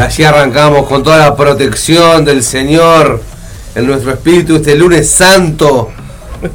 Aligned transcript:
así 0.00 0.24
arrancamos 0.24 0.86
con 0.86 1.02
toda 1.02 1.18
la 1.18 1.36
protección 1.36 2.24
del 2.24 2.42
Señor 2.42 3.20
en 3.74 3.86
nuestro 3.86 4.12
espíritu 4.12 4.56
este 4.56 4.74
lunes 4.74 5.08
santo, 5.08 5.90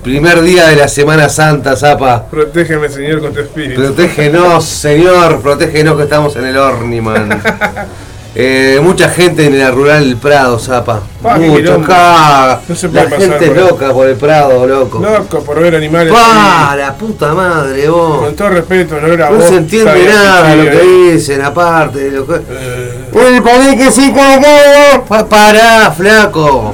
primer 0.03 0.41
día 0.41 0.67
de 0.67 0.75
la 0.75 0.87
Semana 0.87 1.29
Santa, 1.29 1.75
Zapa. 1.75 2.25
Protégeme, 2.25 2.89
Señor, 2.89 3.21
con 3.21 3.33
tu 3.33 3.39
espíritu. 3.39 3.81
Protégenos, 3.81 4.65
Señor, 4.65 5.41
protégenos 5.41 5.95
que 5.95 6.03
estamos 6.03 6.35
en 6.35 6.45
el 6.45 6.57
Orniman. 6.57 7.41
Eh, 8.37 8.81
mucha 8.83 9.07
gente 9.07 9.45
en 9.45 9.57
la 9.57 9.71
rural 9.71 10.03
del 10.03 10.17
Prado, 10.17 10.59
Zapa. 10.59 11.03
Pa, 11.23 11.39
qué 11.39 11.47
Mucho 11.47 11.75
acá. 11.75 12.59
No 12.67 12.75
se 12.75 12.87
la 12.89 13.05
puede 13.05 13.05
pasar 13.05 13.39
gente 13.39 13.55
loca 13.55 13.93
por 13.93 14.09
el 14.09 14.17
Prado, 14.17 14.67
loco. 14.67 14.99
Loco, 14.99 15.41
por 15.41 15.61
ver 15.61 15.73
animales. 15.73 16.11
Pa, 16.11 16.75
la 16.77 16.93
puta 16.95 17.33
madre, 17.33 17.87
vos. 17.87 18.23
Con 18.25 18.35
todo 18.35 18.49
respeto, 18.49 18.99
no 18.99 19.07
era 19.07 19.29
No 19.29 19.37
vos. 19.37 19.45
se 19.47 19.55
entiende 19.55 20.09
nada 20.09 20.53
lo 20.53 20.63
eh. 20.63 20.69
que 20.69 21.13
dicen, 21.13 21.41
aparte 21.43 21.99
de 21.99 22.11
lo 22.11 22.27
que. 22.27 22.33
Eh, 22.35 22.94
El 23.15 23.77
que 23.77 23.91
se 23.91 24.11
cagó. 24.13 25.05
Pa- 25.07 25.27
Pará, 25.27 25.91
flaco. 25.95 26.73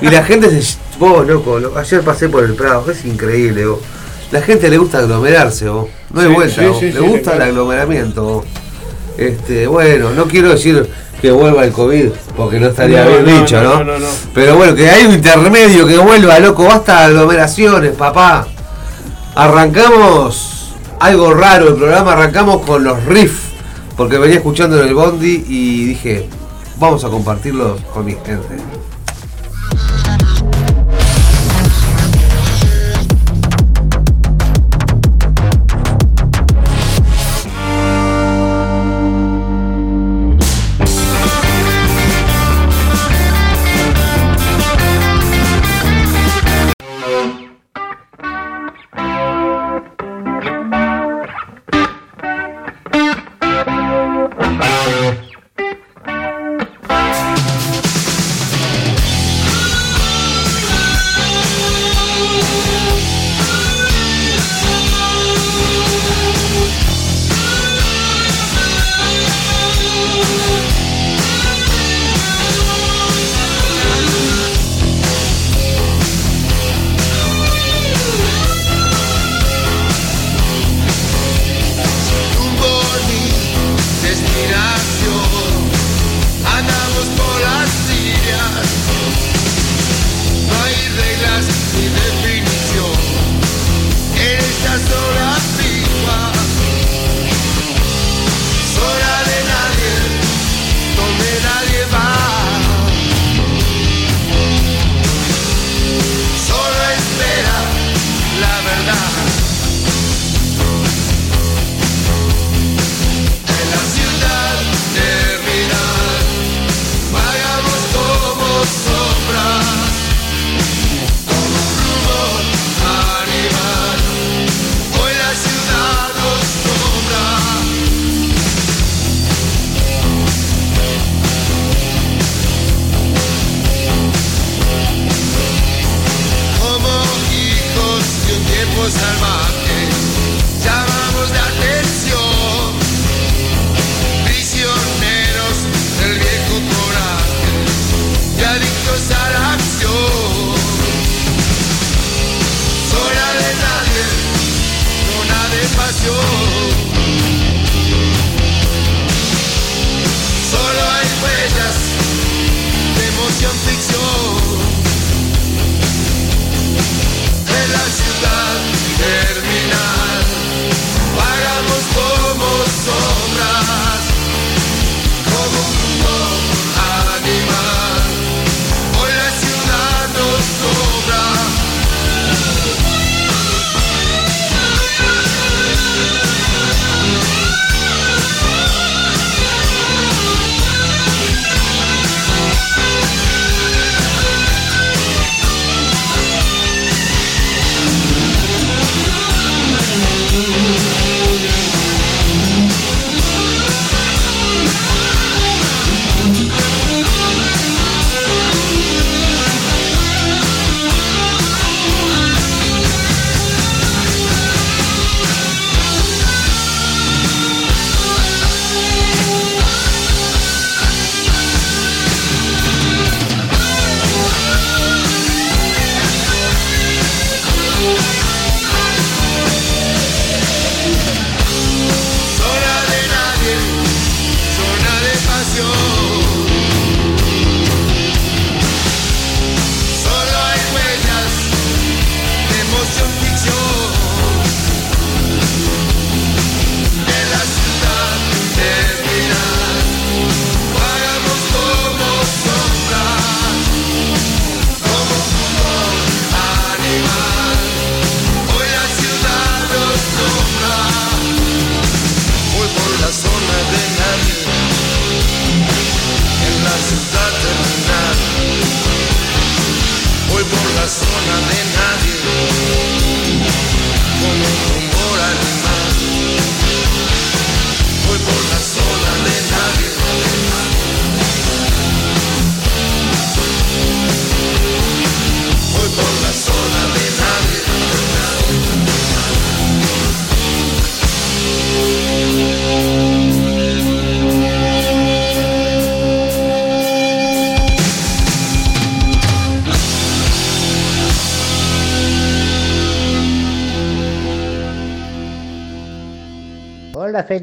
y 0.00 0.08
la 0.08 0.22
gente 0.24 0.50
se. 0.62 0.76
Vos, 0.98 1.26
loco, 1.26 1.58
lo- 1.60 1.76
ayer 1.78 2.00
pasé 2.02 2.28
por 2.28 2.42
el 2.44 2.54
Prado, 2.54 2.90
es 2.90 3.04
increíble, 3.04 3.66
vos. 3.66 3.78
La 4.32 4.40
gente 4.40 4.68
le 4.68 4.78
gusta 4.78 4.98
aglomerarse, 4.98 5.68
vos. 5.68 5.88
No 6.12 6.20
hay 6.22 6.26
Sí, 6.28 6.32
vuelta, 6.34 6.62
sí, 6.62 6.66
vos. 6.68 6.78
sí, 6.80 6.86
le 6.86 6.92
sí, 6.92 6.98
gusta 6.98 7.30
el 7.32 7.36
claro. 7.36 7.44
aglomeramiento, 7.44 8.22
vos. 8.24 8.44
Este, 9.18 9.66
bueno, 9.66 10.10
no 10.10 10.24
quiero 10.26 10.48
decir 10.50 10.90
que 11.22 11.30
vuelva 11.30 11.64
el 11.64 11.72
COVID, 11.72 12.08
porque 12.36 12.58
no 12.58 12.66
estaría 12.68 13.04
No, 13.04 13.10
bien 13.10 13.24
no, 13.26 13.40
dicho, 13.40 13.62
no, 13.62 13.62
¿no? 13.62 13.84
no, 13.84 13.92
no, 13.92 13.98
no. 14.00 14.06
Pero 14.34 14.56
bueno, 14.56 14.74
que 14.74 14.90
hay 14.90 15.06
un 15.06 15.12
intermedio 15.14 15.86
que 15.86 15.98
vuelva, 15.98 16.38
loco, 16.40 16.64
basta 16.64 17.00
de 17.00 17.04
aglomeraciones, 17.06 17.92
papá. 17.92 18.46
Arrancamos 19.34 20.72
algo 20.98 21.34
raro 21.34 21.68
el 21.68 21.74
programa, 21.76 22.12
arrancamos 22.14 22.62
con 22.66 22.82
los 22.84 23.04
riffs, 23.04 23.45
porque 23.96 24.18
venía 24.18 24.36
escuchando 24.36 24.80
en 24.80 24.88
el 24.88 24.94
Bondi 24.94 25.44
y 25.48 25.84
dije, 25.86 26.28
vamos 26.78 27.04
a 27.04 27.08
compartirlos 27.08 27.80
con 27.92 28.04
mi 28.04 28.12
gente. 28.12 28.56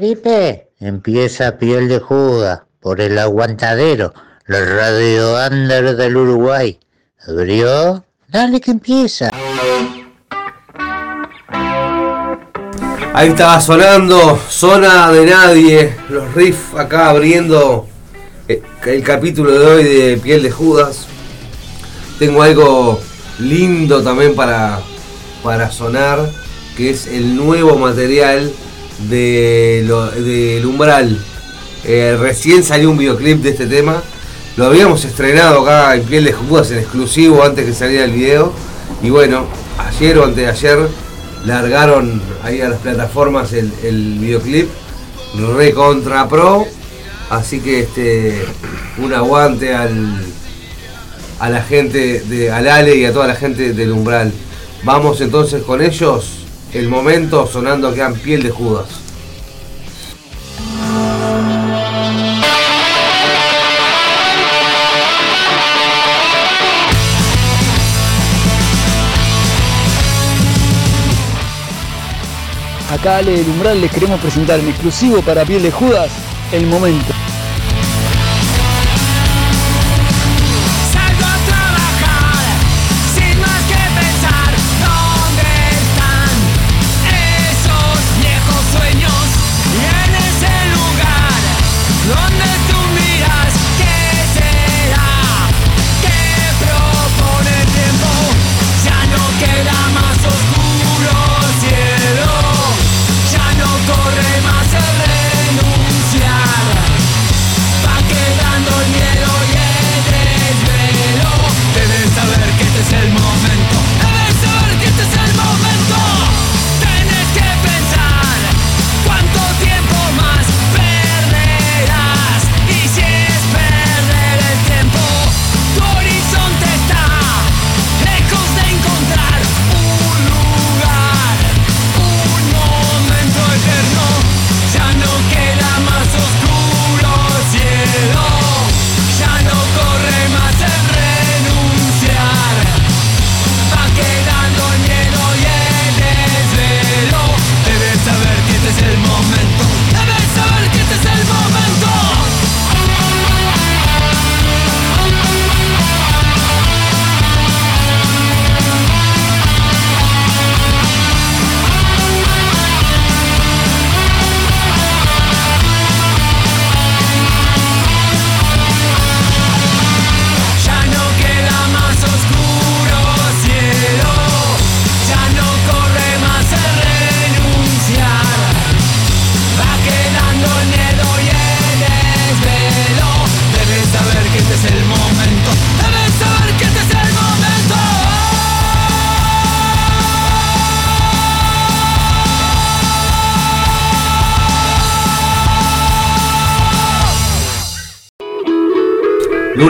Felipe, 0.04 0.68
empieza 0.80 1.56
Piel 1.56 1.88
de 1.88 1.98
Judas 1.98 2.60
por 2.78 3.00
el 3.00 3.18
aguantadero, 3.18 4.12
la 4.44 4.62
radio 4.62 5.34
under 5.46 5.96
del 5.96 6.14
Uruguay. 6.18 6.78
¿Abrió? 7.26 8.04
Dale 8.28 8.60
que 8.60 8.72
empieza. 8.72 9.30
Ahí 13.14 13.30
estaba 13.30 13.58
sonando 13.62 14.38
Zona 14.50 15.10
de 15.10 15.24
Nadie, 15.24 15.96
los 16.10 16.34
riffs 16.34 16.74
acá 16.76 17.08
abriendo 17.08 17.88
eh, 18.46 18.60
el 18.84 19.02
capítulo 19.02 19.58
de 19.58 19.66
hoy 19.66 19.84
de 19.84 20.16
Piel 20.18 20.42
de 20.42 20.50
Judas. 20.50 21.06
Tengo 22.18 22.42
algo 22.42 23.00
lindo 23.38 24.02
también 24.02 24.36
para, 24.36 24.80
para 25.42 25.70
sonar, 25.70 26.28
que 26.76 26.90
es 26.90 27.06
el 27.06 27.34
nuevo 27.34 27.78
material 27.78 28.52
de 29.08 29.82
lo- 29.86 30.10
del 30.10 30.64
Umbral. 30.66 31.18
Eh, 31.84 32.16
recién 32.18 32.62
salió 32.64 32.90
un 32.90 32.98
videoclip 32.98 33.42
de 33.42 33.50
este 33.50 33.66
tema. 33.66 34.02
Lo 34.56 34.66
habíamos 34.66 35.04
estrenado 35.04 35.60
acá 35.62 35.94
en 35.96 36.02
Piel 36.04 36.24
de 36.24 36.32
Judas 36.32 36.70
en 36.70 36.78
exclusivo 36.78 37.42
antes 37.42 37.66
que 37.66 37.74
saliera 37.74 38.04
el 38.04 38.12
video. 38.12 38.52
Y 39.02 39.10
bueno, 39.10 39.46
ayer 39.78 40.16
o 40.18 40.24
antes 40.24 40.36
de 40.44 40.46
ayer 40.48 40.78
largaron 41.44 42.22
ahí 42.42 42.60
a 42.60 42.68
las 42.68 42.78
plataformas 42.80 43.52
el, 43.52 43.70
el 43.82 44.18
videoclip 44.18 44.68
recontra 45.56 46.28
pro. 46.28 46.64
Así 47.30 47.60
que 47.60 47.80
este 47.80 48.44
un 48.98 49.12
aguante 49.12 49.74
al, 49.74 50.24
a 51.40 51.50
la 51.50 51.62
gente 51.62 52.20
de 52.20 52.50
al 52.52 52.68
Ale 52.68 52.96
y 52.96 53.04
a 53.04 53.12
toda 53.12 53.26
la 53.26 53.34
gente 53.34 53.72
del 53.72 53.92
Umbral. 53.92 54.32
Vamos 54.84 55.20
entonces 55.20 55.62
con 55.64 55.82
ellos. 55.82 56.43
El 56.74 56.88
momento 56.88 57.46
sonando 57.46 57.86
acá 57.86 58.06
en 58.08 58.14
piel 58.14 58.42
de 58.42 58.50
Judas. 58.50 58.86
Acá 72.90 73.18
Ale 73.18 73.38
del 73.38 73.48
Umbral 73.50 73.80
les 73.80 73.92
queremos 73.92 74.20
presentar 74.20 74.58
en 74.58 74.68
exclusivo 74.68 75.22
para 75.22 75.44
Piel 75.44 75.62
de 75.62 75.70
Judas 75.70 76.10
el 76.50 76.66
momento. 76.66 77.14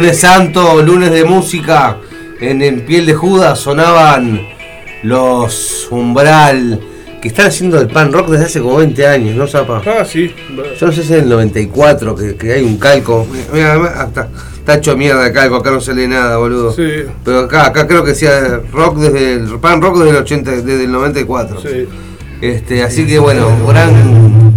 Lunes 0.04 0.20
Santo, 0.20 0.82
lunes 0.82 1.10
de 1.12 1.24
música. 1.24 1.96
En, 2.38 2.60
en 2.60 2.84
piel 2.84 3.06
de 3.06 3.14
Judas 3.14 3.58
sonaban 3.58 4.38
los 5.02 5.88
Umbral, 5.90 6.78
que 7.22 7.28
están 7.28 7.46
haciendo 7.46 7.80
el 7.80 7.88
pan 7.88 8.12
rock 8.12 8.28
desde 8.28 8.44
hace 8.44 8.60
como 8.60 8.76
20 8.76 9.06
años, 9.06 9.34
¿no, 9.34 9.46
Zapa? 9.46 9.80
Ah, 9.86 10.04
sí. 10.04 10.30
Yo 10.78 10.86
no 10.86 10.92
sé 10.92 11.02
si 11.02 11.14
es 11.14 11.22
el 11.22 11.28
94 11.30 12.14
que, 12.16 12.36
que 12.36 12.52
hay 12.52 12.64
un 12.64 12.76
calco. 12.76 13.26
Mira, 13.50 13.76
ah, 13.96 14.28
está, 14.58 14.74
hecho 14.74 14.94
mierda 14.94 15.26
el 15.26 15.32
calco, 15.32 15.56
acá 15.56 15.70
no 15.70 15.80
se 15.80 15.94
lee 15.94 16.06
nada, 16.06 16.36
boludo. 16.36 16.70
Sí. 16.72 17.04
Pero 17.24 17.38
acá, 17.38 17.68
acá 17.68 17.86
creo 17.86 18.04
que 18.04 18.10
decía 18.10 18.60
rock 18.72 18.98
desde 18.98 19.32
el 19.36 19.58
pan 19.58 19.80
rock 19.80 20.00
desde 20.00 20.10
el 20.10 20.16
80, 20.16 20.50
desde 20.50 20.84
el 20.84 20.92
94. 20.92 21.62
Sí. 21.62 21.88
Este, 22.42 22.82
así 22.82 23.06
que 23.06 23.18
bueno, 23.18 23.48
gran 23.66 24.52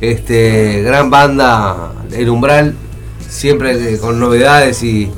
este 0.00 0.82
gran 0.82 1.08
banda 1.08 1.92
El 2.10 2.30
Umbral, 2.30 2.74
siempre 3.38 3.94
eh, 3.94 3.98
con 3.98 4.18
novedades 4.18 4.82
y, 4.82 5.10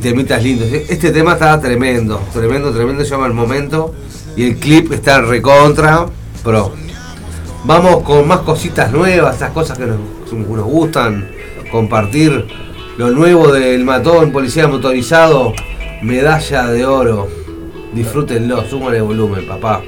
temitas 0.00 0.42
lindos. 0.42 0.68
Este 0.72 1.10
tema 1.10 1.34
está 1.34 1.60
tremendo, 1.60 2.18
tremendo, 2.32 2.72
tremendo, 2.72 3.04
se 3.04 3.10
llama 3.10 3.26
El 3.26 3.34
Momento 3.34 3.94
y 4.36 4.44
el 4.44 4.56
clip 4.56 4.90
está 4.90 5.20
recontra 5.20 6.06
pro. 6.42 6.72
Vamos 7.64 8.02
con 8.02 8.26
más 8.26 8.40
cositas 8.40 8.90
nuevas, 8.90 9.36
esas 9.36 9.50
cosas 9.50 9.76
que 9.76 9.84
nos, 9.84 9.98
nos 10.32 10.64
gustan, 10.64 11.30
compartir 11.70 12.46
lo 12.96 13.10
nuevo 13.10 13.52
del 13.52 13.84
matón, 13.84 14.32
policía 14.32 14.66
motorizado, 14.66 15.52
medalla 16.00 16.68
de 16.68 16.86
oro. 16.86 17.28
Disfrútenlo, 17.92 18.64
súmale 18.64 19.02
volumen, 19.02 19.46
papá. 19.46 19.82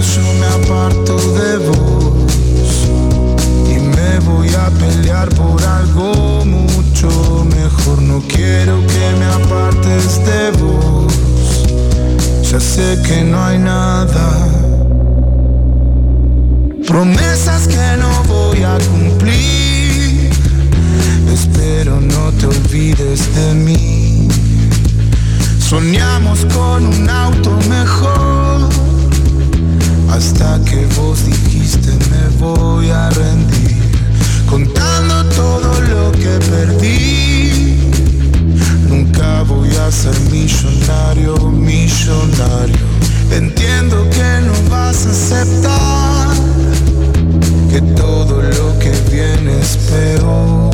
Yo 0.00 0.22
me 0.40 0.46
aparto 0.46 1.18
de 1.34 1.58
vos 1.58 2.88
y 3.68 3.78
me 3.78 4.18
voy 4.20 4.48
a 4.48 4.70
pelear 4.70 5.28
por 5.28 5.62
algo 5.62 6.42
mucho 6.46 7.44
mejor. 7.54 8.00
No 8.00 8.22
quiero 8.26 8.80
que 8.86 9.12
me 9.18 9.26
apartes 9.26 10.24
de 10.24 10.52
vos. 10.52 11.12
Ya 12.50 12.58
sé 12.58 12.98
que 13.06 13.22
no 13.24 13.44
hay 13.44 13.58
nada. 13.58 14.48
Promesas 16.88 17.68
que 17.68 17.96
no 17.98 18.22
voy 18.24 18.62
a 18.62 18.78
cumplir. 18.90 20.30
Espero 21.30 22.00
no 22.00 22.32
te 22.32 22.46
olvides 22.46 23.34
de 23.34 23.54
mí. 23.54 24.28
Soñamos 25.58 26.46
con 26.46 26.86
un 26.86 27.10
auto 27.10 27.50
mejor. 27.68 28.89
Hasta 30.12 30.58
que 30.64 30.86
vos 30.96 31.24
dijiste 31.24 31.92
me 32.10 32.36
voy 32.38 32.90
a 32.90 33.08
rendir. 33.10 33.76
Contando 34.48 35.24
todo 35.36 35.80
lo 35.80 36.12
que 36.12 36.38
perdí. 36.50 37.90
Nunca 38.88 39.42
voy 39.44 39.70
a 39.76 39.90
ser 39.90 40.18
millonario, 40.30 41.36
millonario. 41.50 42.86
Entiendo 43.30 44.08
que 44.10 44.40
no 44.46 44.70
vas 44.70 45.06
a 45.06 45.10
aceptar 45.10 46.36
que 47.70 47.80
todo 47.94 48.42
lo 48.42 48.78
que 48.80 48.90
viene 49.10 49.60
es 49.60 49.76
peor. 49.90 50.70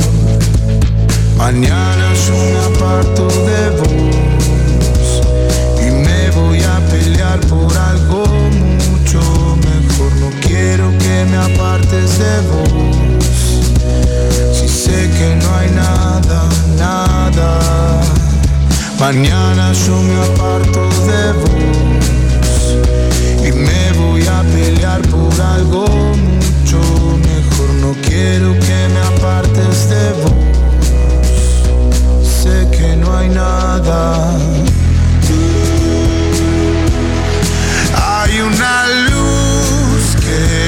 Mañana 1.37 2.13
yo 2.25 2.33
me 2.33 2.75
aparto 2.75 3.27
de 3.27 3.69
vos 3.77 5.21
y 5.79 5.91
me 5.91 6.31
voy 6.31 6.59
a 6.63 6.79
pelear 6.89 7.39
por 7.41 7.77
algo 7.77 8.26
me 11.25 11.37
apartes 11.37 12.19
de 12.19 12.41
vos. 12.49 12.69
Si 14.53 14.67
sé 14.67 15.09
que 15.17 15.35
no 15.35 15.55
hay 15.55 15.69
nada, 15.71 16.43
nada. 16.77 17.49
Mañana 18.99 19.73
yo 19.73 20.01
me 20.01 20.15
aparto 20.15 20.89
de 21.05 21.33
vos 21.39 21.77
y 23.45 23.51
me 23.51 23.91
voy 23.93 24.25
a 24.27 24.41
pelear 24.53 25.01
por 25.03 25.41
algo 25.41 25.85
mucho 25.87 26.79
mejor. 27.29 27.69
No 27.81 27.95
quiero 28.07 28.53
que 28.59 28.87
me 28.93 28.99
apartes 29.15 29.89
de 29.89 30.13
vos. 30.21 30.33
Sé 32.41 32.67
que 32.75 32.95
no 32.95 33.15
hay 33.15 33.29
nada. 33.29 34.35
Hay 37.95 38.41
una 38.41 38.87
luz 39.09 40.15
que 40.25 40.66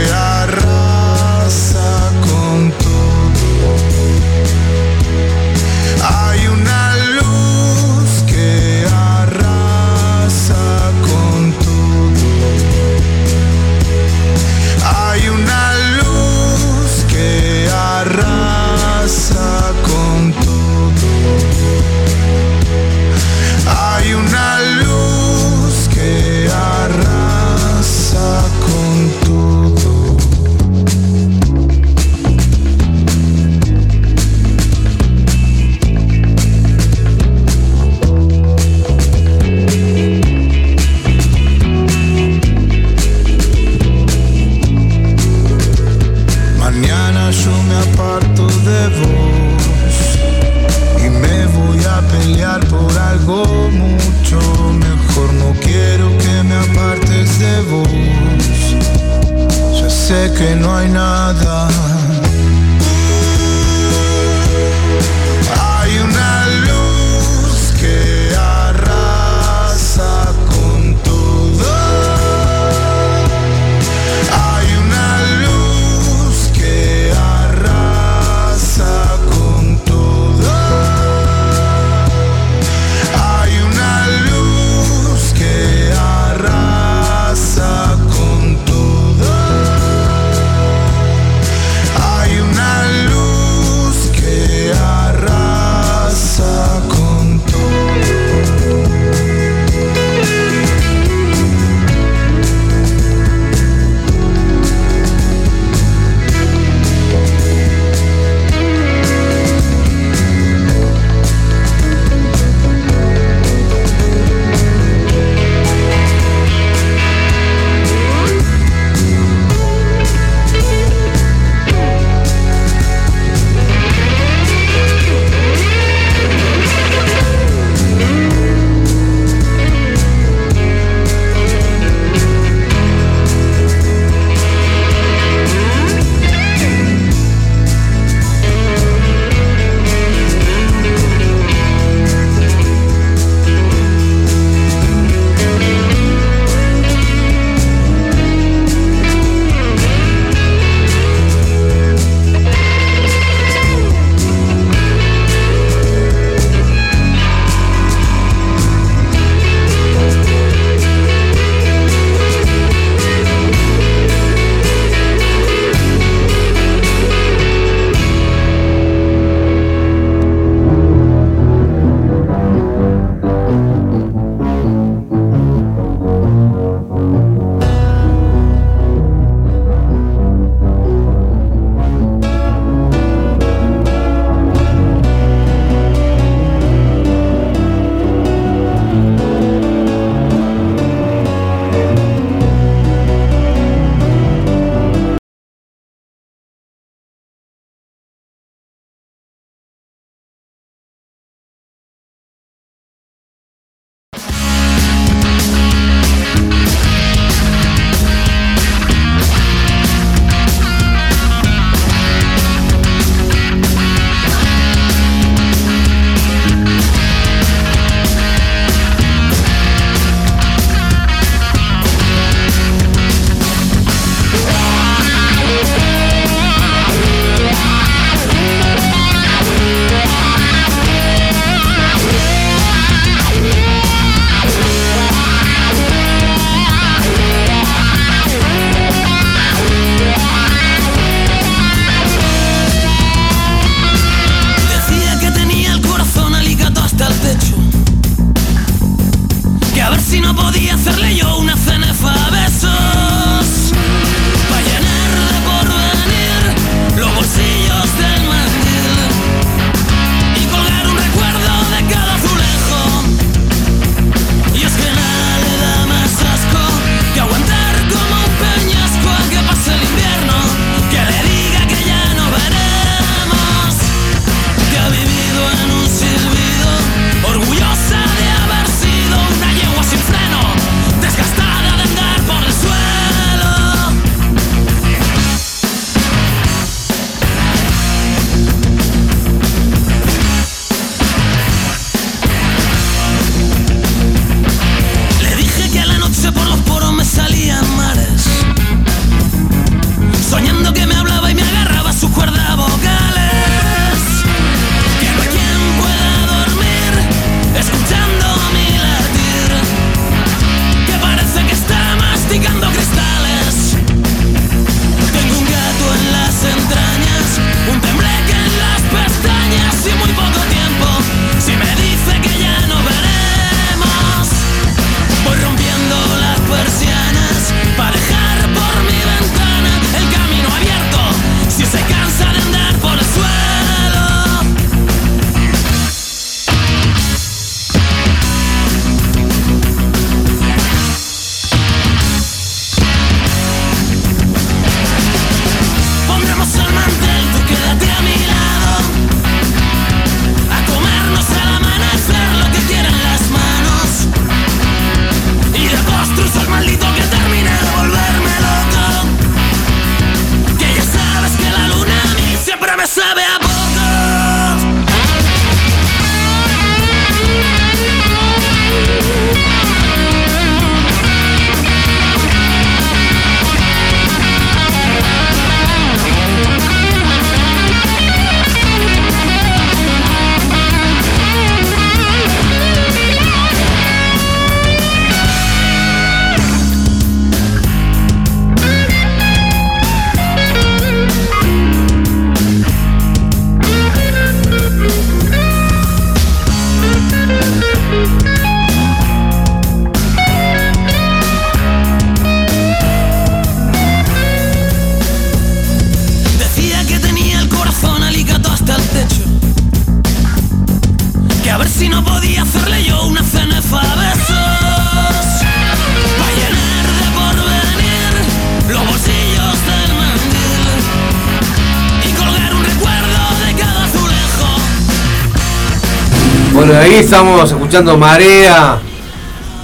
estamos 426.99 427.49
escuchando 427.51 427.97
Marea. 427.97 428.79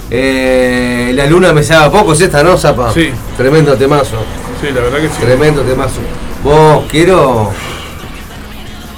Eh, 0.10 1.12
la 1.15 1.26
luna 1.26 1.52
me 1.54 1.63
sabe 1.63 1.86
a 1.86 1.91
poco, 1.91 2.13
¿es 2.13 2.21
esta, 2.21 2.43
no, 2.43 2.58
Zapa? 2.58 2.93
Sí. 2.93 3.10
Tremendo 3.38 3.76
temazo. 3.76 4.17
Sí, 4.62 4.67
la 4.74 4.82
verdad 4.82 5.00
que 5.00 5.08
sí. 5.10 5.15
Tremendo 5.21 5.62
temazo. 5.63 6.00
Vos, 6.43 6.86
quiero. 6.89 7.52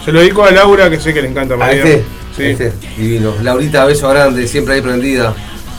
Se 0.03 0.11
lo 0.11 0.19
dedico 0.19 0.43
a 0.43 0.51
Laura, 0.51 0.89
que 0.89 0.99
sé 0.99 1.13
que 1.13 1.21
le 1.21 1.29
encanta 1.29 1.53
A 1.55 1.57
María. 1.57 1.83
este. 1.83 2.03
Sí. 2.35 2.43
Este, 2.43 2.73
divino. 2.97 3.33
Laurita, 3.41 3.85
beso 3.85 4.07
grande, 4.09 4.47
siempre 4.47 4.75
ahí 4.75 4.81
prendida. 4.81 5.33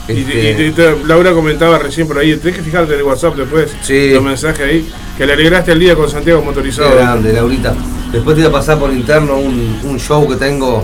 Y, 0.09 0.21
Este, 0.21 0.63
y- 0.63 0.81
y 0.81 1.07
Laura 1.07 1.31
comentaba 1.33 1.77
recién 1.77 2.07
por 2.07 2.17
ahí, 2.17 2.35
tenés 2.37 2.57
que 2.57 2.63
fijarte 2.63 2.93
en 2.93 2.99
el 2.99 3.05
WhatsApp 3.05 3.35
después, 3.35 3.71
Sí. 3.83 4.09
los 4.09 4.23
mensajes 4.23 4.59
ahí, 4.67 4.89
que 5.17 5.25
le 5.25 5.33
alegraste 5.33 5.71
el 5.71 5.79
día 5.79 5.95
con 5.95 6.09
Santiago 6.09 6.41
Motorizado. 6.41 6.89
Qué 6.89 6.95
grande, 6.97 7.31
Laurita. 7.33 7.73
Después 8.11 8.35
te 8.35 8.41
voy 8.41 8.49
a 8.49 8.51
pasar 8.51 8.79
por 8.79 8.91
interno 8.91 9.35
un, 9.37 9.79
un 9.83 9.99
show 9.99 10.27
que 10.27 10.35
tengo 10.35 10.83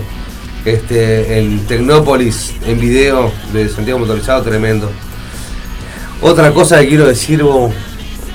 este, 0.65 1.39
en 1.39 1.65
Tecnópolis 1.67 2.53
en 2.65 2.79
video 2.79 3.31
de 3.53 3.69
Santiago 3.69 3.99
Motorizado, 3.99 4.41
tremendo. 4.41 4.89
Otra 6.21 6.51
cosa 6.51 6.79
que 6.79 6.87
quiero 6.87 7.07
decir, 7.07 7.43
vos, 7.43 7.71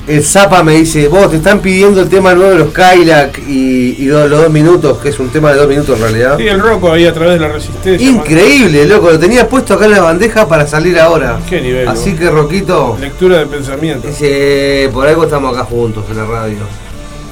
el 0.06 0.24
Zapa 0.24 0.62
me 0.62 0.74
dice, 0.74 1.08
vos 1.08 1.30
te 1.30 1.36
están 1.36 1.60
pidiendo 1.60 2.00
el 2.00 2.08
tema 2.08 2.34
nuevo 2.34 2.52
de 2.52 2.58
los 2.58 2.72
Kylac 2.72 3.38
y, 3.48 4.06
los 4.06 4.30
dos 4.30 4.50
minutos, 4.50 4.98
que 4.98 5.10
es 5.10 5.18
un 5.18 5.30
tema 5.30 5.52
de 5.52 5.58
dos 5.58 5.68
minutos 5.68 5.96
en 5.96 6.02
realidad. 6.02 6.36
Sí, 6.38 6.48
el 6.48 6.60
Rocco 6.60 6.92
ahí 6.92 7.06
a 7.06 7.12
través 7.12 7.34
de 7.34 7.40
la 7.40 7.52
resistencia. 7.52 8.08
Increíble, 8.08 8.86
loco, 8.86 9.10
lo 9.10 9.18
tenía 9.18 9.48
puesto 9.48 9.74
acá 9.74 9.84
en 9.84 9.92
la 9.92 10.00
bandeja 10.00 10.48
para 10.48 10.66
salir 10.66 10.98
ahora. 10.98 11.38
Qué 11.48 11.60
nivel, 11.60 11.86
Así 11.86 12.10
vos. 12.10 12.20
que 12.20 12.30
Roquito, 12.30 12.96
Lectura 13.00 13.38
de 13.38 13.46
pensamiento. 13.46 14.08
Dice, 14.08 14.88
por 14.92 15.06
algo 15.06 15.24
estamos 15.24 15.54
acá 15.54 15.64
juntos 15.64 16.04
en 16.10 16.16
la 16.16 16.24
radio. 16.24 16.58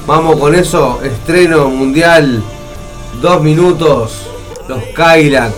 Vamos 0.07 0.39
con 0.39 0.55
eso, 0.55 1.01
estreno 1.03 1.69
mundial, 1.69 2.41
dos 3.21 3.43
minutos, 3.43 4.28
los 4.69 4.83
Kylac 4.93 5.53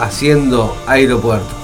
haciendo 0.00 0.76
aeropuerto. 0.88 1.55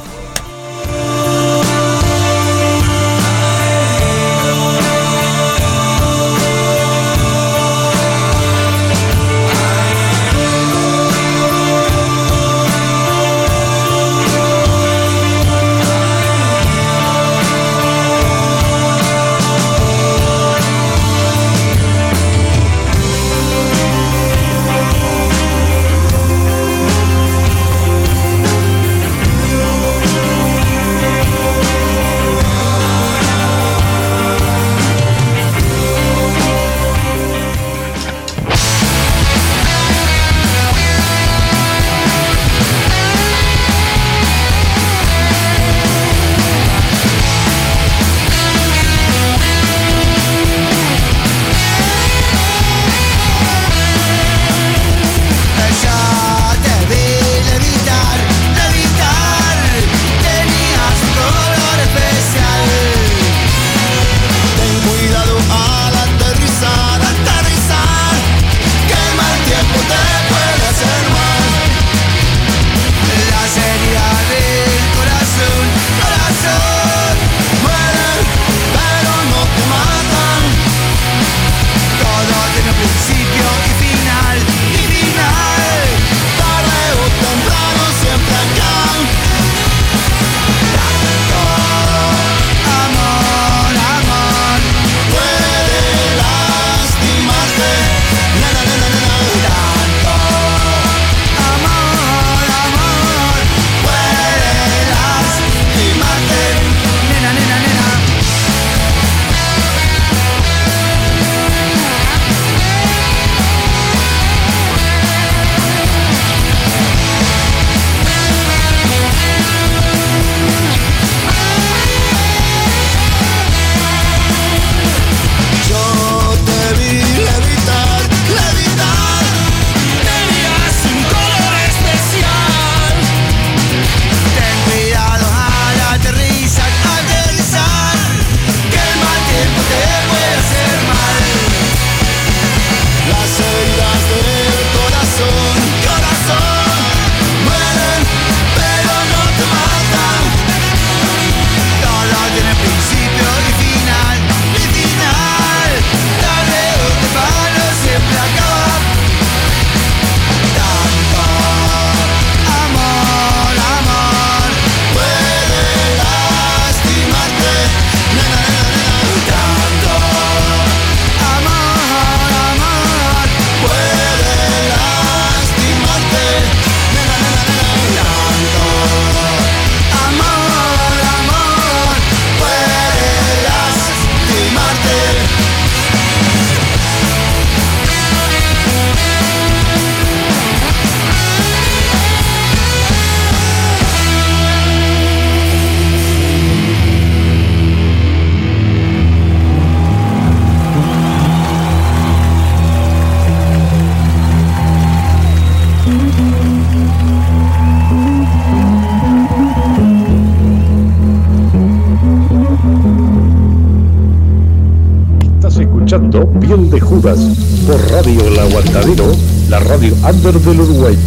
Radio 219.91 220.41
del 220.41 220.61
Uruguay. 220.61 220.99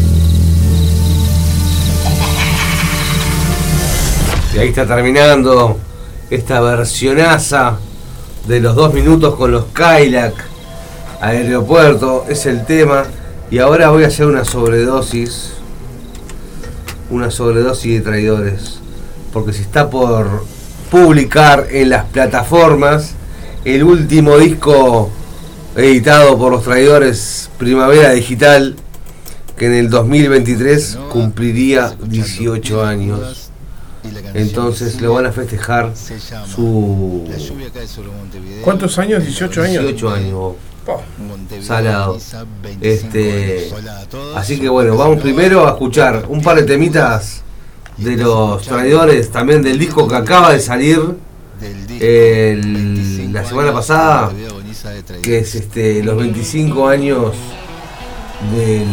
Y 4.53 4.57
ahí 4.57 4.67
está 4.69 4.85
terminando 4.85 5.77
esta 6.29 6.59
versionaza 6.59 7.77
de 8.47 8.59
los 8.59 8.75
dos 8.75 8.93
minutos 8.93 9.35
con 9.35 9.51
los 9.51 9.65
Kylac. 9.73 10.33
Aeropuerto 11.21 12.25
es 12.27 12.45
el 12.45 12.65
tema. 12.65 13.05
Y 13.49 13.59
ahora 13.59 13.89
voy 13.89 14.03
a 14.03 14.07
hacer 14.07 14.25
una 14.25 14.43
sobredosis 14.43 15.51
una 17.09 17.31
sobredosis 17.31 17.99
de 17.99 18.01
traidores. 18.01 18.79
Porque 19.31 19.53
se 19.53 19.61
está 19.61 19.89
por 19.89 20.43
publicar 20.91 21.67
en 21.69 21.89
las 21.89 22.05
plataformas 22.05 23.13
el 23.63 23.83
último 23.83 24.37
disco 24.37 25.11
editado 25.75 26.37
por 26.37 26.51
los 26.51 26.63
traidores 26.63 27.44
Primavera 27.57 28.11
Digital, 28.11 28.75
que 29.57 29.67
en 29.67 29.73
el 29.73 29.89
2023 29.89 30.97
cumpliría 31.09 31.95
18 32.07 32.83
años. 32.85 33.49
Entonces 34.33 35.01
lo 35.01 35.13
van 35.13 35.25
a 35.25 35.31
festejar 35.31 35.93
su 36.53 37.23
¿Cuántos 38.63 38.97
años? 38.99 39.23
¿18 39.23 39.63
años? 39.63 39.83
18 39.83 40.09
años. 40.09 40.33
Oh, 40.87 41.01
Salado. 41.61 42.17
Este, 42.81 43.71
así 44.35 44.59
que 44.59 44.69
bueno, 44.69 44.95
vamos 44.95 45.19
primero 45.21 45.65
a 45.67 45.71
escuchar 45.71 46.25
un 46.29 46.41
par 46.43 46.57
de 46.57 46.63
temitas 46.63 47.41
de 47.97 48.17
los 48.17 48.61
traidores, 48.67 49.31
también 49.31 49.63
del 49.63 49.79
disco 49.79 50.07
que 50.07 50.15
acaba 50.15 50.51
de 50.53 50.59
salir 50.59 50.99
el- 51.99 53.33
la 53.33 53.43
semana 53.45 53.73
pasada, 53.73 54.31
que 55.25 55.39
es 55.39 55.55
este 55.55 56.03
los 56.03 56.15
25 56.17 56.87
años 56.87 57.31
del 58.55 58.85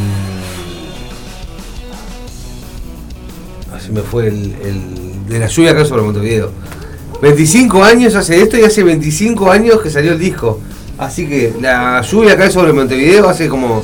así 3.77 3.91
me 3.93 4.01
fue 4.01 4.29
el, 4.29 4.55
el- 4.65 5.03
de 5.29 5.39
la 5.39 5.47
lluvia 5.47 5.71
acá 5.73 5.85
sobre 5.85 6.03
Montevideo 6.03 6.51
25 7.23 7.85
años 7.85 8.15
hace 8.17 8.41
esto 8.43 8.59
y 8.59 8.63
hace 8.65 8.83
25 8.83 9.51
años 9.51 9.81
que 9.81 9.91
salió 9.91 10.13
el 10.13 10.19
disco 10.19 10.61
así 10.99 11.27
que 11.27 11.55
la 11.61 12.01
lluvia 12.03 12.37
cae 12.37 12.51
sobre 12.51 12.73
Montevideo 12.73 13.29
hace 13.29 13.49
como 13.49 13.83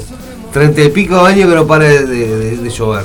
30 0.52 0.82
y 0.82 0.88
pico 0.90 1.20
años 1.24 1.48
que 1.48 1.54
no 1.54 1.66
para 1.66 1.84
de, 1.84 2.06
de- 2.06 2.56
de 2.56 2.70
llover 2.70 3.02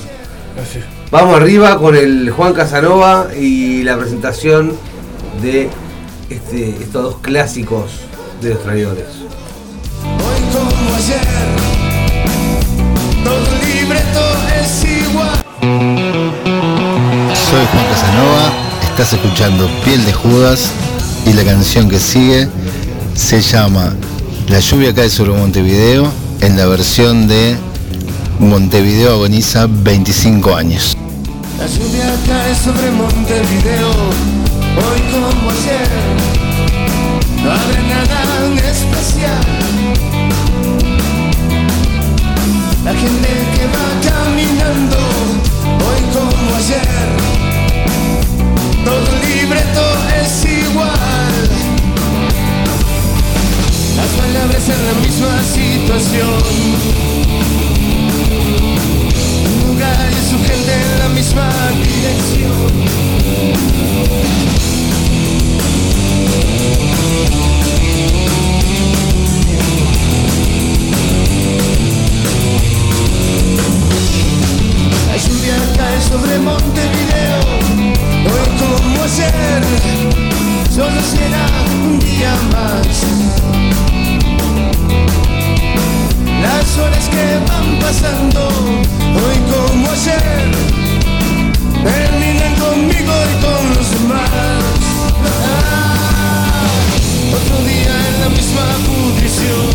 así. 0.62 0.80
Vamos 1.12 1.36
arriba 1.36 1.78
con 1.78 1.96
el 1.96 2.32
Juan 2.32 2.54
Casanova 2.54 3.28
y 3.40 3.84
la 3.84 3.98
presentación 3.98 4.72
de 5.44 5.70
este, 6.30 6.70
estos 6.70 7.04
dos 7.04 7.18
clásicos 7.22 7.92
de 8.42 8.50
los 8.52 8.64
traidores. 8.64 9.06
Soy 17.54 17.68
Juan 17.68 17.86
Casanova, 17.86 18.52
estás 18.82 19.14
escuchando 19.14 19.70
Piel 19.86 20.04
de 20.06 20.12
Judas 20.12 20.72
y 21.28 21.34
la 21.34 21.44
canción 21.44 21.88
que 21.88 22.00
sigue 22.00 22.48
se 23.14 23.42
llama 23.42 23.94
La 24.48 24.60
lluvia 24.60 24.92
cae 24.92 25.08
sobre 25.08 25.34
Montevideo 25.34 26.12
en 26.42 26.58
la 26.58 26.66
versión 26.66 27.28
de 27.28 27.56
Montevideo 28.40 29.12
agoniza 29.12 29.68
25 29.70 30.56
años. 30.56 30.98
La 31.60 31.68
lluvia 31.68 32.16
cae 32.26 32.56
sobre 32.56 32.90
Montevideo, 32.90 33.92
hoy 34.76 35.02
como 35.12 35.52
ayer. 35.52 35.90
No 37.44 37.52
habrá 37.52 37.82
nada 37.84 38.62
especial. 38.68 39.46
La 42.84 42.94
gente 42.96 43.30
que 43.54 43.68
va 43.68 43.86
caminando, 44.10 44.98
hoy 45.86 46.02
como 46.12 46.56
ayer. 46.56 47.33
Palabras 54.44 54.70
en 54.70 54.86
la 54.86 54.94
misma 55.00 55.44
situación. 55.44 56.30
Un 59.46 59.68
lugar 59.68 60.10
y 60.12 60.30
su 60.30 60.38
gente 60.44 60.74
en 60.74 61.00
la 61.00 61.10
misma 61.10 61.50
dirección. 61.82 62.72
La 75.08 75.18
lluvia 75.18 75.58
cae 75.78 76.02
sobre 76.02 76.40
Montevideo, 76.40 77.40
hoy 78.26 78.48
como 78.60 79.04
ayer, 79.04 79.64
solo 80.70 81.02
será 81.02 81.48
un 81.86 82.00
día 82.00 82.36
más. 82.52 83.93
Las 86.42 86.78
horas 86.78 87.10
que 87.10 87.40
van 87.48 87.80
pasando, 87.80 88.48
hoy 88.48 89.38
como 89.52 89.90
ayer, 89.90 90.52
terminan 91.84 92.56
conmigo 92.56 93.14
y 93.32 93.36
con 93.44 93.64
los 93.76 93.88
demás. 93.92 94.30
Otro 97.34 97.58
día 97.66 97.94
en 98.10 98.16
la 98.22 98.30
misma 98.30 98.66
pudrición. 98.88 99.70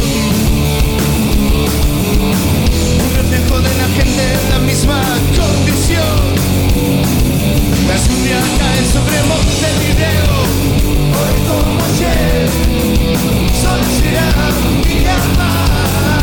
Un 3.04 3.10
reflejo 3.16 3.56
de 3.60 3.72
la 3.76 3.88
gente 3.96 4.22
en 4.34 4.50
la 4.50 4.58
misma 4.60 5.00
condición. 5.36 7.27
La 7.86 7.96
lluvia 7.96 8.40
cae 8.58 8.84
sobre 8.92 9.18
Montevideo, 9.24 10.36
hoy 11.18 11.34
como 11.48 11.84
ayer, 11.84 12.48
solo 13.62 13.84
será 13.98 14.28
un 14.68 14.82
día 14.82 15.16
más. 15.36 16.18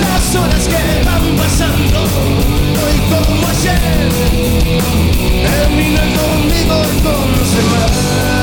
Las 0.00 0.34
horas 0.34 0.64
que 0.68 1.02
van 1.04 1.36
pasando, 1.36 2.00
hoy 2.84 2.96
como 3.10 3.48
ayer, 3.48 4.10
terminan 5.42 6.10
conmigo 6.12 6.76
y 6.96 7.00
con 7.02 7.32
los. 7.32 8.37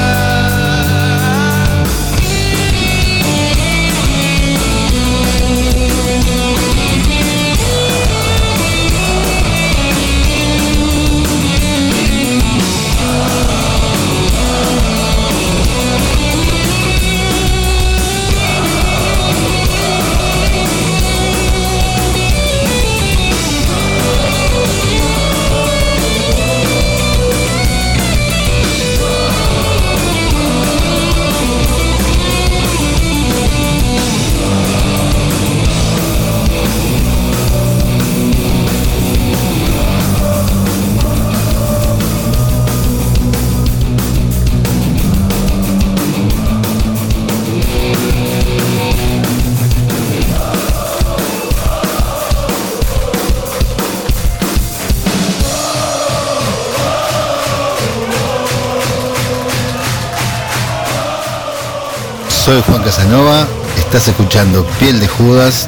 Soy 62.45 62.61
Juan 62.61 62.83
Casanova, 62.83 63.47
estás 63.75 64.07
escuchando 64.07 64.67
Piel 64.79 64.99
de 64.99 65.07
Judas 65.07 65.67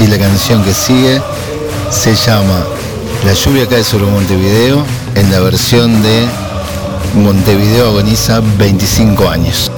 y 0.00 0.06
la 0.06 0.18
canción 0.18 0.64
que 0.64 0.72
sigue 0.72 1.20
se 1.90 2.14
llama 2.14 2.64
La 3.26 3.34
lluvia 3.34 3.68
cae 3.68 3.84
sobre 3.84 4.06
Montevideo 4.06 4.86
en 5.16 5.30
la 5.30 5.40
versión 5.40 6.02
de 6.02 6.26
Montevideo 7.14 7.88
agoniza 7.88 8.40
25 8.56 9.28
años. 9.28 9.70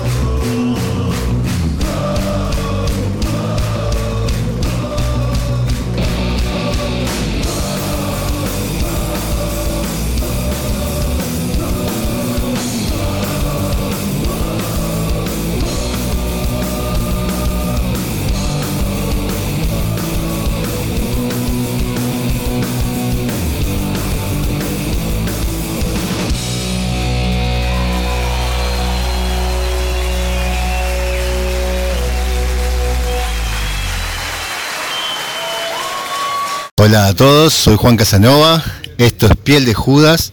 Hola 36.86 37.08
a 37.08 37.14
todos, 37.14 37.52
soy 37.52 37.74
Juan 37.74 37.96
Casanova, 37.96 38.62
esto 38.96 39.26
es 39.26 39.34
Piel 39.34 39.64
de 39.64 39.74
Judas 39.74 40.32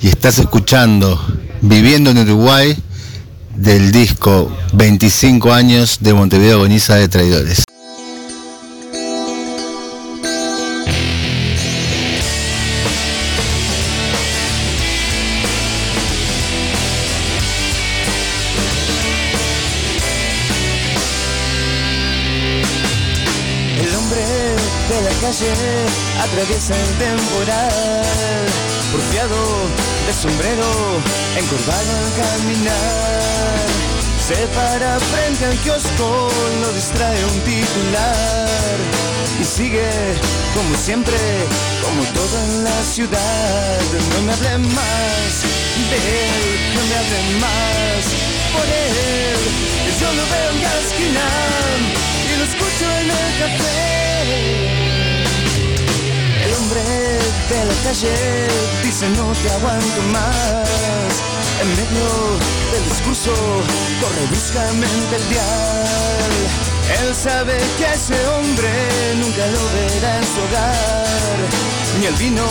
y 0.00 0.08
estás 0.08 0.38
escuchando 0.38 1.22
Viviendo 1.60 2.08
en 2.08 2.20
Uruguay 2.20 2.74
del 3.54 3.92
disco 3.92 4.50
25 4.72 5.52
años 5.52 5.98
de 6.00 6.14
Montevideo 6.14 6.56
Agoniza 6.56 6.94
de 6.94 7.08
Traidores. 7.08 7.64
El 26.70 26.98
temporal, 26.98 28.46
porfiado 28.90 29.36
de 30.06 30.12
sombrero, 30.14 31.00
encorvado 31.36 31.90
al 31.98 32.10
caminar. 32.22 33.66
Se 34.18 34.34
para 34.56 34.98
frente 34.98 35.44
al 35.44 35.58
kiosco, 35.58 36.30
lo 36.62 36.72
distrae 36.72 37.22
un 37.26 37.40
titular 37.40 38.78
y 39.38 39.44
sigue 39.44 39.90
como 40.54 40.74
siempre, 40.76 41.18
como 41.82 42.02
todo 42.14 42.38
en 42.44 42.64
la 42.64 42.82
ciudad. 42.82 43.80
No 44.14 44.22
me 44.22 44.32
hable 44.32 44.58
más 44.58 45.32
de 45.90 45.96
él, 45.96 46.74
no 46.76 46.82
me 46.88 46.94
hable 46.96 47.20
más 47.40 48.04
por 48.54 48.64
él. 48.64 49.36
Yo 50.00 50.08
lo 50.14 50.22
veo 50.32 50.50
en 50.52 50.60
cada 50.62 50.80
esquina 50.80 51.26
y 52.32 52.38
lo 52.38 52.44
escucho 52.44 52.84
en 53.00 53.10
el 53.10 53.38
café. 53.38 55.03
De 57.48 57.62
la 57.62 57.74
calle 57.84 58.48
dice 58.82 59.06
no 59.10 59.30
te 59.32 59.50
aguanto 59.50 60.02
más. 60.12 61.14
En 61.60 61.68
medio 61.76 62.06
del 62.72 62.84
discurso 62.88 63.32
corre 64.00 64.26
bruscamente 64.30 65.16
el 65.16 65.28
dial. 65.28 66.32
Él 67.00 67.14
sabe 67.14 67.58
que 67.76 67.84
ese 67.84 68.16
hombre 68.28 68.70
nunca 69.16 69.46
lo 69.46 69.62
verá 69.74 70.16
en 70.16 70.24
su 70.24 70.40
hogar. 70.40 71.36
Ni 72.00 72.06
el 72.06 72.14
vino 72.14 72.46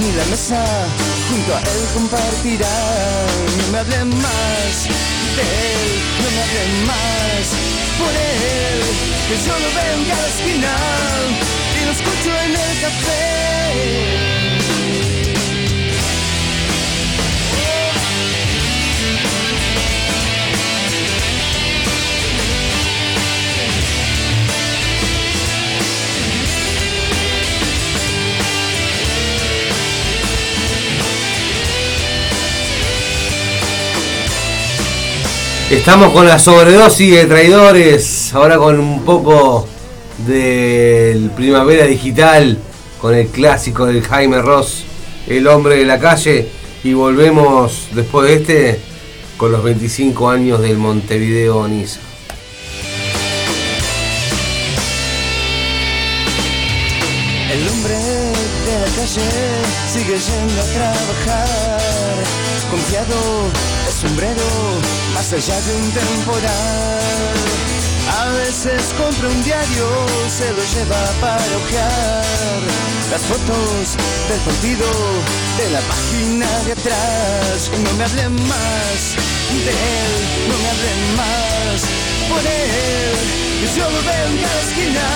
ni 0.00 0.12
la 0.12 0.24
mesa 0.26 0.64
junto 1.28 1.56
a 1.56 1.58
él 1.58 1.84
compartirá. 1.94 2.76
No 3.58 3.72
me 3.72 3.78
hable 3.78 4.04
más 4.04 4.74
de 5.36 5.42
él, 5.42 5.90
no 6.22 6.30
me 6.30 6.40
hable 6.44 6.64
más 6.86 7.46
por 7.98 8.12
él. 8.14 8.80
Que 9.28 9.36
yo 9.44 9.54
lo 9.58 9.68
veo 9.74 9.94
en 9.98 10.04
cada 10.04 10.28
esquina 10.28 11.59
escucho 11.90 12.30
en 12.44 12.50
el 12.52 12.80
café. 12.80 13.20
Estamos 35.70 36.12
con 36.12 36.26
la 36.26 36.38
sobredosis 36.38 37.14
de 37.14 37.26
traidores, 37.26 38.32
ahora 38.34 38.58
con 38.58 38.78
un 38.78 39.02
poco 39.04 39.66
del 40.26 41.30
Primavera 41.30 41.86
Digital, 41.86 42.58
con 43.00 43.14
el 43.14 43.28
clásico 43.28 43.86
del 43.86 44.02
Jaime 44.02 44.42
Ross, 44.42 44.84
El 45.26 45.46
hombre 45.46 45.76
de 45.76 45.84
la 45.84 45.98
calle, 45.98 46.48
y 46.82 46.92
volvemos 46.92 47.88
después 47.92 48.28
de 48.28 48.34
este 48.34 48.80
con 49.36 49.52
los 49.52 49.62
25 49.62 50.28
años 50.28 50.60
del 50.60 50.76
Montevideo 50.76 51.66
Niza. 51.66 52.00
El 57.52 57.68
hombre 57.68 57.94
de 57.94 58.80
la 58.80 58.86
calle 58.96 59.30
sigue 59.92 60.18
yendo 60.18 60.60
a 60.60 60.64
trabajar, 60.64 62.16
confiado 62.70 63.16
de 63.86 63.92
sombrero, 63.92 64.42
más 65.14 65.32
allá 65.32 65.60
de 65.60 65.76
un 65.76 65.90
temporal. 65.90 67.59
A 68.20 68.28
veces 68.32 68.92
compra 68.98 69.28
un 69.28 69.42
diario, 69.44 69.86
se 70.28 70.52
lo 70.52 70.62
lleva 70.74 71.02
para 71.22 71.56
ojear 71.56 72.60
las 73.10 73.22
fotos 73.22 73.96
del 74.28 74.40
partido 74.40 74.86
de 75.56 75.70
la 75.70 75.80
página 75.80 76.46
de 76.66 76.72
atrás. 76.72 77.70
No 77.82 77.90
me 77.96 78.04
hablen 78.04 78.34
más 78.46 79.16
de 79.64 79.72
él, 79.72 80.12
no 80.48 80.54
me 80.58 80.68
hablen 80.68 81.16
más 81.16 81.80
por 82.28 82.40
él. 82.44 83.16
Yo 83.74 83.84
lo 83.88 84.02
veo 84.02 84.26
en 84.28 84.36
cada 84.36 84.60
esquina 84.68 85.06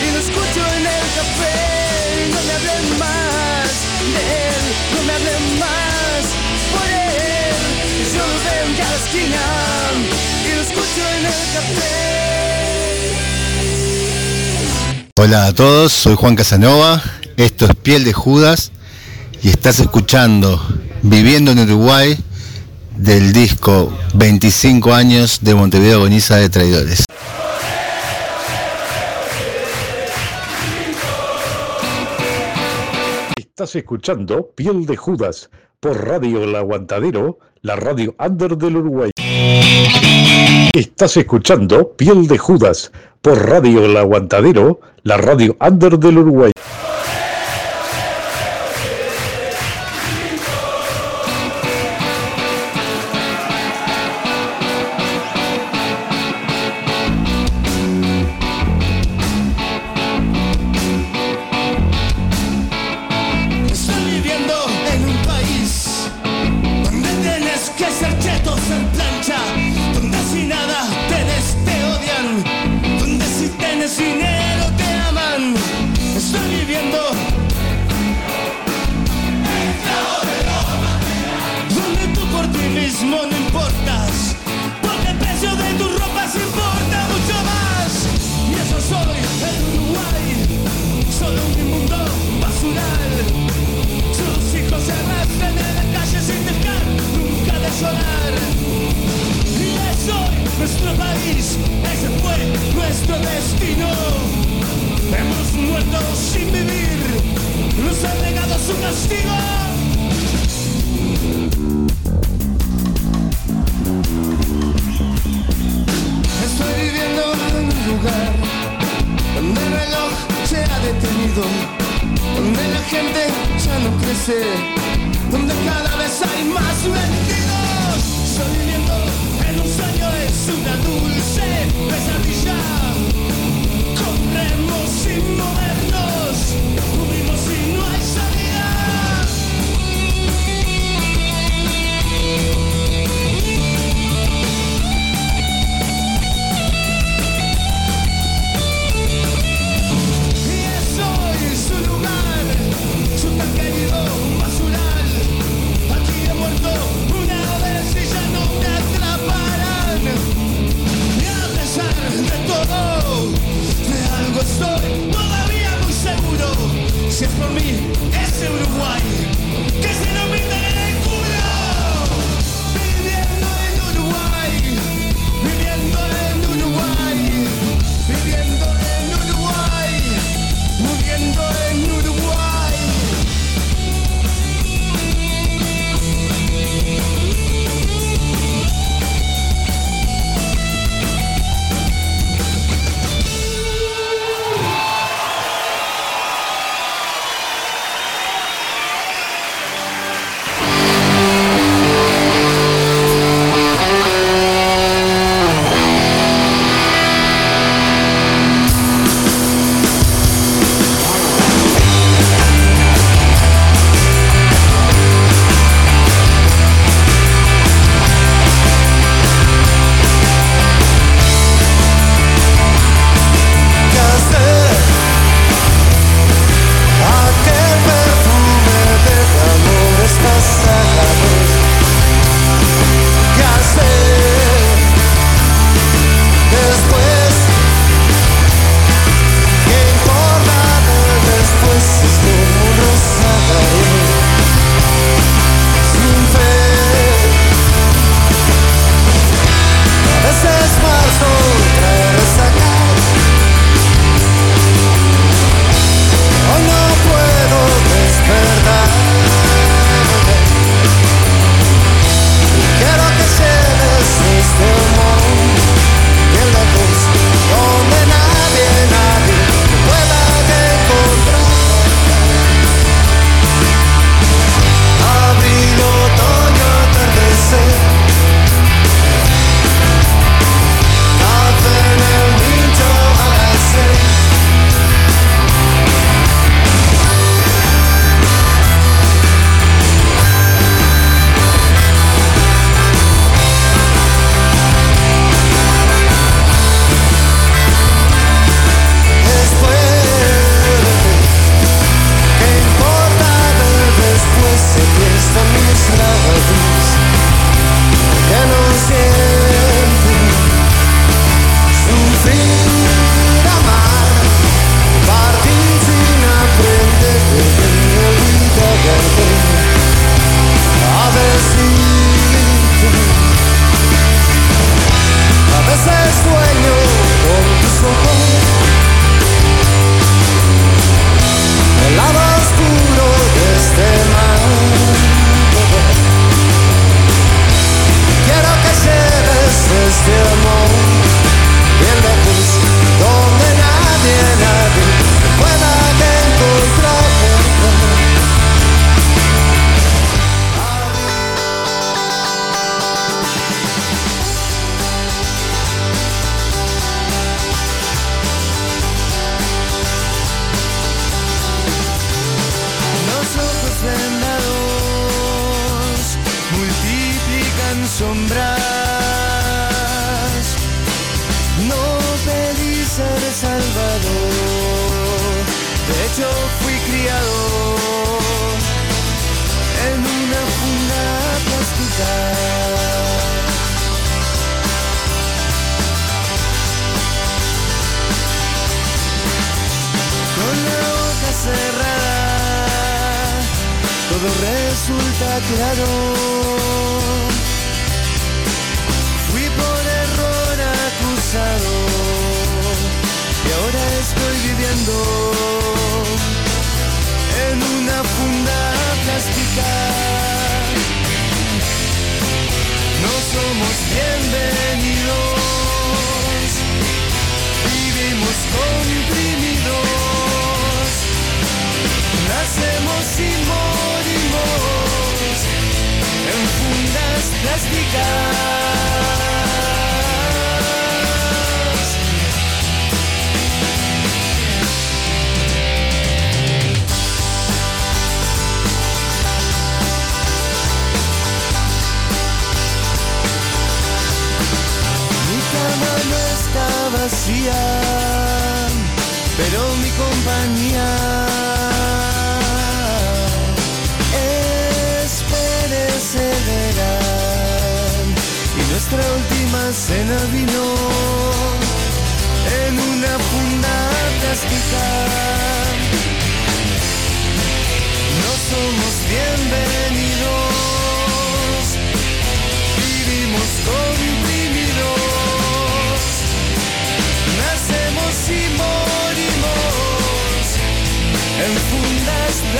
y 0.00 0.12
lo 0.12 0.18
escucho 0.18 0.60
en 0.72 0.86
el 0.96 1.06
café. 1.20 2.32
No 2.32 2.40
me 2.46 2.52
hablen 2.56 2.98
más 2.98 3.68
de 4.14 4.22
él, 4.48 4.64
no 4.94 5.02
me 5.02 5.12
hablen 5.12 5.58
más 5.58 5.95
en 8.66 8.74
cada 8.74 8.96
esquina 8.96 9.40
y 10.44 10.54
lo 10.54 10.60
escucho 10.62 11.02
en 11.18 11.26
el 11.26 11.32
café. 11.54 12.06
Hola 15.18 15.46
a 15.46 15.52
todos, 15.54 15.92
soy 15.92 16.14
Juan 16.16 16.36
Casanova, 16.36 17.02
esto 17.36 17.66
es 17.66 17.74
Piel 17.76 18.04
de 18.04 18.12
Judas 18.12 18.72
y 19.42 19.48
estás 19.50 19.78
escuchando 19.78 20.60
Viviendo 21.02 21.52
en 21.52 21.60
Uruguay 21.60 22.18
del 22.96 23.32
disco 23.32 23.96
25 24.14 24.92
años 24.92 25.40
de 25.42 25.54
Montevideo 25.54 25.98
Agoniza 25.98 26.36
de 26.36 26.48
Traidores. 26.48 27.04
Estás 33.36 33.76
escuchando 33.76 34.50
Piel 34.54 34.84
de 34.86 34.96
Judas 34.96 35.50
por 35.86 36.04
Radio 36.04 36.42
El 36.42 36.56
Aguantadero, 36.56 37.38
la 37.62 37.76
radio 37.76 38.12
under 38.18 38.58
del 38.58 38.78
Uruguay. 38.78 39.12
Estás 40.74 41.16
escuchando 41.16 41.92
Piel 41.92 42.26
de 42.26 42.38
Judas 42.38 42.90
por 43.22 43.38
Radio 43.48 43.84
El 43.84 43.96
Aguantadero, 43.96 44.80
la 45.04 45.16
radio 45.16 45.56
under 45.60 45.96
del 45.96 46.18
Uruguay. 46.18 46.50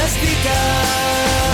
explicar. 0.07 1.46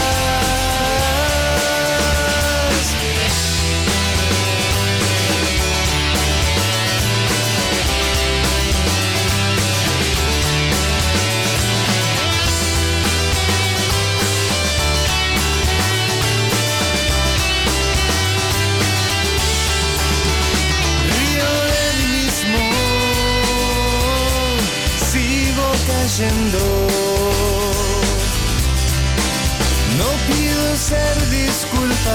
De 32.05 32.09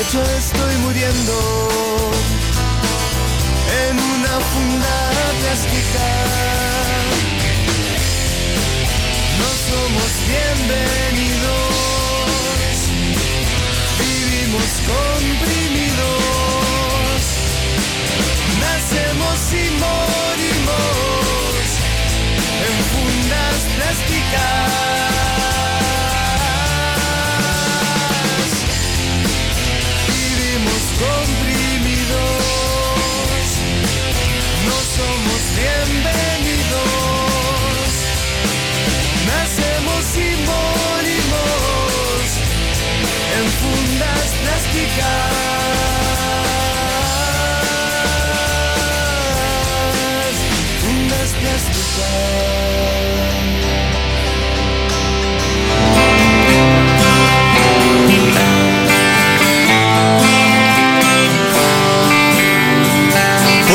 hecho 0.00 0.22
estoy 0.38 0.74
muriendo 0.82 1.34
en 3.88 3.98
una 3.98 4.40
funda 4.52 5.10
plástica. 5.40 6.06
No 9.40 9.48
somos 9.66 10.10
bienvenidos, 10.28 11.66
vivimos 13.98 14.70
comprimidos, 14.86 16.22
nacemos 18.60 19.38
y 19.52 19.54
morimos 19.82 20.86
en 22.62 22.74
fundas 22.92 23.56
plásticas. 23.74 25.25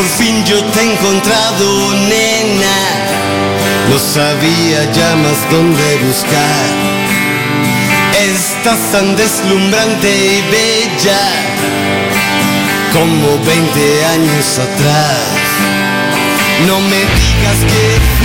Por 0.01 0.09
fin 0.17 0.43
yo 0.45 0.63
te 0.63 0.79
he 0.79 0.93
encontrado, 0.93 1.93
nena. 2.09 2.77
No 3.89 3.99
sabía 3.99 4.91
ya 4.91 5.15
más 5.17 5.51
dónde 5.51 5.97
buscar. 6.07 6.65
Estás 8.17 8.79
tan 8.91 9.15
deslumbrante 9.15 10.09
y 10.09 10.41
bella 10.49 10.80
ya 11.03 11.31
como 12.93 13.39
20 13.45 14.05
años 14.05 14.59
atrás. 14.59 15.17
No 16.67 16.79
me 16.79 16.97
digas 16.97 17.57
que 17.71 18.20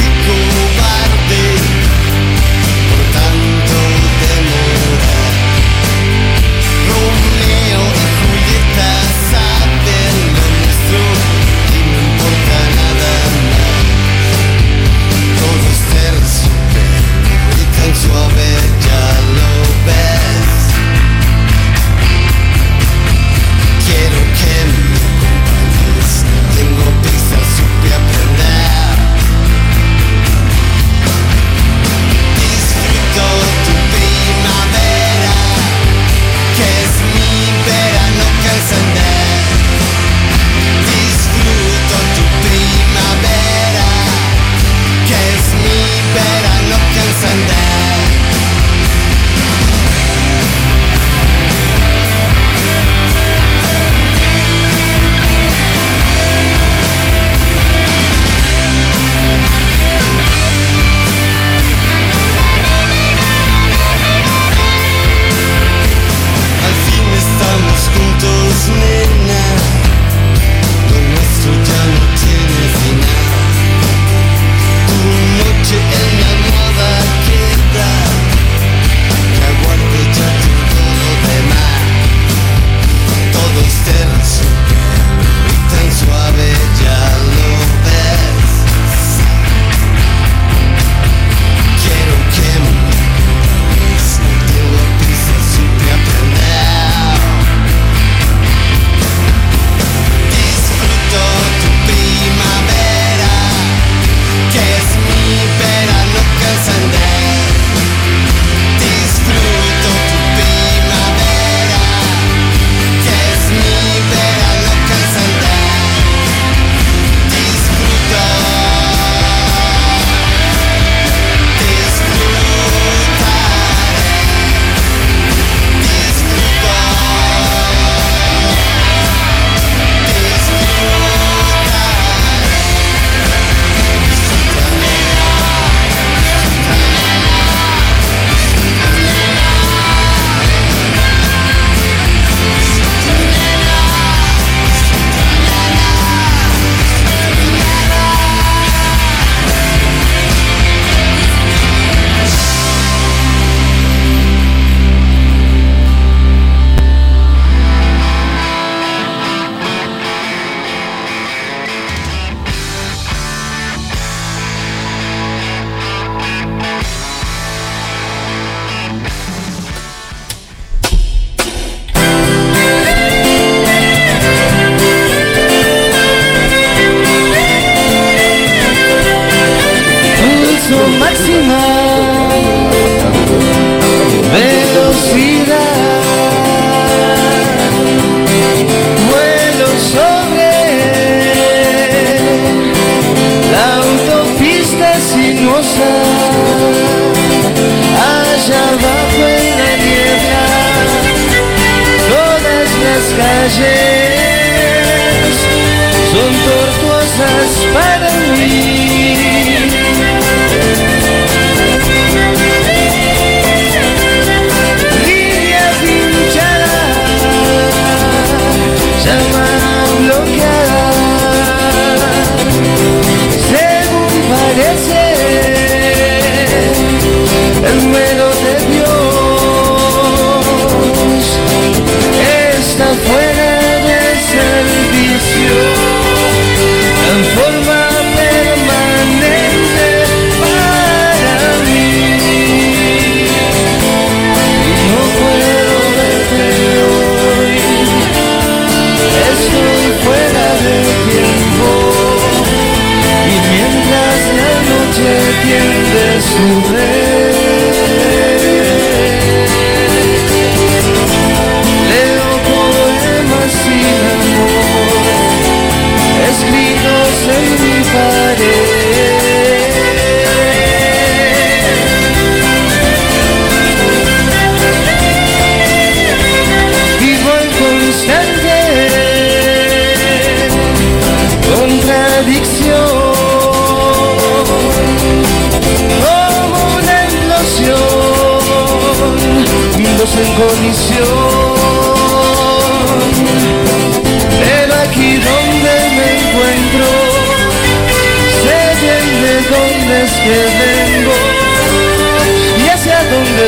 Y 303.38 303.44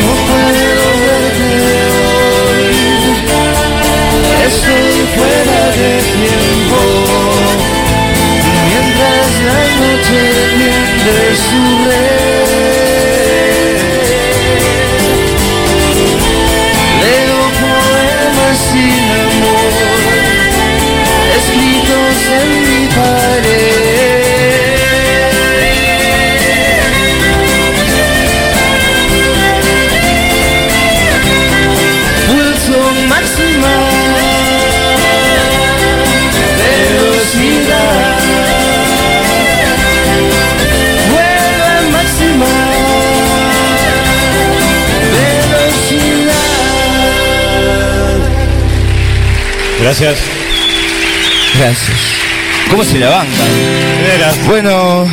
no 0.00 0.12
puedo 0.28 0.86
verte 1.04 1.50
hoy, 2.48 2.72
estoy 4.46 4.94
fuera 5.14 5.60
de 5.76 5.90
tiempo. 6.16 6.80
Mientras 8.64 9.28
la 9.44 9.60
noche 9.76 10.22
tiende 10.56 11.16
su 11.36 11.62
poemas 17.60 18.56
sin 18.70 19.04
amor, 19.20 19.72
escritos 21.36 22.16
en 22.40 22.61
Gracias. 49.82 50.16
Gracias. 51.58 51.90
¿Cómo 52.70 52.84
se 52.84 52.98
la 52.98 53.10
banca? 53.10 53.44
Veras. 54.06 54.46
Bueno, 54.46 55.06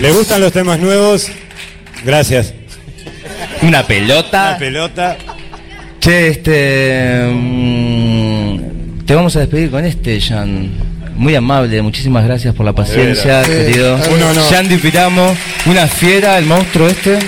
¿Le 0.00 0.10
gustan 0.10 0.40
los 0.40 0.52
temas 0.52 0.80
nuevos? 0.80 1.28
Gracias. 2.04 2.54
una 3.62 3.86
pelota. 3.86 4.48
Una 4.50 4.58
pelota. 4.58 5.16
Che, 6.00 6.28
este. 6.28 7.22
mm, 7.32 9.04
te 9.04 9.14
vamos 9.14 9.36
a 9.36 9.40
despedir 9.40 9.70
con 9.70 9.84
este, 9.84 10.20
Jan. 10.20 10.70
Muy 11.14 11.34
amable, 11.34 11.80
muchísimas 11.82 12.24
gracias 12.24 12.54
por 12.54 12.66
la 12.66 12.72
paciencia, 12.72 13.42
querido. 13.44 13.96
Di 14.68 14.76
Piramo, 14.76 15.36
una 15.66 15.86
fiera, 15.86 16.38
el 16.38 16.46
monstruo 16.46 16.88
este. 16.88 17.18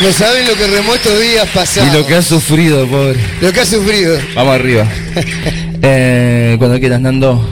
No 0.00 0.12
saben 0.12 0.46
lo 0.46 0.54
que 0.54 0.66
remó 0.66 0.94
estos 0.94 1.20
días 1.20 1.48
pasados. 1.54 1.92
Y 1.92 1.96
lo 1.96 2.06
que 2.06 2.14
ha 2.16 2.22
sufrido, 2.22 2.86
pobre. 2.86 3.18
Lo 3.40 3.52
que 3.52 3.60
ha 3.60 3.66
sufrido. 3.66 4.18
Vamos 4.34 4.54
arriba. 4.54 4.86
Eh, 5.84 6.54
cuando 6.60 6.78
quieras, 6.78 7.00
Nando. 7.00 7.44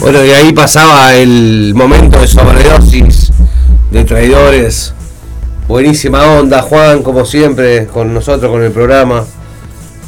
Bueno, 0.00 0.24
y 0.24 0.30
ahí 0.30 0.52
pasaba 0.52 1.14
el 1.14 1.74
momento 1.74 2.20
de 2.20 2.26
sobredosis 2.26 3.32
de 3.90 4.04
traidores. 4.04 4.94
Buenísima 5.68 6.24
onda, 6.24 6.62
Juan, 6.62 7.02
como 7.02 7.26
siempre, 7.26 7.86
con 7.86 8.14
nosotros, 8.14 8.50
con 8.50 8.62
el 8.62 8.70
programa. 8.70 9.26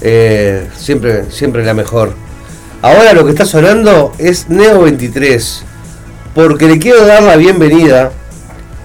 Eh, 0.00 0.68
siempre, 0.76 1.30
siempre 1.30 1.64
la 1.64 1.74
mejor. 1.74 2.14
Ahora 2.80 3.12
lo 3.12 3.24
que 3.24 3.30
está 3.32 3.44
sonando 3.44 4.12
es 4.18 4.48
Neo 4.48 4.82
23. 4.82 5.64
Porque 6.34 6.66
le 6.66 6.78
quiero 6.78 7.04
dar 7.04 7.22
la 7.22 7.36
bienvenida 7.36 8.12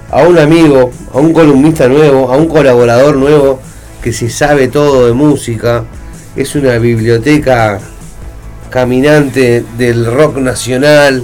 a 0.10 0.24
un 0.24 0.40
amigo, 0.40 0.92
a 1.14 1.20
un 1.20 1.34
columnista 1.34 1.88
nuevo, 1.88 2.32
a 2.32 2.38
un 2.38 2.48
colaborador 2.48 3.16
nuevo 3.16 3.60
que 4.02 4.12
se 4.12 4.30
sabe 4.30 4.68
todo 4.68 5.06
de 5.06 5.14
música. 5.14 5.84
Es 6.36 6.56
una 6.56 6.78
biblioteca 6.80 7.80
caminante 8.72 9.64
del 9.78 10.08
rock 10.08 10.38
nacional, 10.38 11.24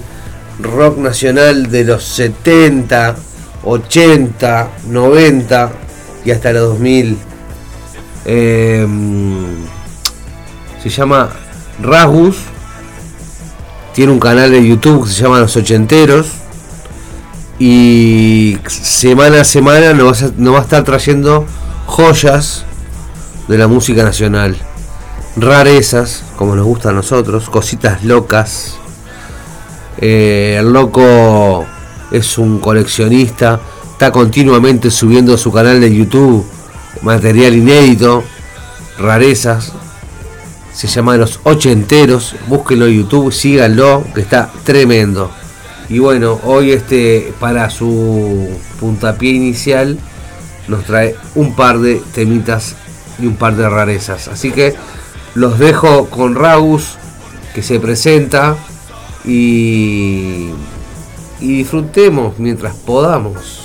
rock 0.59 0.99
nacional 0.99 1.71
de 1.71 1.83
los 1.83 2.03
70, 2.03 3.15
80, 3.63 4.69
90 4.87 5.71
y 6.25 6.31
hasta 6.31 6.53
los 6.53 6.69
2000. 6.69 7.17
Eh, 8.25 8.87
se 10.81 10.89
llama 10.89 11.29
Rasgus, 11.81 12.37
tiene 13.93 14.11
un 14.11 14.19
canal 14.19 14.51
de 14.51 14.65
YouTube 14.65 15.05
que 15.05 15.13
se 15.13 15.23
llama 15.23 15.39
Los 15.39 15.55
Ochenteros 15.55 16.27
y 17.57 18.57
semana 18.67 19.41
a 19.41 19.43
semana 19.43 19.93
nos 19.93 20.23
va 20.23 20.59
a, 20.59 20.61
estar 20.61 20.83
trayendo 20.83 21.45
joyas 21.85 22.63
de 23.47 23.57
la 23.57 23.67
música 23.67 24.03
nacional 24.03 24.55
rarezas, 25.35 26.23
como 26.37 26.55
nos 26.55 26.65
gusta 26.65 26.89
a 26.89 26.93
nosotros, 26.93 27.49
cositas 27.49 28.03
locas. 28.03 28.75
Eh, 29.97 30.57
el 30.59 30.71
loco 30.71 31.65
es 32.11 32.37
un 32.37 32.59
coleccionista, 32.59 33.59
está 33.91 34.11
continuamente 34.11 34.91
subiendo 34.91 35.33
a 35.33 35.37
su 35.37 35.51
canal 35.51 35.79
de 35.81 35.93
YouTube 35.93 36.45
material 37.01 37.55
inédito, 37.55 38.23
rarezas. 38.97 39.73
Se 40.79 40.87
llama 40.87 41.17
Los 41.17 41.41
Ochenteros, 41.43 42.37
búsquenlo 42.47 42.87
en 42.87 42.99
YouTube, 42.99 43.33
síganlo, 43.33 44.01
que 44.15 44.21
está 44.21 44.49
tremendo. 44.63 45.29
Y 45.89 45.99
bueno, 45.99 46.39
hoy 46.45 46.71
este 46.71 47.33
para 47.37 47.69
su 47.69 48.47
puntapié 48.79 49.31
inicial 49.31 49.99
nos 50.69 50.85
trae 50.85 51.17
un 51.35 51.53
par 51.53 51.79
de 51.79 52.01
temitas 52.13 52.77
y 53.19 53.25
un 53.25 53.35
par 53.35 53.57
de 53.57 53.67
rarezas. 53.67 54.29
Así 54.29 54.51
que 54.51 54.73
los 55.35 55.59
dejo 55.59 56.05
con 56.05 56.35
Ragus 56.35 56.95
que 57.53 57.61
se 57.61 57.81
presenta 57.81 58.55
y, 59.25 60.51
y 61.41 61.57
disfrutemos 61.57 62.39
mientras 62.39 62.73
podamos. 62.75 63.58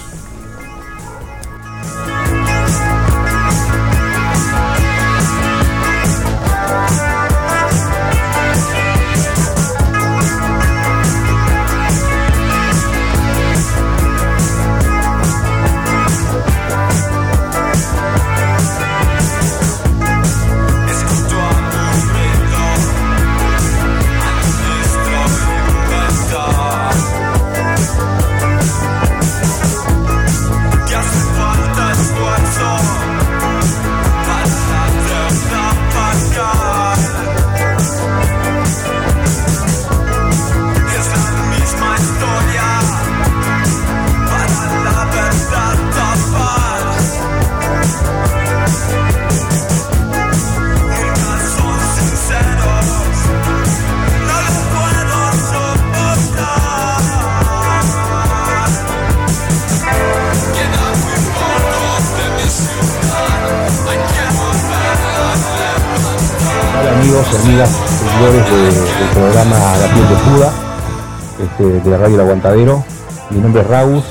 Radio 72.05 72.17
El 72.17 72.21
Aguantadero. 72.21 72.85
Mi 73.31 73.41
nombre 73.41 73.63
es 73.63 73.67
Raúl, 73.69 74.03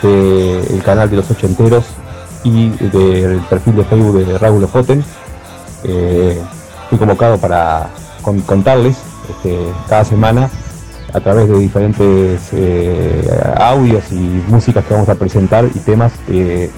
del 0.00 0.80
canal 0.84 1.10
de 1.10 1.16
los 1.16 1.28
ocho 1.28 1.48
enteros 1.48 1.84
y 2.44 2.68
del 2.68 3.40
perfil 3.50 3.74
de 3.74 3.84
Facebook 3.84 4.24
de 4.24 4.38
Raúl 4.38 4.62
Ojoten. 4.62 5.04
Eh, 5.82 6.40
fui 6.88 6.96
convocado 6.98 7.36
para 7.38 7.88
con- 8.22 8.40
contarles 8.42 8.98
este, 9.28 9.58
cada 9.88 10.04
semana 10.04 10.48
a 11.12 11.18
través 11.18 11.48
de 11.48 11.58
diferentes 11.58 12.42
eh, 12.52 13.28
audios 13.56 14.04
y 14.12 14.44
músicas 14.46 14.84
que 14.84 14.94
vamos 14.94 15.08
a 15.08 15.16
presentar 15.16 15.64
y 15.64 15.78
temas 15.80 16.12
de 16.28 16.70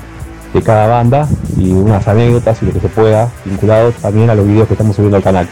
cada 0.65 0.87
banda 0.87 1.29
y 1.59 1.73
unas 1.73 2.09
anécdotas 2.09 2.63
y 2.63 2.67
lo 2.67 2.73
que 2.73 2.81
se 2.81 2.89
pueda 2.89 3.29
vinculado 3.45 3.93
también 4.01 4.31
a 4.31 4.35
los 4.35 4.47
videos 4.47 4.67
que 4.67 4.75
estamos 4.75 4.97
subiendo 4.97 5.19
al 5.19 5.23
canal. 5.23 5.47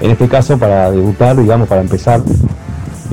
En 0.00 0.10
este 0.10 0.26
caso, 0.28 0.58
para 0.58 0.90
debutar, 0.90 1.36
digamos, 1.36 1.68
para 1.68 1.80
empezar, 1.80 2.20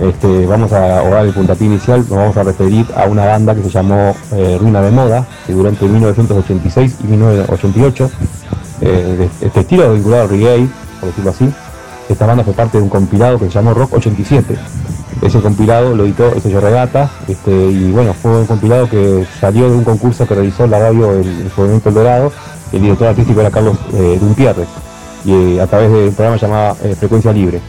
este, 0.01 0.45
vamos 0.45 0.71
a 0.71 1.03
o 1.03 1.09
dar 1.09 1.25
el 1.25 1.33
puntapié 1.33 1.67
inicial, 1.67 1.99
nos 2.01 2.09
vamos 2.09 2.37
a 2.37 2.43
referir 2.43 2.85
a 2.95 3.05
una 3.05 3.25
banda 3.25 3.55
que 3.55 3.63
se 3.63 3.69
llamó 3.69 4.15
eh, 4.33 4.59
de 4.61 4.91
Moda, 4.91 5.25
que 5.45 5.53
durante 5.53 5.85
1986 5.85 6.95
y 7.03 7.07
1988, 7.07 8.11
eh, 8.81 9.29
este 9.41 9.59
estilo 9.59 9.93
vinculado 9.93 10.23
al 10.23 10.29
reggae, 10.29 10.67
por 10.99 11.09
decirlo 11.09 11.31
así, 11.31 11.51
esta 12.09 12.25
banda 12.25 12.43
fue 12.43 12.53
parte 12.53 12.77
de 12.77 12.83
un 12.83 12.89
compilado 12.89 13.37
que 13.37 13.45
se 13.45 13.51
llamó 13.51 13.73
Rock 13.73 13.93
87. 13.93 14.57
Ese 15.21 15.41
compilado 15.41 15.95
lo 15.95 16.05
editó 16.05 16.31
el 16.33 16.41
sello 16.41 16.61
Regata, 16.61 17.09
este, 17.27 17.51
y 17.51 17.91
bueno, 17.91 18.13
fue 18.13 18.39
un 18.39 18.45
compilado 18.45 18.89
que 18.89 19.25
salió 19.39 19.69
de 19.69 19.75
un 19.75 19.83
concurso 19.83 20.25
que 20.25 20.33
realizó 20.33 20.65
la 20.65 20.79
radio 20.79 21.11
el, 21.11 21.27
el 21.27 21.51
Movimiento 21.55 21.89
El 21.89 21.95
Dorado, 21.95 22.31
el 22.71 22.81
director 22.81 23.07
artístico 23.07 23.41
era 23.41 23.51
Carlos 23.51 23.77
eh, 23.93 24.17
Dumpierre, 24.19 24.65
y 25.25 25.57
eh, 25.57 25.61
a 25.61 25.67
través 25.67 25.91
de 25.91 26.07
un 26.07 26.13
programa 26.13 26.37
llamado 26.37 26.77
eh, 26.83 26.95
Frecuencia 26.97 27.33
Libre. 27.33 27.59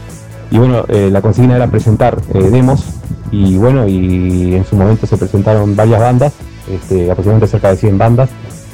Y 0.51 0.57
bueno, 0.57 0.83
eh, 0.89 1.09
la 1.09 1.21
consigna 1.21 1.55
era 1.55 1.67
presentar 1.67 2.21
eh, 2.33 2.49
demos, 2.49 2.85
y 3.31 3.55
bueno, 3.55 3.87
y 3.87 4.53
en 4.53 4.65
su 4.65 4.75
momento 4.75 5.07
se 5.07 5.15
presentaron 5.15 5.77
varias 5.77 6.01
bandas, 6.01 6.33
este, 6.69 7.09
aproximadamente 7.09 7.47
cerca 7.47 7.69
de 7.69 7.77
100 7.77 7.97
bandas, 7.97 8.29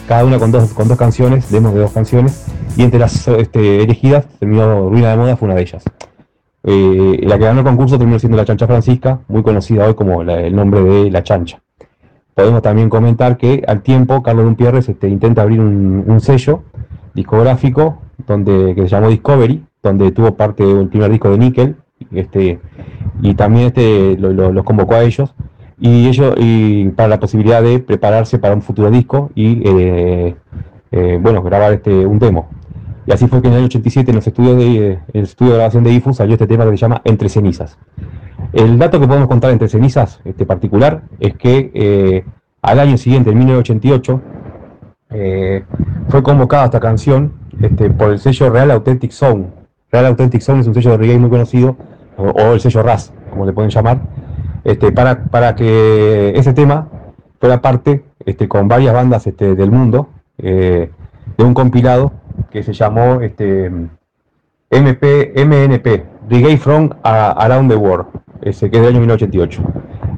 cada 0.07 0.25
una 0.25 0.39
con 0.39 0.51
dos, 0.51 0.73
con 0.73 0.87
dos 0.87 0.97
canciones, 0.97 1.51
demos 1.51 1.75
de 1.75 1.81
dos 1.81 1.91
canciones, 1.91 2.45
y 2.75 2.81
entre 2.81 2.99
las 2.99 3.27
este, 3.27 3.83
elegidas 3.83 4.25
terminó 4.39 4.89
Ruina 4.89 5.11
de 5.11 5.17
Moda, 5.17 5.37
fue 5.37 5.45
una 5.45 5.55
de 5.55 5.61
ellas. 5.61 5.83
Eh, 6.63 7.19
la 7.21 7.37
que 7.37 7.45
ganó 7.45 7.59
el 7.59 7.65
concurso 7.65 7.99
terminó 7.99 8.17
siendo 8.17 8.37
la 8.37 8.45
Chancha 8.45 8.65
Francisca, 8.65 9.19
muy 9.27 9.43
conocida 9.43 9.85
hoy 9.85 9.93
como 9.93 10.23
el 10.23 10.55
nombre 10.55 10.81
de 10.81 11.11
La 11.11 11.21
Chancha. 11.21 11.61
Podemos 12.33 12.63
también 12.63 12.89
comentar 12.89 13.37
que 13.37 13.63
al 13.67 13.83
tiempo 13.83 14.23
Carlos 14.23 14.45
Dumpierres 14.45 14.89
este, 14.89 15.07
intenta 15.09 15.43
abrir 15.43 15.59
un 15.59 16.19
sello 16.21 16.63
discográfico 17.13 17.99
donde, 18.25 18.73
que 18.75 18.81
se 18.83 18.87
llamó 18.89 19.09
Discovery, 19.09 19.63
donde 19.83 20.11
tuvo 20.11 20.35
parte 20.35 20.65
del 20.65 20.87
primer 20.87 21.11
disco 21.11 21.29
de 21.29 21.37
Nickel, 21.37 21.75
este, 22.11 22.59
y 23.21 23.33
también 23.35 23.67
este, 23.67 24.17
lo- 24.17 24.33
lo- 24.33 24.51
los 24.51 24.63
convocó 24.63 24.95
a 24.95 25.03
ellos, 25.03 25.33
y 25.79 26.07
ellos 26.07 26.33
y 26.37 26.89
para 26.89 27.09
la 27.09 27.19
posibilidad 27.19 27.61
de 27.61 27.79
prepararse 27.79 28.39
para 28.39 28.55
un 28.55 28.61
futuro 28.63 28.89
disco 28.89 29.29
y 29.35 29.61
eh, 29.67 30.35
eh, 30.91 31.19
bueno, 31.21 31.43
grabar 31.43 31.73
este, 31.73 32.05
un 32.05 32.17
demo. 32.17 32.49
Y 33.05 33.11
así 33.13 33.27
fue 33.27 33.41
que 33.41 33.47
en 33.47 33.53
el 33.53 33.59
año 33.59 33.67
87 33.67 34.09
en 34.11 34.15
los 34.15 34.27
estudios 34.27 34.57
de, 34.57 34.99
el 35.13 35.23
estudio 35.23 35.51
de 35.51 35.57
grabación 35.59 35.83
de 35.83 35.91
IFU 35.93 36.13
salió 36.13 36.33
este 36.33 36.47
tema 36.47 36.65
que 36.65 36.71
se 36.71 36.77
llama 36.77 37.01
Entre 37.05 37.29
Cenizas. 37.29 37.77
El 38.53 38.77
dato 38.79 38.99
que 38.99 39.07
podemos 39.07 39.27
contar 39.27 39.51
entre 39.51 39.67
cenizas 39.67 40.19
este 40.25 40.45
particular 40.45 41.03
es 41.19 41.35
que 41.35 41.71
eh, 41.73 42.25
al 42.61 42.79
año 42.79 42.97
siguiente, 42.97 43.29
en 43.29 43.37
1988, 43.37 44.21
eh, 45.11 45.63
fue 46.09 46.23
convocada 46.23 46.65
esta 46.65 46.79
canción 46.79 47.33
este, 47.61 47.89
por 47.89 48.11
el 48.11 48.19
sello 48.19 48.49
Real 48.49 48.71
Authentic 48.71 49.11
Sound. 49.11 49.47
Real 49.91 50.05
Authentic 50.07 50.41
Sound 50.41 50.61
es 50.61 50.67
un 50.67 50.73
sello 50.73 50.91
de 50.91 50.97
reggae 50.97 51.17
muy 51.17 51.29
conocido, 51.29 51.75
o, 52.17 52.53
el 52.53 52.59
sello 52.59 52.83
RAS, 52.83 53.13
como 53.29 53.45
le 53.45 53.53
pueden 53.53 53.69
llamar, 53.69 53.99
este, 54.63 54.91
para, 54.91 55.25
para 55.25 55.55
que 55.55 56.33
ese 56.35 56.53
tema 56.53 56.87
fuera 57.39 57.61
parte 57.61 58.03
este, 58.25 58.47
con 58.47 58.67
varias 58.67 58.93
bandas 58.93 59.23
del 59.23 59.71
mundo 59.71 60.09
eh, 60.37 60.89
de 61.37 61.43
un 61.43 61.53
compilado 61.53 62.11
que 62.49 62.63
se 62.63 62.73
llamó 62.73 63.21
este, 63.21 63.71
MP, 64.69 65.33
MNP, 65.35 66.05
Reggae 66.29 66.57
From 66.57 66.89
Around 67.03 67.69
the 67.69 67.77
World, 67.77 68.07
ese 68.41 68.69
que 68.69 68.77
es 68.77 68.83
del 68.83 68.91
año 68.91 68.99
1988. 68.99 69.61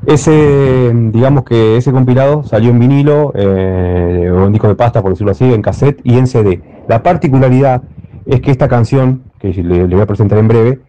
Ese, 0.05 0.91
digamos 1.11 1.43
que 1.43 1.77
ese 1.77 1.91
compilado 1.91 2.43
salió 2.43 2.71
en 2.71 2.79
vinilo, 2.79 3.31
eh, 3.35 4.31
o 4.33 4.45
en 4.45 4.53
disco 4.53 4.67
de 4.67 4.75
pasta, 4.75 5.01
por 5.01 5.11
decirlo 5.11 5.31
así, 5.31 5.45
en 5.53 5.61
cassette 5.61 5.99
y 6.03 6.17
en 6.17 6.27
CD. 6.27 6.61
La 6.87 7.03
particularidad 7.03 7.83
es 8.25 8.41
que 8.41 8.51
esta 8.51 8.67
canción, 8.67 9.23
que 9.39 9.49
le, 9.53 9.87
le 9.87 9.95
voy 9.95 10.01
a 10.01 10.05
presentar 10.05 10.37
en 10.39 10.47
breve, 10.47 10.79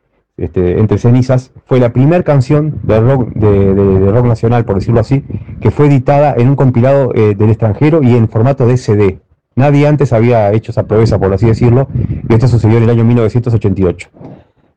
este, 0.41 0.81
Entre 0.81 0.97
Cenizas, 0.97 1.53
fue 1.67 1.79
la 1.81 1.93
primera 1.93 2.23
canción 2.23 2.81
de 2.85 2.99
rock, 2.99 3.29
de, 3.35 4.11
rock 4.11 4.25
nacional, 4.25 4.65
por 4.65 4.77
decirlo 4.77 5.01
así, 5.01 5.23
que 5.61 5.71
fue 5.71 5.87
editada 5.87 6.35
en 6.35 6.49
un 6.49 6.57
compilado 6.57 7.13
eh, 7.15 7.35
del 7.37 7.51
extranjero 7.51 8.03
y 8.03 8.17
en 8.17 8.27
formato 8.27 8.67
de 8.67 8.79
CD. 8.79 9.19
Nadie 9.55 9.87
antes 9.87 10.15
había 10.15 10.51
hecho 10.53 10.73
esa 10.73 10.85
proeza, 10.85 11.19
por 11.19 11.31
así 11.35 11.45
decirlo, 11.45 11.89
y 12.27 12.33
esto 12.33 12.49
sucedió 12.49 12.79
en 12.79 12.85
el 12.85 12.91
año 12.91 13.05
1988. 13.05 14.09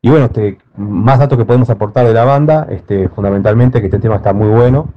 Y 0.06 0.10
bueno, 0.10 0.26
este, 0.26 0.58
más 0.76 1.20
datos 1.20 1.38
que 1.38 1.46
podemos 1.46 1.70
aportar 1.70 2.06
de 2.06 2.14
la 2.14 2.26
banda, 2.26 2.68
este, 2.70 3.08
fundamentalmente 3.08 3.80
que 3.80 3.88
este 3.88 4.00
tema 4.00 4.18
está 4.18 4.34
muy 4.34 4.50
bueno 4.50 4.90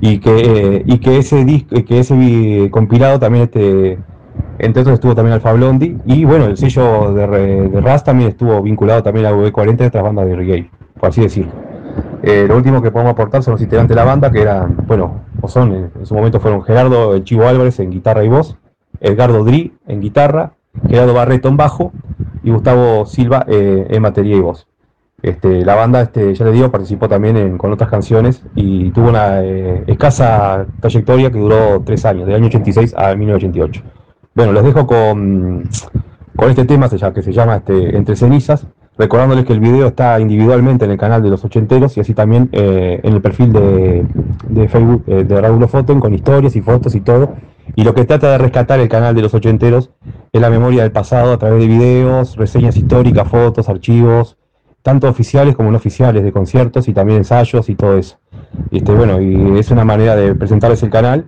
y 0.00 0.18
que, 0.18 0.82
eh, 0.84 1.16
ese 1.16 1.44
disco, 1.44 1.76
que 1.86 2.00
ese 2.00 2.68
compilado 2.72 3.20
también 3.20 3.44
este, 3.44 4.00
entre 4.58 4.82
otros 4.82 4.94
estuvo 4.94 5.14
también 5.14 5.34
Alfa 5.34 5.52
Blondie 5.52 5.98
y 6.06 6.24
bueno, 6.24 6.46
el 6.46 6.56
sello 6.56 7.14
de, 7.14 7.68
de 7.68 7.80
Raz 7.80 8.02
también 8.02 8.30
estuvo 8.30 8.60
vinculado 8.60 9.00
también 9.00 9.26
a 9.26 9.32
V40 9.32 9.80
y 9.80 9.86
otras 9.86 10.02
bandas 10.02 10.26
de 10.26 10.34
reggae, 10.34 10.70
por 10.98 11.10
así 11.10 11.20
decirlo. 11.20 11.52
Eh, 12.24 12.46
lo 12.48 12.56
último 12.56 12.82
que 12.82 12.90
podemos 12.90 13.12
aportar 13.12 13.44
son 13.44 13.52
los 13.52 13.62
integrantes 13.62 13.94
de 13.94 14.00
la 14.00 14.04
banda, 14.04 14.32
que 14.32 14.42
eran, 14.42 14.76
bueno, 14.88 15.20
o 15.40 15.46
son, 15.46 15.72
eh, 15.72 15.90
en 16.00 16.04
su 16.04 16.16
momento 16.16 16.40
fueron 16.40 16.64
Gerardo 16.64 17.16
Chivo 17.20 17.46
Álvarez 17.46 17.78
en 17.78 17.92
guitarra 17.92 18.24
y 18.24 18.28
voz, 18.28 18.56
Edgardo 18.98 19.44
Dri 19.44 19.72
en 19.86 20.00
guitarra, 20.00 20.54
Gerardo 20.88 21.14
Barreto 21.14 21.48
en 21.48 21.56
bajo 21.56 21.92
y 22.42 22.50
Gustavo 22.50 23.06
Silva 23.06 23.44
eh, 23.48 23.86
en 23.90 24.02
batería 24.02 24.36
y 24.36 24.40
voz. 24.40 24.66
Este, 25.20 25.64
la 25.64 25.74
banda, 25.74 26.00
este, 26.02 26.32
ya 26.34 26.44
les 26.44 26.54
digo, 26.54 26.70
participó 26.70 27.08
también 27.08 27.36
en- 27.36 27.58
con 27.58 27.72
otras 27.72 27.90
canciones 27.90 28.42
y 28.54 28.90
tuvo 28.90 29.08
una 29.08 29.42
eh, 29.42 29.82
escasa 29.88 30.64
trayectoria 30.80 31.30
que 31.32 31.38
duró 31.38 31.82
tres 31.84 32.04
años, 32.04 32.26
del 32.26 32.36
año 32.36 32.46
86 32.46 32.94
a 32.96 33.14
1988. 33.16 33.82
Bueno, 34.34 34.52
los 34.52 34.62
dejo 34.62 34.86
con, 34.86 35.64
con 36.36 36.50
este 36.50 36.64
tema 36.64 36.88
que 36.88 37.22
se 37.22 37.32
llama 37.32 37.56
este, 37.56 37.96
Entre 37.96 38.14
Cenizas. 38.14 38.66
Recordándoles 38.96 39.44
que 39.44 39.52
el 39.52 39.60
video 39.60 39.86
está 39.88 40.18
individualmente 40.20 40.84
en 40.84 40.90
el 40.92 40.98
canal 40.98 41.22
de 41.22 41.30
los 41.30 41.44
ochenteros 41.44 41.96
y 41.96 42.00
así 42.00 42.14
también 42.14 42.48
eh, 42.52 42.98
en 43.02 43.14
el 43.14 43.20
perfil 43.20 43.52
de, 43.52 44.04
de 44.48 44.68
Facebook 44.68 45.04
de 45.04 45.40
Raúl 45.40 45.68
Foten 45.68 46.00
con 46.00 46.14
historias 46.14 46.54
y 46.56 46.62
fotos 46.62 46.94
y 46.96 47.00
todo. 47.00 47.34
Y 47.76 47.84
lo 47.84 47.94
que 47.94 48.04
trata 48.04 48.30
de 48.32 48.38
rescatar 48.38 48.80
el 48.80 48.88
canal 48.88 49.14
de 49.14 49.22
los 49.22 49.34
ochenteros 49.34 49.90
es 50.32 50.40
la 50.40 50.50
memoria 50.50 50.82
del 50.82 50.92
pasado 50.92 51.32
a 51.32 51.38
través 51.38 51.60
de 51.60 51.66
videos, 51.68 52.36
reseñas 52.36 52.76
históricas, 52.76 53.28
fotos, 53.28 53.68
archivos, 53.68 54.36
tanto 54.82 55.08
oficiales 55.08 55.54
como 55.54 55.70
no 55.70 55.76
oficiales, 55.76 56.24
de 56.24 56.32
conciertos 56.32 56.88
y 56.88 56.94
también 56.94 57.18
ensayos 57.18 57.68
y 57.68 57.74
todo 57.74 57.98
eso. 57.98 58.18
Este, 58.70 58.92
bueno, 58.92 59.20
y 59.20 59.58
es 59.58 59.70
una 59.70 59.84
manera 59.84 60.16
de 60.16 60.34
presentarles 60.34 60.82
el 60.82 60.90
canal 60.90 61.26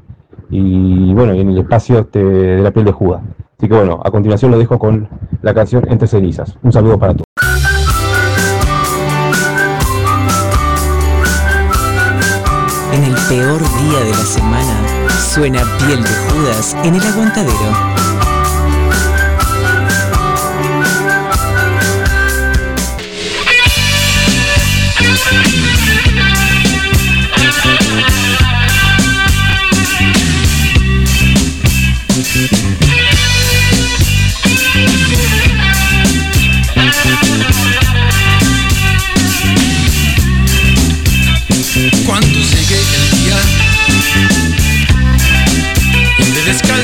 y 0.50 1.12
bueno, 1.14 1.34
y 1.34 1.40
en 1.40 1.50
el 1.50 1.58
espacio 1.58 2.00
este, 2.00 2.24
de 2.24 2.62
la 2.62 2.70
piel 2.70 2.84
de 2.84 2.92
Judas. 2.92 3.22
Así 3.58 3.68
que 3.68 3.74
bueno, 3.74 4.00
a 4.02 4.10
continuación 4.10 4.50
lo 4.50 4.58
dejo 4.58 4.78
con 4.78 5.08
la 5.42 5.52
canción 5.52 5.84
Entre 5.88 6.08
cenizas. 6.08 6.56
Un 6.62 6.72
saludo 6.72 6.98
para 6.98 7.12
todos. 7.12 7.26
En 12.92 13.04
el 13.04 13.14
peor 13.28 13.60
día 13.60 14.00
de 14.04 14.10
la 14.10 14.24
semana 14.24 14.69
suena 15.20 15.62
piel 15.78 16.02
de 16.02 16.10
Judas 16.30 16.76
en 16.82 16.94
el 16.94 17.02
aguantadero. 17.02 17.99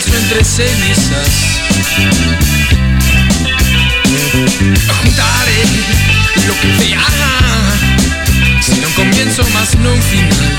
Entre 0.05 0.45
cenizas, 0.45 1.29
juntaré 5.01 5.63
lo 6.47 6.55
que 6.61 6.69
vea, 6.85 7.01
será 8.61 8.89
un 8.89 8.93
comienzo 8.93 9.43
más 9.55 9.75
no 9.77 9.95
un 9.95 10.03
final. 10.03 10.53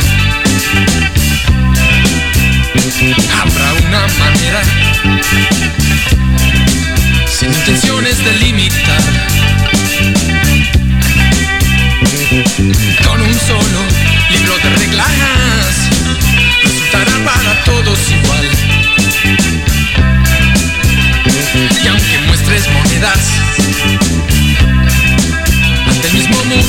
Habrá 3.39 3.73
una 3.87 4.07
manera, 4.17 4.61
sin 7.27 7.53
intenciones 7.53 8.17
de 8.25 8.33
limitar, 8.37 9.03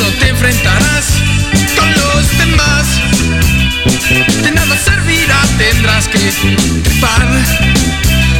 muro 0.08 0.18
te 0.18 0.28
enfrentarás 0.28 1.06
con 1.76 1.92
los 1.92 2.38
demás. 2.38 2.86
De 4.42 4.50
nada 4.50 4.76
servirá, 4.76 5.40
tendrás 5.56 6.08
que 6.08 6.18
trepar 6.18 7.26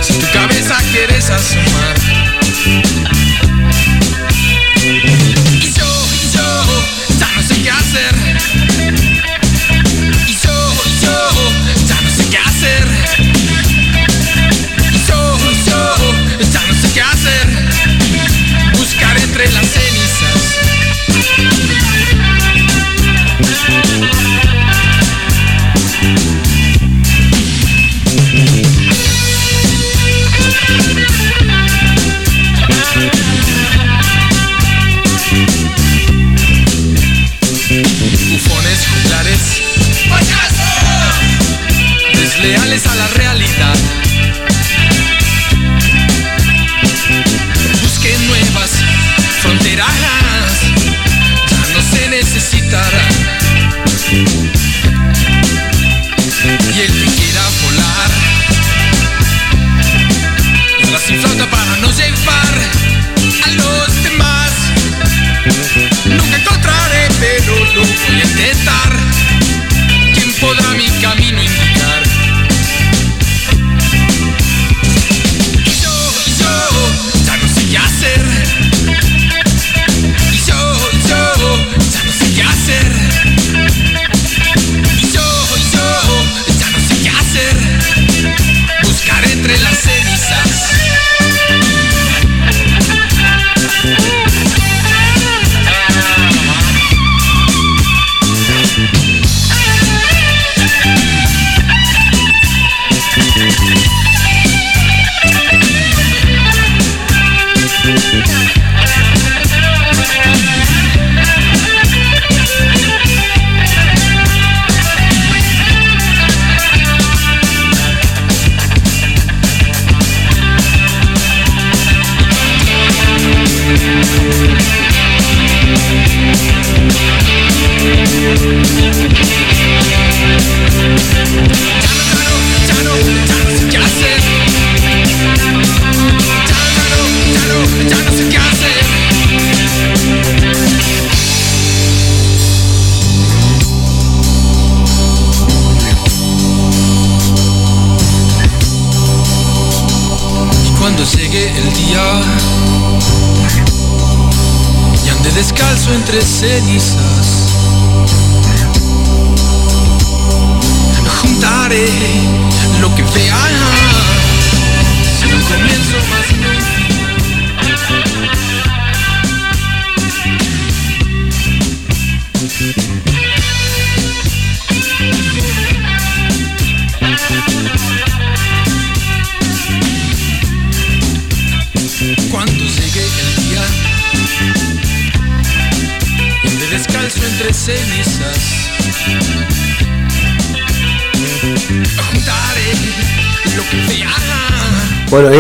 si 0.01 0.15
tu 0.15 0.27
cabeza 0.33 0.77
quieres 0.93 1.31
asomar. 1.31 3.18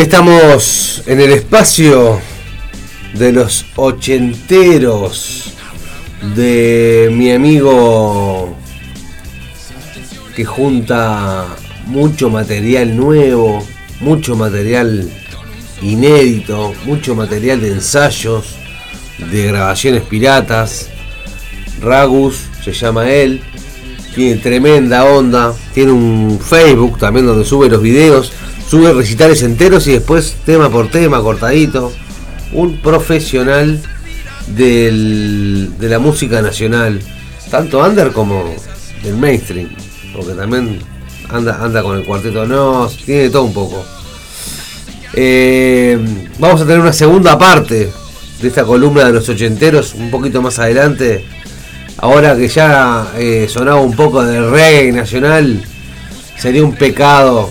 Estamos 0.00 1.02
en 1.06 1.20
el 1.20 1.32
espacio 1.32 2.20
de 3.14 3.32
los 3.32 3.66
ochenteros 3.74 5.54
de 6.36 7.10
mi 7.12 7.32
amigo 7.32 8.54
que 10.36 10.44
junta 10.44 11.46
mucho 11.86 12.30
material 12.30 12.96
nuevo, 12.96 13.66
mucho 14.00 14.36
material 14.36 15.10
inédito, 15.82 16.74
mucho 16.84 17.16
material 17.16 17.60
de 17.60 17.72
ensayos, 17.72 18.54
de 19.32 19.48
grabaciones 19.48 20.02
piratas. 20.02 20.90
Ragus 21.80 22.44
se 22.62 22.72
llama 22.72 23.10
él, 23.10 23.40
tiene 24.14 24.36
tremenda 24.36 25.04
onda, 25.06 25.54
tiene 25.74 25.90
un 25.90 26.38
Facebook 26.40 26.98
también 26.98 27.26
donde 27.26 27.44
sube 27.44 27.68
los 27.68 27.82
videos, 27.82 28.32
sube 28.68 28.92
recitales 28.92 29.42
enteros 29.42 29.86
y 29.86 29.92
después 29.92 30.36
tema 30.44 30.70
por 30.70 30.90
tema, 30.90 31.20
cortadito. 31.22 31.92
Un 32.52 32.78
profesional 32.78 33.80
del- 34.48 35.70
de 35.78 35.88
la 35.88 35.98
música 35.98 36.40
nacional, 36.42 37.00
tanto 37.50 37.78
under 37.84 38.12
como 38.12 38.54
del 39.02 39.16
mainstream, 39.16 39.68
porque 40.14 40.32
también 40.32 40.78
anda, 41.28 41.62
anda 41.62 41.82
con 41.82 41.98
el 41.98 42.04
cuarteto 42.06 42.46
Nos, 42.46 42.96
tiene 42.98 43.22
de 43.24 43.30
todo 43.30 43.44
un 43.44 43.52
poco. 43.52 43.84
Eh, 45.14 45.98
vamos 46.38 46.60
a 46.60 46.64
tener 46.64 46.80
una 46.80 46.92
segunda 46.92 47.38
parte 47.38 47.90
de 48.40 48.48
esta 48.48 48.64
columna 48.64 49.04
de 49.04 49.12
los 49.12 49.28
ochenteros 49.28 49.94
un 49.94 50.10
poquito 50.10 50.40
más 50.42 50.58
adelante. 50.58 51.24
Ahora 51.98 52.36
que 52.36 52.48
ya 52.48 53.12
eh, 53.16 53.46
sonaba 53.50 53.80
un 53.80 53.94
poco 53.96 54.22
de 54.24 54.40
reggae 54.48 54.92
nacional, 54.92 55.60
sería 56.38 56.62
un 56.62 56.74
pecado 56.76 57.50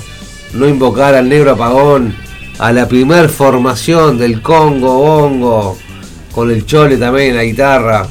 no 0.54 0.68
invocar 0.68 1.16
al 1.16 1.30
negro 1.30 1.52
apagón, 1.52 2.16
a 2.60 2.72
la 2.72 2.88
primer 2.88 3.30
formación 3.30 4.18
del 4.18 4.41
Congo 4.41 5.00
Bongo, 5.00 5.78
con 6.34 6.52
el 6.52 6.66
chole 6.66 6.98
también 6.98 7.36
la 7.36 7.43
guitarra, 7.43 8.08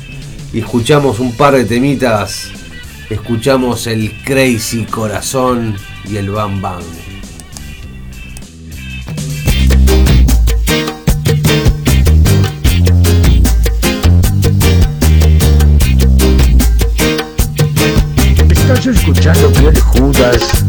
y 0.53 0.61
escuchamos 0.61 1.19
un 1.21 1.33
par 1.37 1.55
de 1.55 1.65
temitas, 1.65 2.51
escuchamos 3.11 3.87
el 3.87 4.13
Crazy 4.25 4.85
Corazón 4.85 5.77
y 6.09 6.17
el 6.17 6.31
Bam 6.31 6.61
Bam. 6.61 6.83
Estás 18.51 18.87
escuchando 18.87 19.53
Piel 19.53 19.81
Judas 19.81 20.66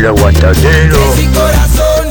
el 0.00 0.06
aguantadero. 0.06 1.14
Mi 1.14 1.26
corazón. 1.26 2.10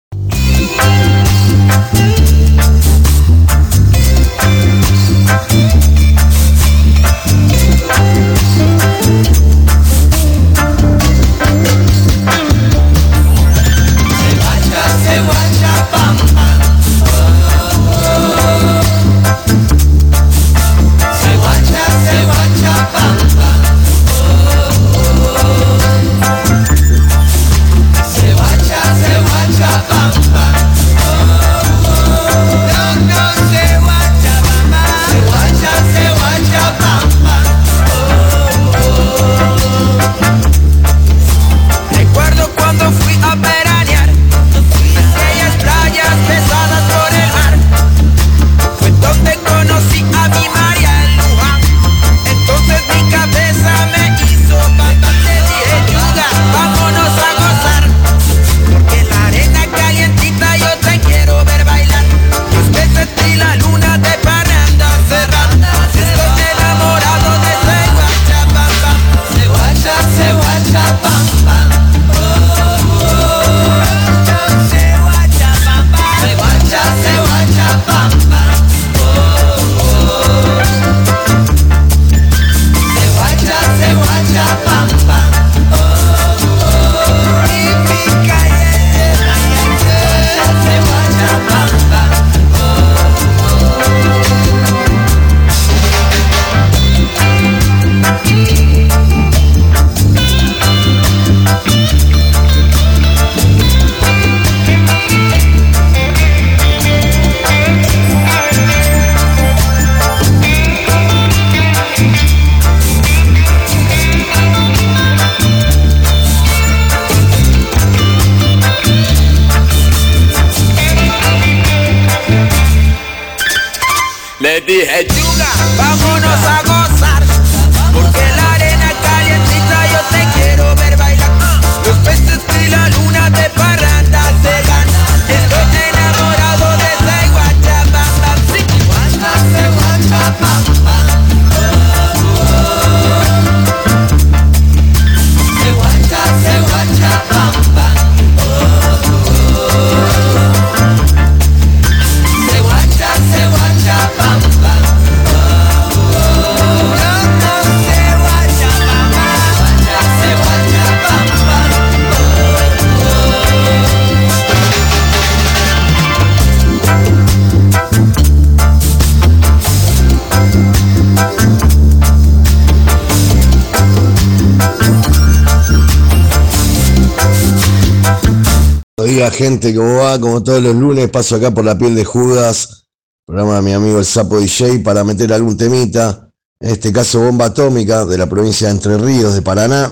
gente? 179.41 179.73
¿Cómo 179.73 179.95
va? 179.95 180.19
Como 180.19 180.43
todos 180.43 180.61
los 180.61 180.75
lunes, 180.75 181.09
paso 181.09 181.35
acá 181.35 181.49
por 181.49 181.65
la 181.65 181.75
piel 181.75 181.95
de 181.95 182.05
Judas, 182.05 182.85
programa 183.25 183.55
de 183.55 183.61
mi 183.63 183.73
amigo 183.73 183.97
el 183.97 184.05
Sapo 184.05 184.39
DJ, 184.39 184.81
para 184.81 185.03
meter 185.03 185.33
algún 185.33 185.57
temita. 185.57 186.29
En 186.59 186.69
este 186.69 186.93
caso, 186.93 187.21
Bomba 187.21 187.45
Atómica, 187.45 188.05
de 188.05 188.19
la 188.19 188.27
provincia 188.27 188.67
de 188.67 188.73
Entre 188.73 188.99
Ríos, 188.99 189.33
de 189.33 189.41
Paraná, 189.41 189.91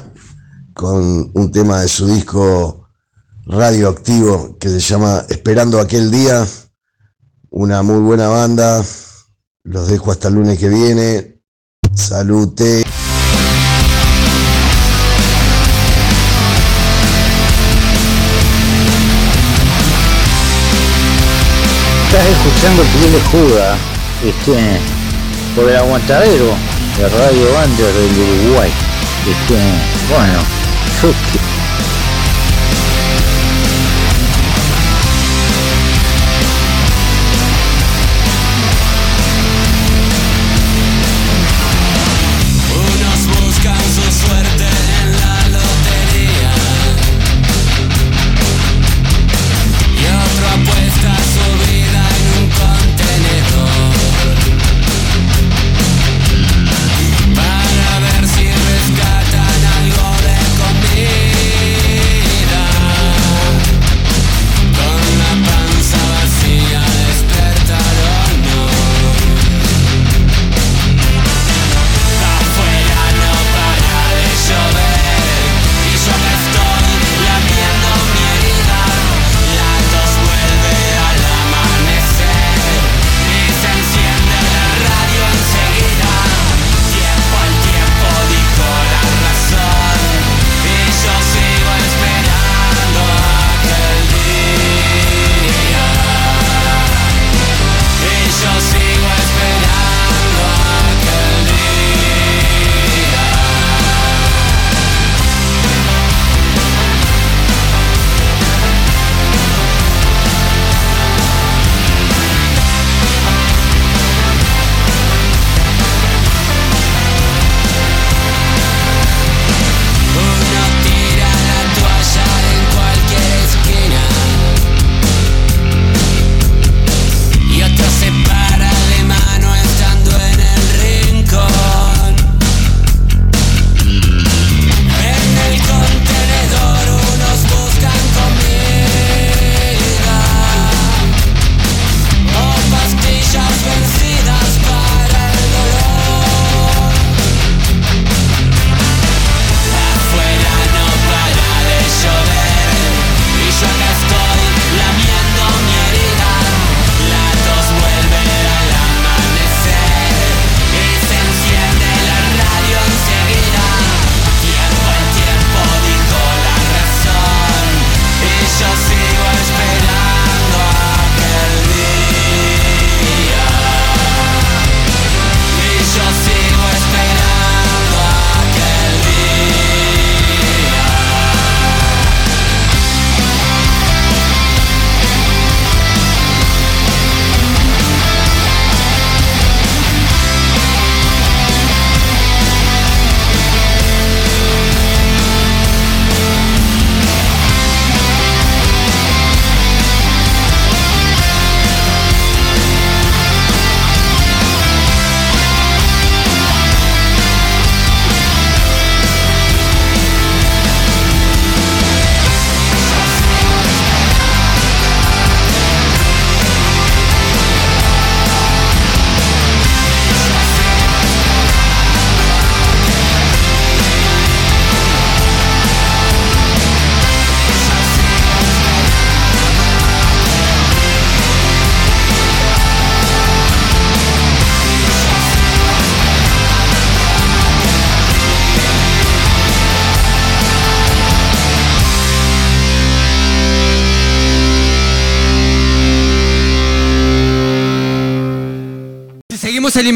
con 0.76 1.32
un 1.34 1.52
tema 1.52 1.82
de 1.82 1.88
su 1.88 2.06
disco 2.06 2.90
radioactivo 3.48 4.56
que 4.60 4.70
se 4.70 4.80
llama 4.82 5.26
Esperando 5.30 5.80
aquel 5.80 6.12
día. 6.12 6.46
Una 7.50 7.82
muy 7.82 8.02
buena 8.02 8.28
banda. 8.28 8.86
Los 9.64 9.88
dejo 9.88 10.12
hasta 10.12 10.28
el 10.28 10.36
lunes 10.36 10.60
que 10.60 10.70
viene. 10.70 11.42
Salute. 11.96 12.84
escuchando 22.50 22.82
el 22.82 22.88
Club 22.90 23.12
de 23.12 23.22
Juga 23.30 23.78
este, 24.24 24.80
por 25.56 25.70
el 25.70 25.78
aguantadero 25.78 26.56
de 26.98 27.10
Radio 27.10 27.48
Under 27.64 27.94
del 27.94 28.48
Uruguay. 28.48 28.72
Este, 29.30 29.56
bueno, 30.10 30.40
yo 31.02 31.10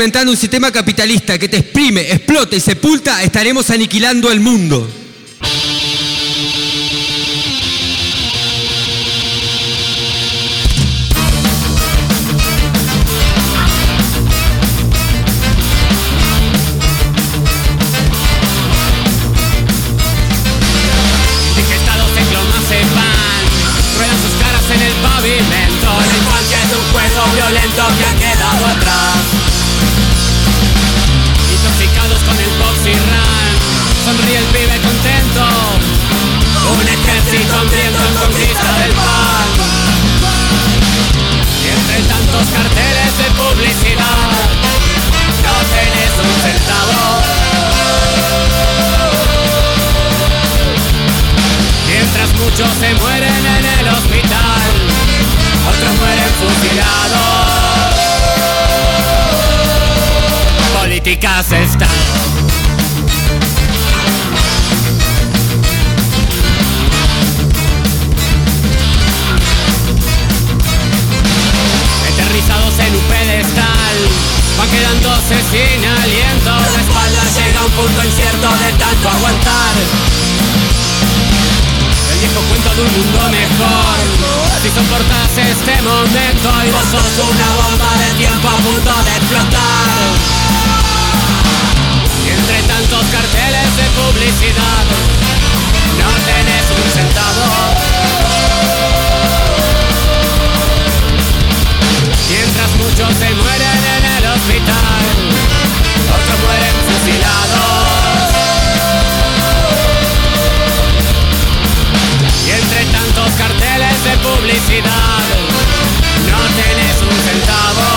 alimentando 0.04 0.34
un 0.34 0.38
sistema 0.38 0.70
capitalista 0.70 1.40
que 1.40 1.48
te 1.48 1.60
exprime, 1.60 2.02
explota 2.12 2.58
y 2.58 2.60
sepulta, 2.60 3.24
estaremos 3.24 3.70
aniquilando 3.70 4.30
el 4.34 4.42
mundo. 4.42 5.03
Ejército 37.34 37.58
hambriento 37.58 37.98
en 38.06 38.14
conquista 38.14 38.70
del 38.78 38.92
pan 38.92 39.48
Y 41.64 41.68
entre 41.68 41.98
tantos 42.08 42.46
carteles 42.54 43.18
de 43.18 43.26
publicidad 43.32 44.30
No 45.42 45.56
tenés 45.74 46.14
un 46.22 46.34
centavo 46.44 47.02
Mientras 51.88 52.30
muchos 52.36 52.70
se 52.80 52.94
mueren 53.02 53.46
en 53.46 53.66
el 53.80 53.88
hospital, 53.88 54.62
otros 55.70 55.94
mueren 56.00 56.32
fusilados. 56.40 57.34
Políticas 60.74 61.50
de 61.50 61.64
sin 75.28 75.86
aliento. 75.86 76.52
La 76.52 76.82
espalda 76.82 77.24
llega 77.36 77.60
a 77.60 77.66
un 77.66 77.72
punto 77.72 78.04
incierto 78.04 78.48
de 78.50 78.72
tanto 78.74 79.10
aguantar. 79.10 79.74
El 82.12 82.20
viejo 82.20 82.42
cuento 82.50 82.70
de 82.76 82.82
un 82.84 82.92
mundo 82.92 83.20
mejor 83.32 83.98
Si 84.62 84.70
soportas 84.70 85.38
este 85.38 85.82
momento 85.82 86.50
Y 86.64 86.70
vos 86.72 86.84
sos 86.92 87.14
una 87.26 87.50
bomba 87.56 87.92
de 87.98 88.10
tiempo 88.18 88.48
a 88.48 88.58
punto 88.58 88.94
de 89.04 89.12
explotar 89.18 90.00
Y 92.24 92.30
entre 92.30 92.62
tantos 92.64 93.06
carteles 93.12 93.76
de 93.76 93.86
publicidad 93.98 94.86
No 95.98 96.10
tenés 96.28 96.66
un 96.70 96.92
centavo 96.94 97.83
muchos 102.84 103.10
se 103.16 103.34
mueren 103.36 103.80
en 103.96 104.06
el 104.18 104.26
hospital. 104.34 105.04
Otros 106.16 106.40
mueren 106.46 106.76
fusilados. 106.88 107.74
Y 112.46 112.50
entre 112.52 112.86
tantos 112.92 113.32
carteles 113.38 114.04
de 114.04 114.18
publicidad 114.18 115.24
No 116.30 116.40
tenés 116.60 116.98
un 117.02 117.18
centavo. 117.26 117.88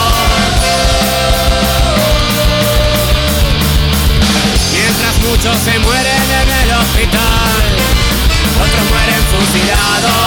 Mientras 4.72 5.14
muchos 5.28 5.56
se 5.64 5.78
mueren 5.80 6.30
en 6.42 6.48
el 6.62 6.70
hospital 6.78 7.62
Otros 8.62 8.84
mueren 8.90 9.22
fusilados 9.32 10.25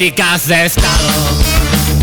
Políticas 0.00 0.46
de 0.46 0.64
Estado 0.64 1.99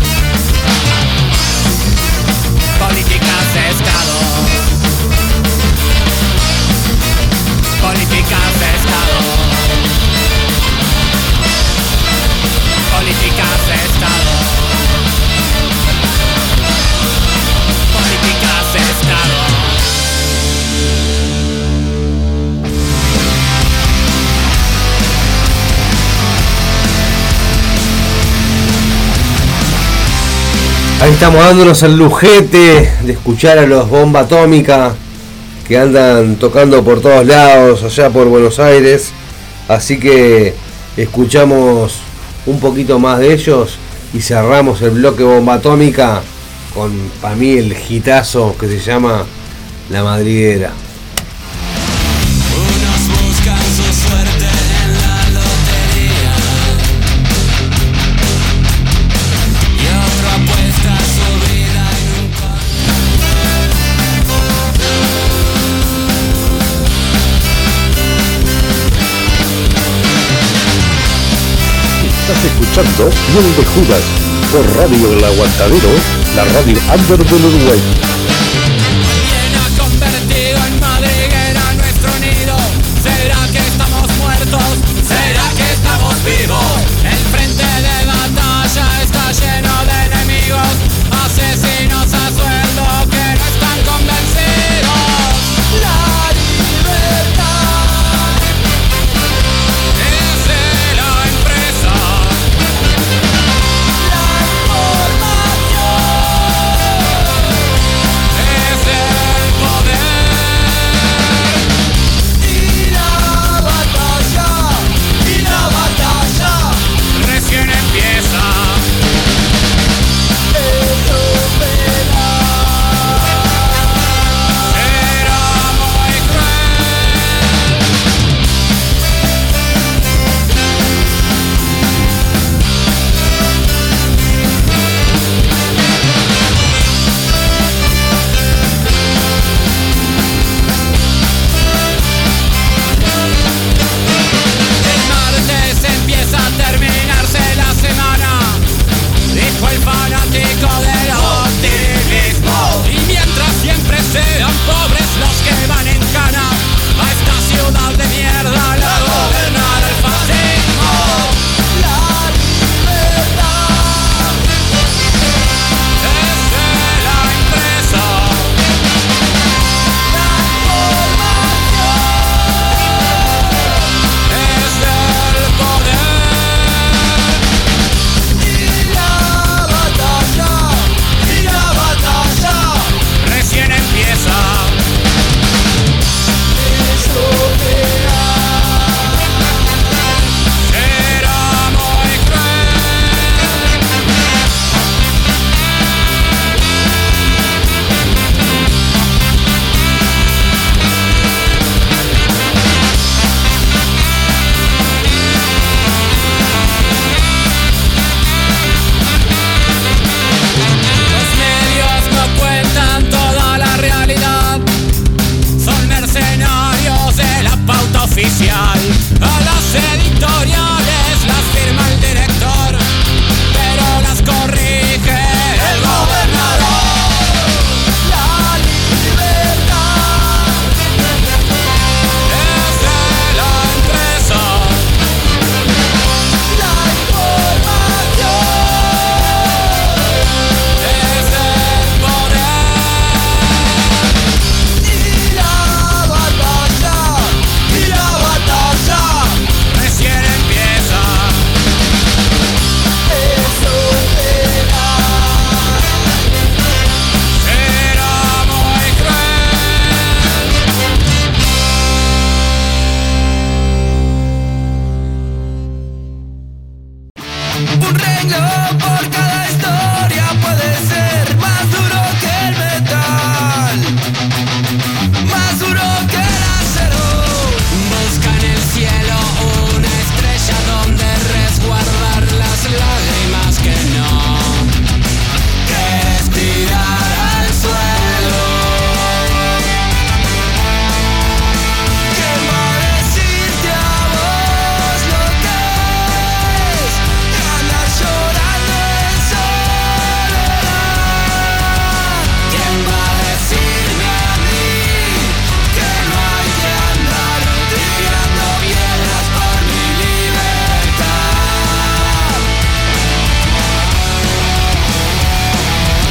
estamos 31.18 31.44
dándonos 31.44 31.82
el 31.82 31.96
lujete 31.96 32.92
de 33.02 33.12
escuchar 33.12 33.58
a 33.58 33.66
los 33.66 33.90
Bomba 33.90 34.20
Atómica 34.20 34.94
que 35.66 35.76
andan 35.76 36.36
tocando 36.36 36.84
por 36.84 37.00
todos 37.00 37.26
lados, 37.26 37.82
allá 37.82 38.08
por 38.08 38.28
Buenos 38.28 38.60
Aires. 38.60 39.10
Así 39.66 39.98
que 39.98 40.54
escuchamos 40.96 41.98
un 42.46 42.60
poquito 42.60 43.00
más 43.00 43.18
de 43.18 43.32
ellos 43.32 43.78
y 44.14 44.20
cerramos 44.20 44.80
el 44.80 44.90
bloque 44.90 45.24
Bomba 45.24 45.54
Atómica 45.54 46.22
con, 46.72 46.92
para 47.20 47.34
mí, 47.34 47.50
el 47.50 47.74
hitazo 47.76 48.54
que 48.56 48.68
se 48.68 48.78
llama 48.78 49.24
La 49.90 50.04
Madriguera. 50.04 50.70
Escuchando 72.44 73.10
Piel 73.26 73.56
de 73.56 73.64
Judas 73.64 74.00
por 74.52 74.64
Radio 74.76 75.12
El 75.12 75.24
Aguantadero, 75.24 75.90
la 76.36 76.44
radio 76.44 76.76
under 76.94 77.18
del 77.18 77.44
Uruguay. 77.44 78.17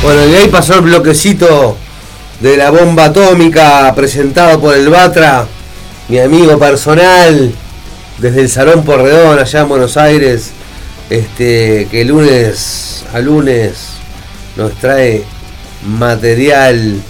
Bueno, 0.08 0.26
y 0.26 0.36
ahí 0.36 0.48
pasó 0.48 0.76
el 0.76 0.84
bloquecito 0.84 1.76
de 2.40 2.56
la 2.56 2.72
bomba 2.72 3.04
atómica 3.04 3.94
presentado 3.94 4.58
por 4.58 4.74
el 4.74 4.88
Batra, 4.88 5.46
mi 6.08 6.18
amigo 6.18 6.58
personal, 6.58 7.52
desde 8.18 8.40
el 8.40 8.48
Salón 8.48 8.86
Porredón 8.86 9.38
allá 9.38 9.60
en 9.60 9.68
Buenos 9.68 9.98
Aires, 9.98 10.52
este, 11.10 11.90
que 11.92 12.06
lunes 12.06 13.04
a 13.14 13.20
lunes 13.20 13.98
nos 14.56 14.72
trae 14.76 15.26
material 15.86 17.02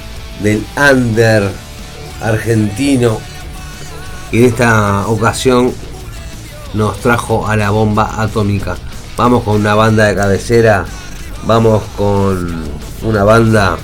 del 0.41 0.63
under 0.75 1.51
argentino. 2.23 3.19
Y 4.31 4.39
en 4.39 4.45
esta 4.45 5.05
ocasión 5.05 5.71
nos 6.73 6.99
trajo 7.01 7.47
a 7.47 7.55
la 7.57 7.69
bomba 7.69 8.19
atómica. 8.19 8.75
Vamos 9.15 9.43
con 9.43 9.57
una 9.57 9.75
banda 9.75 10.05
de 10.05 10.15
cabecera, 10.15 10.83
vamos 11.45 11.83
con 11.95 12.76
una 13.01 13.23
banda 13.23 13.77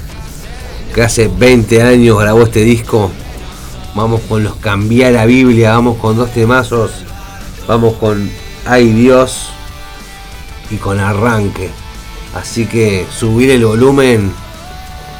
que 0.94 1.02
hace 1.02 1.28
20 1.28 1.82
años 1.82 2.20
grabó 2.20 2.44
este 2.44 2.62
disco. 2.62 3.12
Vamos 3.96 4.22
con 4.28 4.44
los 4.44 4.56
Cambiar 4.56 5.14
la 5.14 5.26
Biblia, 5.26 5.74
vamos 5.74 5.98
con 5.98 6.18
dos 6.18 6.32
temazos, 6.32 6.92
vamos 7.68 7.96
con 7.96 8.30
Ay 8.66 8.92
Dios 8.92 9.50
y 10.72 10.78
con 10.78 11.00
Arranque. 11.00 11.70
Así 12.34 12.66
que 12.66 13.06
subir 13.16 13.52
el 13.52 13.66
volumen, 13.66 14.34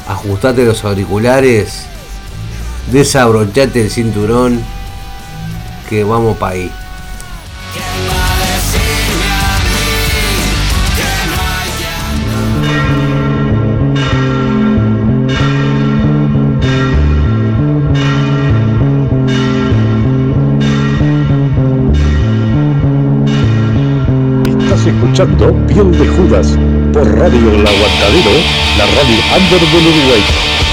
ajustate 0.08 0.64
los 0.64 0.84
auriculares, 0.84 1.86
desabrochate 2.90 3.82
el 3.82 3.90
cinturón, 3.90 4.60
que 5.88 6.02
vamos 6.02 6.36
para 6.36 6.54
ahí. 6.54 6.72
Escuchando 25.14 25.66
Piel 25.68 25.92
de 25.92 26.08
Judas 26.08 26.58
por 26.92 27.06
Radio 27.06 27.50
El 27.52 27.64
Aguantadero, 27.64 28.32
la 28.76 28.84
radio 28.86 29.16
under 29.36 29.60
del 29.60 29.86
Uruguay. 29.86 30.63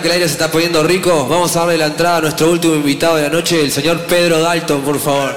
que 0.00 0.08
el 0.08 0.14
aire 0.14 0.26
se 0.26 0.32
está 0.32 0.50
poniendo 0.50 0.82
rico, 0.82 1.26
vamos 1.26 1.56
a 1.56 1.60
darle 1.60 1.78
la 1.78 1.86
entrada 1.86 2.18
a 2.18 2.20
nuestro 2.20 2.50
último 2.50 2.74
invitado 2.74 3.16
de 3.16 3.22
la 3.22 3.28
noche, 3.30 3.60
el 3.60 3.72
señor 3.72 4.06
Pedro 4.06 4.40
Dalton, 4.40 4.82
por 4.82 4.98
favor. 5.00 5.34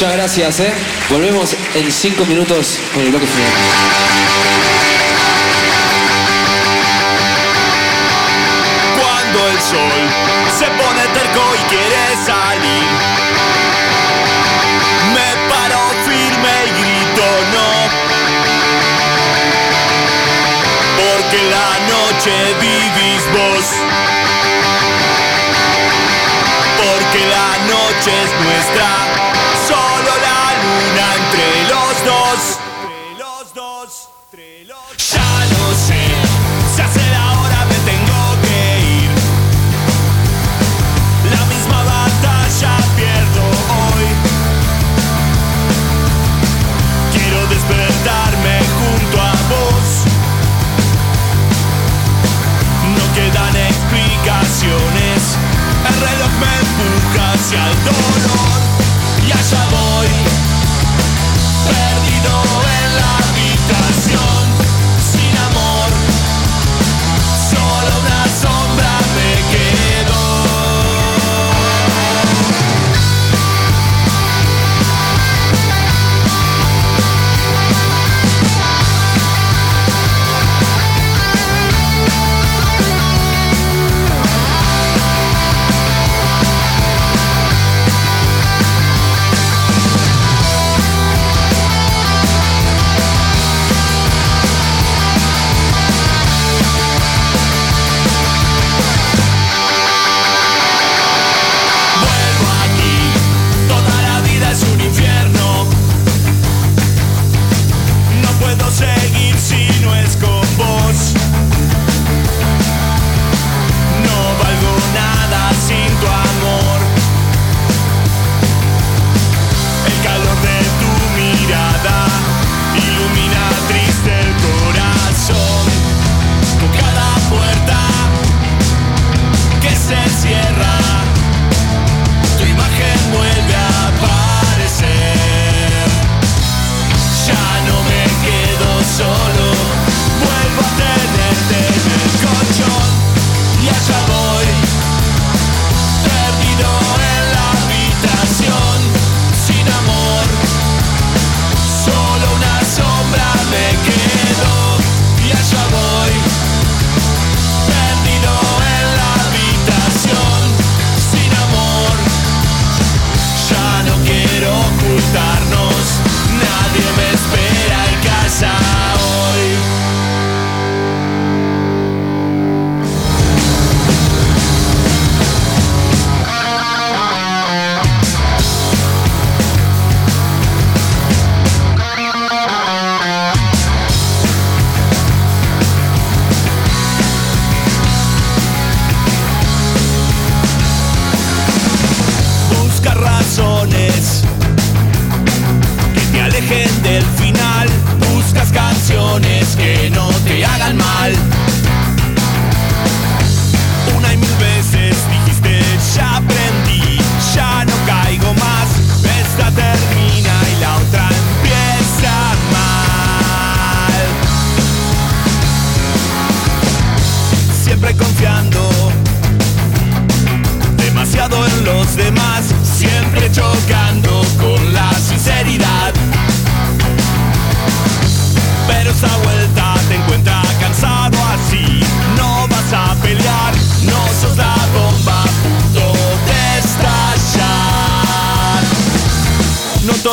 Muchas 0.00 0.16
gracias, 0.16 0.60
¿eh? 0.60 0.72
Volvemos 1.10 1.54
en 1.74 1.92
5 1.92 2.24
minutos 2.24 2.80
con 2.94 3.02
el 3.02 3.10
bloque 3.10 3.26
final. 3.26 3.52
Cuando 8.98 9.46
el 9.46 9.60
sol 9.60 9.92
se 10.58 10.64
pone 10.68 11.02
terco 11.12 11.42
y 11.54 11.58
quiere 11.68 12.16
salir, 12.24 12.88
me 15.12 15.36
paro 15.50 15.90
firme 16.06 16.54
y 16.64 16.70
grito 16.80 17.26
no. 17.52 17.68
Porque 20.96 21.40
la 21.50 21.70
noche 21.92 22.32
vivís 22.58 23.22
vos 23.34 23.66
porque 26.78 27.20
la 27.26 27.50
noche 27.66 28.10
es 28.24 28.30
nuestra. 28.46 29.29
hacia 57.50 57.70
el 57.70 57.84
dolor 57.84 59.26
y 59.26 59.32
allá 59.32 59.68
voy. 59.70 60.30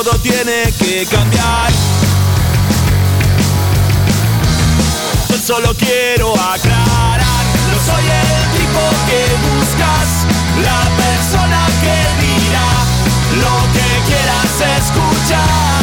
todo 0.03 0.19
tiene 0.19 0.71
que 0.77 1.07
cambiar. 1.07 1.71
Solo 5.43 5.73
quiero 5.75 6.33
aclarar, 6.33 7.19
no 7.71 7.79
soy 7.83 8.05
el 8.05 8.59
tipo 8.59 8.81
que 9.07 9.21
buscas, 9.47 10.27
la 10.61 10.81
persona 11.03 11.65
que 11.81 11.97
dirá 12.25 12.69
lo 13.41 13.55
que 13.73 13.87
quieras 14.05 14.77
escuchar. 14.77 15.76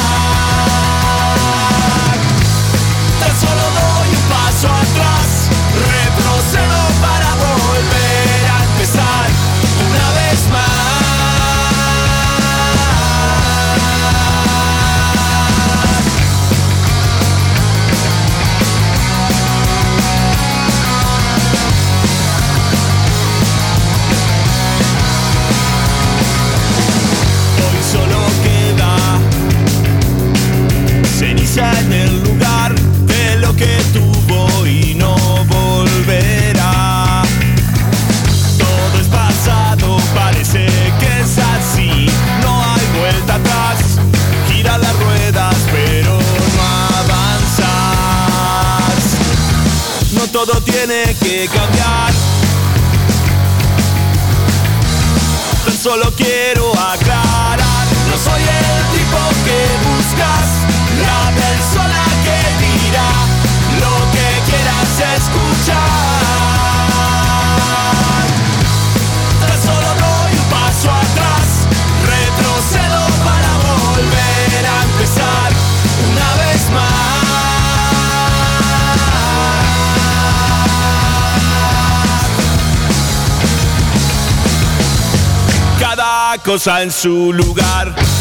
cosa 86.45 86.83
en 86.83 86.91
su 86.91 87.33
lugar. 87.33 88.14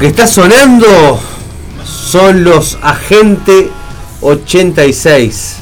Que 0.00 0.06
está 0.06 0.26
sonando 0.26 1.20
son 1.84 2.42
los 2.42 2.78
Agente 2.80 3.70
86, 4.22 5.56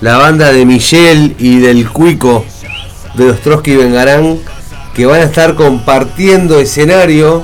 la 0.00 0.16
banda 0.16 0.52
de 0.52 0.64
Michelle 0.64 1.34
y 1.40 1.58
del 1.58 1.90
Cuico 1.90 2.44
de 3.14 3.26
los 3.26 3.40
Trotsky 3.40 3.74
Vengarán, 3.74 4.38
que 4.94 5.06
van 5.06 5.22
a 5.22 5.24
estar 5.24 5.56
compartiendo 5.56 6.60
escenario 6.60 7.42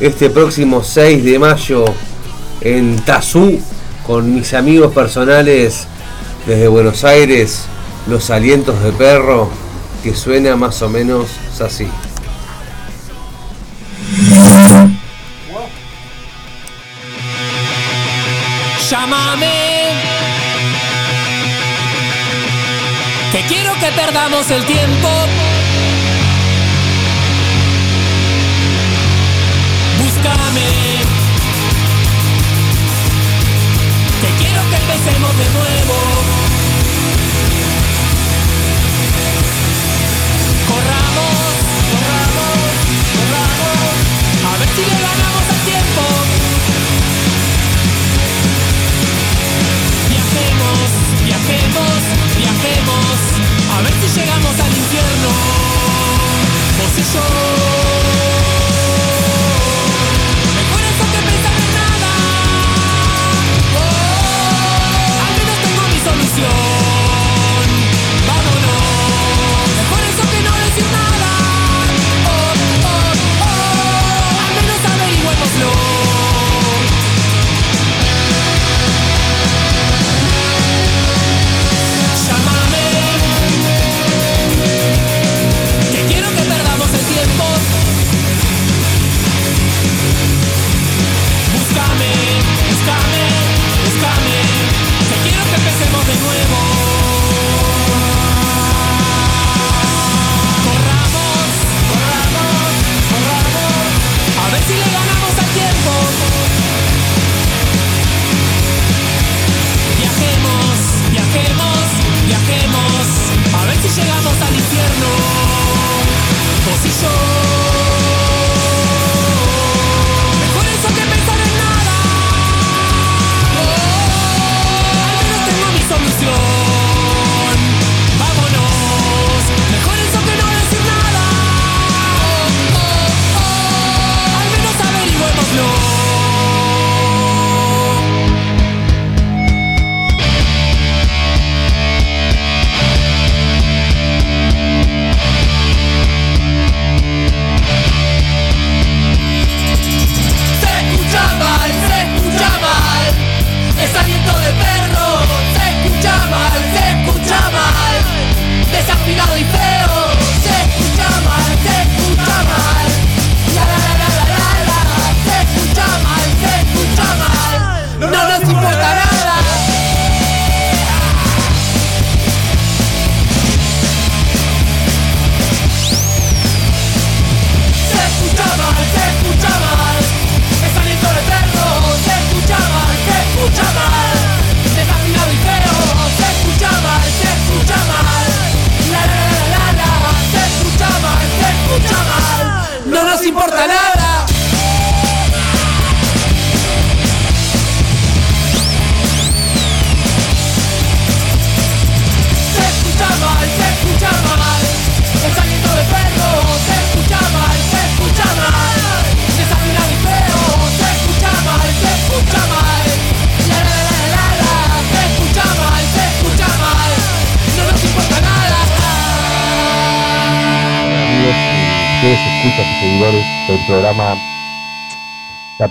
este 0.00 0.28
próximo 0.28 0.84
6 0.84 1.24
de 1.24 1.38
mayo 1.38 1.86
en 2.60 2.96
Tazú 3.00 3.58
con 4.06 4.34
mis 4.34 4.52
amigos 4.52 4.92
personales 4.92 5.86
desde 6.46 6.68
Buenos 6.68 7.04
Aires, 7.04 7.64
Los 8.06 8.28
Alientos 8.28 8.82
de 8.82 8.92
Perro, 8.92 9.48
que 10.02 10.14
suena 10.14 10.56
más 10.56 10.82
o 10.82 10.90
menos 10.90 11.28
así. 11.58 11.88
El 24.50 24.66
tiempo. 24.66 24.73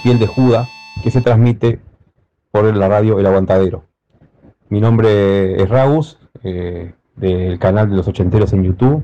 Piel 0.03 0.19
de 0.19 0.27
Juda, 0.27 0.67
que 1.01 1.11
se 1.11 1.21
transmite 1.21 1.79
por 2.51 2.75
la 2.75 2.87
radio 2.87 3.19
El 3.19 3.25
Aguantadero. 3.25 3.85
Mi 4.69 4.81
nombre 4.81 5.61
es 5.61 5.69
Ragus, 5.69 6.17
eh, 6.43 6.93
del 7.15 7.59
canal 7.59 7.89
de 7.89 7.95
los 7.95 8.07
ochenteros 8.07 8.53
en 8.53 8.63
YouTube 8.63 9.03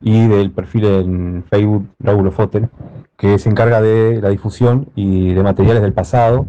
y 0.00 0.26
del 0.28 0.50
perfil 0.52 0.84
en 0.84 1.44
Facebook 1.48 1.88
Raúl 1.98 2.28
Ofoten, 2.28 2.70
que 3.16 3.38
se 3.38 3.50
encarga 3.50 3.82
de 3.82 4.20
la 4.22 4.28
difusión 4.30 4.88
y 4.94 5.34
de 5.34 5.42
materiales 5.42 5.82
del 5.82 5.92
pasado, 5.92 6.46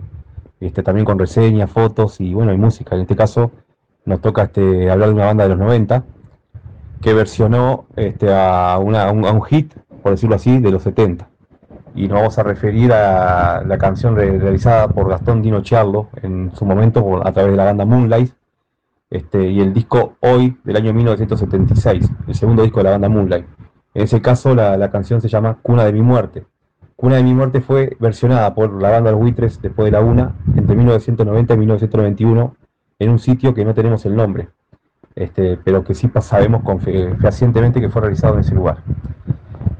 este, 0.60 0.84
también 0.84 1.06
con 1.06 1.20
reseñas, 1.20 1.70
fotos 1.72 2.22
y 2.22 2.34
bueno, 2.34 2.54
y 2.54 2.58
música. 2.58 2.96
En 2.96 3.02
este 3.02 3.16
caso 3.16 3.52
nos 4.06 4.22
toca 4.22 4.44
este, 4.44 4.90
hablar 4.90 5.10
de 5.10 5.16
una 5.16 5.26
banda 5.26 5.44
de 5.44 5.50
los 5.50 5.58
90 5.60 6.04
que 7.02 7.14
versionó 7.14 7.86
este, 7.96 8.32
a, 8.32 8.78
una- 8.80 9.10
a 9.10 9.12
un, 9.12 9.26
a 9.26 9.32
un 9.32 9.42
hit, 9.44 9.74
por 10.04 10.12
decirlo 10.12 10.36
así, 10.36 10.60
de 10.60 10.72
los 10.72 10.84
70. 10.84 11.28
Y 11.96 12.08
nos 12.08 12.20
vamos 12.20 12.38
a 12.40 12.44
referir 12.44 12.92
a 12.94 13.64
la 13.66 13.78
canción 13.78 14.16
re- 14.16 14.40
realizada 14.40 14.88
por 14.88 15.10
Gastón 15.10 15.42
Dino 15.42 15.62
Charlo 15.62 16.08
en 16.22 16.52
su 16.56 16.66
momento 16.66 17.26
a 17.26 17.32
través 17.34 17.52
de 17.52 17.58
la 17.58 17.66
banda 17.66 17.86
Moonlight, 17.86 18.32
este, 19.10 19.50
y 19.50 19.60
el 19.60 19.74
disco 19.74 20.16
Hoy 20.22 20.58
del 20.64 20.78
año 20.78 20.94
1976, 20.94 22.10
el 22.28 22.36
segundo 22.36 22.64
disco 22.64 22.80
de 22.80 22.86
la 22.86 22.92
banda 22.92 23.10
Moonlight. 23.10 23.46
En 23.94 24.04
ese 24.04 24.22
caso 24.22 24.56
la, 24.56 24.78
la 24.78 24.90
canción 24.90 25.20
se 25.22 25.28
llama 25.28 25.58
Cuna 25.62 25.84
de 25.84 25.92
mi 25.92 26.02
muerte. 26.02 26.46
Cuna 26.96 27.18
de 27.18 27.24
mi 27.24 27.34
muerte 27.34 27.60
fue 27.62 27.98
versionada 28.00 28.54
por 28.56 28.82
la 28.82 28.90
banda 28.92 29.12
Los 29.12 29.20
Buitres 29.20 29.62
después 29.62 29.86
de 29.86 29.92
la 29.92 30.02
una 30.02 30.36
entre 30.56 30.76
1990 30.76 31.54
y 31.54 31.58
1991 31.58 32.56
en 33.00 33.10
un 33.10 33.20
sitio 33.20 33.54
que 33.54 33.66
no 33.66 33.74
tenemos 33.74 34.06
el 34.06 34.16
nombre, 34.16 34.48
este, 35.16 35.58
pero 35.58 35.84
que 35.84 35.94
sí 35.96 36.10
sabemos 36.22 36.62
fe- 36.84 37.16
fehacientemente 37.20 37.82
que 37.82 37.90
fue 37.90 38.02
realizado 38.04 38.36
en 38.36 38.42
ese 38.42 38.56
lugar. 38.56 38.78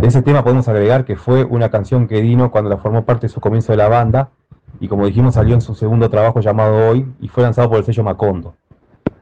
De 0.02 0.08
ese 0.08 0.24
tema 0.24 0.44
podemos 0.44 0.68
agregar 0.68 1.06
que 1.06 1.16
fue 1.16 1.44
una 1.44 1.70
canción 1.70 2.08
que 2.08 2.22
Dino 2.22 2.50
cuando 2.50 2.72
la 2.72 2.78
formó 2.78 3.06
parte 3.06 3.28
de 3.28 3.34
su 3.34 3.40
comienzo 3.40 3.72
de 3.72 3.78
la 3.78 3.88
banda 3.88 4.32
y 4.80 4.88
como 4.88 5.06
dijimos 5.06 5.36
salió 5.36 5.54
en 5.54 5.62
su 5.62 5.76
segundo 5.76 6.10
trabajo 6.10 6.40
llamado 6.40 6.90
Hoy 6.90 7.06
y 7.20 7.28
fue 7.28 7.44
lanzado 7.44 7.70
por 7.70 7.78
el 7.78 7.84
sello 7.84 8.04
Macondo. 8.04 8.56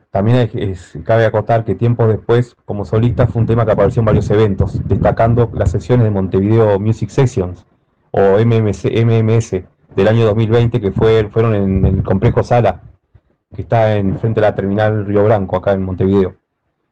También 0.10 0.50
es- 0.54 0.98
cabe 1.04 1.26
acotar 1.26 1.66
que 1.66 1.76
tiempo 1.76 2.08
después, 2.08 2.56
como 2.64 2.86
solista, 2.86 3.28
fue 3.28 3.42
un 3.42 3.48
tema 3.48 3.66
que 3.66 3.74
apareció 3.74 4.00
en 4.00 4.06
varios 4.06 4.30
eventos, 4.32 4.80
destacando 4.88 5.50
las 5.54 5.70
sesiones 5.70 6.06
de 6.06 6.12
Montevideo 6.12 6.80
Music 6.80 7.10
Sessions 7.10 7.66
o 8.12 8.40
MMS, 8.40 9.66
del 9.96 10.08
año 10.08 10.26
2020 10.26 10.80
que 10.80 10.92
fue, 10.92 11.28
fueron 11.30 11.56
en 11.56 11.86
el 11.86 12.04
complejo 12.04 12.42
Sala, 12.42 12.80
que 13.54 13.64
está 13.64 13.98
en 13.98 14.18
frente 14.18 14.40
a 14.40 14.44
la 14.44 14.56
terminal 14.56 15.06
Río 15.06 15.26
Branco, 15.26 15.58
acá 15.58 15.74
en 15.74 15.84
Montevideo. 15.84 16.36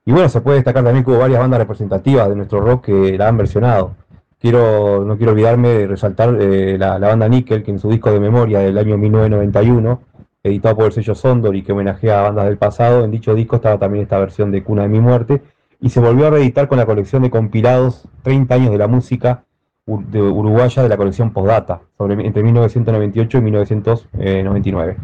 Y 0.08 0.14
bueno, 0.14 0.30
se 0.30 0.40
puede 0.40 0.60
destacar 0.60 0.86
también 0.86 1.04
que 1.04 1.12
hubo 1.12 1.20
varias 1.20 1.42
bandas 1.42 1.60
representativas 1.60 2.30
de 2.30 2.36
nuestro 2.38 2.62
rock 2.62 2.86
que 2.86 3.18
la 3.18 3.28
han 3.28 3.36
versionado. 3.36 3.98
Quiero, 4.40 5.04
no 5.04 5.18
quiero 5.18 5.34
olvidarme 5.34 5.68
de 5.68 5.86
resaltar 5.86 6.34
eh, 6.40 6.78
la, 6.80 6.98
banda 6.98 7.28
Nickel, 7.28 7.62
que 7.62 7.72
en 7.72 7.80
su 7.80 7.90
disco 7.90 8.10
de 8.10 8.22
memoria 8.22 8.60
del 8.60 8.78
año 8.78 8.98
1991, 8.98 10.02
editado 10.44 10.78
por 10.78 10.86
el 10.86 10.92
sello 10.94 11.14
Sondor 11.14 11.58
y 11.58 11.62
que 11.62 11.74
homenajea 11.74 12.22
a 12.22 12.24
bandas 12.24 12.46
del 12.46 12.58
pasado, 12.58 13.04
en 13.04 13.12
dicho 13.12 13.36
disco 13.36 13.58
estaba 13.58 13.78
también 13.80 14.04
esta 14.04 14.18
versión 14.18 14.50
de 14.50 14.64
Cuna 14.64 14.84
de 14.84 14.88
mi 14.88 15.02
muerte, 15.02 15.42
y 15.82 15.90
se 15.90 16.00
volvió 16.00 16.28
a 16.28 16.30
reeditar 16.30 16.70
con 16.70 16.78
la 16.78 16.86
colección 16.86 17.24
de 17.24 17.30
compilados 17.30 18.08
30 18.22 18.56
años 18.56 18.72
de 18.72 18.78
la 18.78 18.88
música 18.88 19.44
de 19.86 20.22
uruguaya 20.22 20.84
de 20.84 20.88
la 20.88 20.96
colección 20.96 21.34
Postdata, 21.34 21.82
sobre, 21.98 22.26
entre 22.26 22.44
1998 22.44 23.40
y 23.40 23.42
1999. 23.42 24.98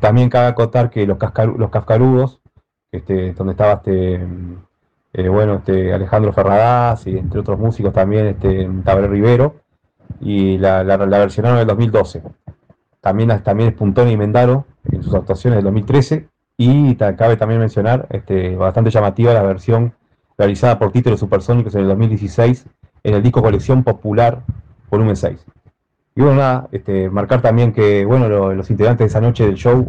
También 0.00 0.30
cabe 0.30 0.46
acotar 0.46 0.88
que 0.88 1.06
los, 1.06 1.18
los 1.58 1.70
cascarudos, 1.70 2.40
este, 2.92 3.32
donde 3.34 3.52
estaba 3.52 3.74
este, 3.74 4.18
mm, 4.18 4.54
eh, 5.14 5.28
bueno, 5.28 5.54
este, 5.56 5.92
Alejandro 5.92 6.32
Ferradas 6.32 7.06
y 7.06 7.16
entre 7.18 7.40
otros 7.40 7.58
músicos 7.58 7.92
también, 7.92 8.26
este, 8.26 8.68
Tabaré 8.84 9.08
Rivero, 9.08 9.56
y 10.20 10.58
la, 10.58 10.84
la, 10.84 10.96
la 10.98 11.18
versionaron 11.18 11.58
en 11.58 11.62
el 11.62 11.66
2012. 11.68 12.22
También, 13.00 13.42
también 13.42 13.70
es 13.70 13.74
Puntón 13.76 14.08
y 14.08 14.16
Mendaro 14.16 14.64
en 14.90 15.02
sus 15.02 15.14
actuaciones 15.14 15.58
del 15.58 15.64
2013, 15.64 16.28
y 16.58 16.94
cabe 16.96 17.36
también 17.36 17.60
mencionar, 17.60 18.06
este, 18.10 18.56
bastante 18.56 18.90
llamativa 18.90 19.34
la 19.34 19.42
versión 19.42 19.92
realizada 20.38 20.78
por 20.78 20.90
Títeros 20.92 21.20
Supersónicos 21.20 21.74
en 21.74 21.82
el 21.82 21.88
2016 21.88 22.66
en 23.04 23.14
el 23.14 23.22
disco 23.22 23.42
Colección 23.42 23.84
Popular 23.84 24.40
Volumen 24.90 25.16
6. 25.16 25.44
Y 26.14 26.20
bueno, 26.22 26.36
nada, 26.36 26.68
este, 26.72 27.10
marcar 27.10 27.42
también 27.42 27.72
que 27.72 28.04
bueno, 28.06 28.28
lo- 28.28 28.54
los 28.54 28.70
integrantes 28.70 29.04
de 29.04 29.06
esa 29.08 29.20
noche 29.20 29.44
del 29.46 29.54
show 29.56 29.86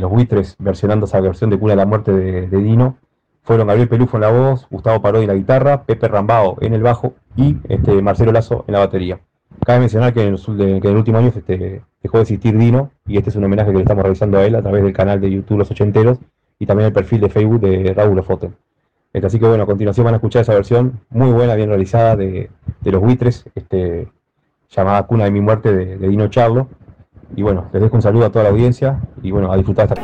los 0.00 0.10
buitres 0.10 0.56
versionando 0.58 1.06
esa 1.06 1.20
versión 1.20 1.50
de 1.50 1.58
Cuna 1.58 1.72
de 1.72 1.76
la 1.76 1.86
Muerte 1.86 2.12
de, 2.12 2.46
Dino 2.58 2.96
fueron 3.42 3.66
Gabriel 3.66 3.88
Pelufo 3.88 4.16
en 4.16 4.22
la 4.22 4.30
voz, 4.30 4.66
Gustavo 4.70 5.02
Parodi 5.02 5.24
en 5.24 5.28
la 5.28 5.34
guitarra, 5.34 5.82
Pepe 5.82 6.08
Rambao 6.08 6.56
en 6.60 6.72
el 6.74 6.82
bajo 6.82 7.14
y 7.36 7.56
este, 7.68 8.00
Marcelo 8.00 8.32
Lazo 8.32 8.64
en 8.66 8.72
la 8.72 8.78
batería. 8.80 9.20
Cabe 9.66 9.80
mencionar 9.80 10.12
que 10.14 10.22
en, 10.26 10.34
de- 10.36 10.80
que 10.80 10.88
en 10.88 10.92
el 10.92 10.96
último 10.96 11.18
año 11.18 11.28
este, 11.34 11.82
dejó 12.02 12.16
de 12.18 12.22
existir 12.22 12.56
Dino 12.56 12.90
y 13.06 13.18
este 13.18 13.30
es 13.30 13.36
un 13.36 13.44
homenaje 13.44 13.70
que 13.70 13.76
le 13.76 13.82
estamos 13.82 14.02
realizando 14.02 14.38
a 14.38 14.44
él 14.46 14.54
a 14.54 14.62
través 14.62 14.82
del 14.82 14.92
canal 14.92 15.20
de 15.20 15.30
YouTube 15.30 15.58
Los 15.58 15.70
Ochenteros 15.70 16.18
y 16.58 16.66
también 16.66 16.86
el 16.86 16.92
perfil 16.92 17.20
de 17.20 17.28
Facebook 17.28 17.60
de 17.60 17.92
Raúl 17.94 18.18
Ofoten. 18.18 18.54
Este, 19.12 19.26
así 19.26 19.38
que 19.38 19.46
bueno, 19.46 19.62
a 19.62 19.66
continuación 19.66 20.04
van 20.04 20.14
a 20.14 20.16
escuchar 20.16 20.42
esa 20.42 20.54
versión 20.54 21.00
muy 21.10 21.30
buena, 21.30 21.54
bien 21.54 21.68
realizada 21.68 22.16
de, 22.16 22.50
los 22.82 23.00
buitres, 23.00 23.44
este, 23.54 24.08
llamada 24.70 25.02
Cuna 25.04 25.24
de 25.24 25.30
mi 25.30 25.40
muerte 25.40 25.72
de 25.72 26.08
Dino 26.08 26.26
Charlo. 26.28 26.68
Y 27.36 27.42
bueno, 27.42 27.66
les 27.72 27.82
dejo 27.82 27.96
un 27.96 28.02
saludo 28.02 28.26
a 28.26 28.30
toda 28.30 28.44
la 28.44 28.50
audiencia 28.50 28.98
y 29.22 29.30
bueno, 29.30 29.50
a 29.52 29.56
disfrutar 29.56 29.86
esta 29.86 30.00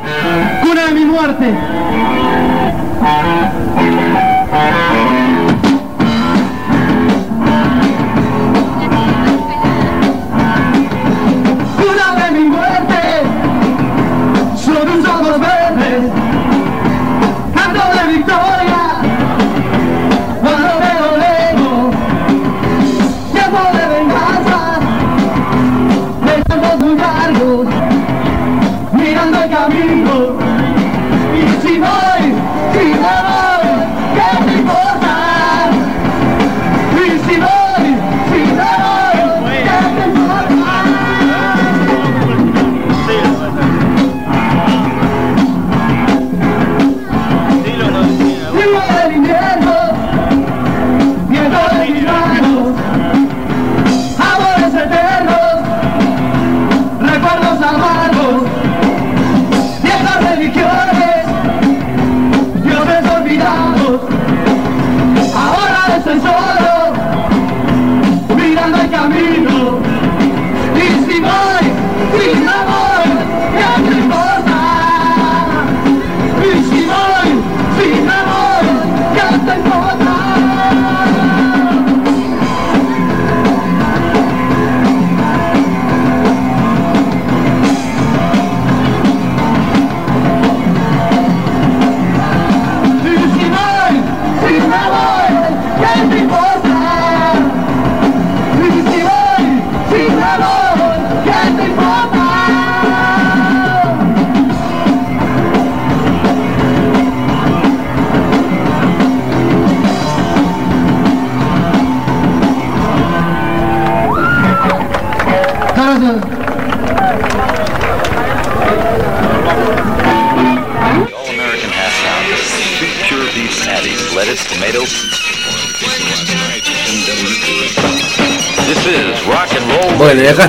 Cuna 0.61 0.87
de 0.87 0.93
mi 0.93 1.05
muerte. 1.05 1.53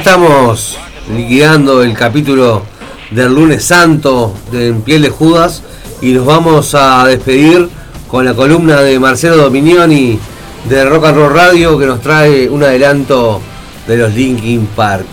Estamos 0.02 0.78
liquidando 1.14 1.80
el 1.84 1.94
capítulo 1.94 2.64
del 3.12 3.32
lunes 3.32 3.64
santo 3.64 4.34
de 4.50 4.72
piel 4.72 5.02
de 5.02 5.10
Judas 5.10 5.62
y 6.00 6.10
nos 6.10 6.26
vamos 6.26 6.74
a 6.74 7.06
despedir 7.06 7.68
con 8.08 8.24
la 8.24 8.34
columna 8.34 8.80
de 8.80 8.98
Marcelo 8.98 9.36
Dominioni 9.36 10.18
de 10.64 10.84
Rock 10.86 11.04
and 11.04 11.18
Roll 11.18 11.32
Radio 11.32 11.78
que 11.78 11.86
nos 11.86 12.00
trae 12.00 12.48
un 12.48 12.64
adelanto 12.64 13.40
de 13.86 13.96
los 13.96 14.12
Linkin 14.12 14.66
Park. 14.74 15.06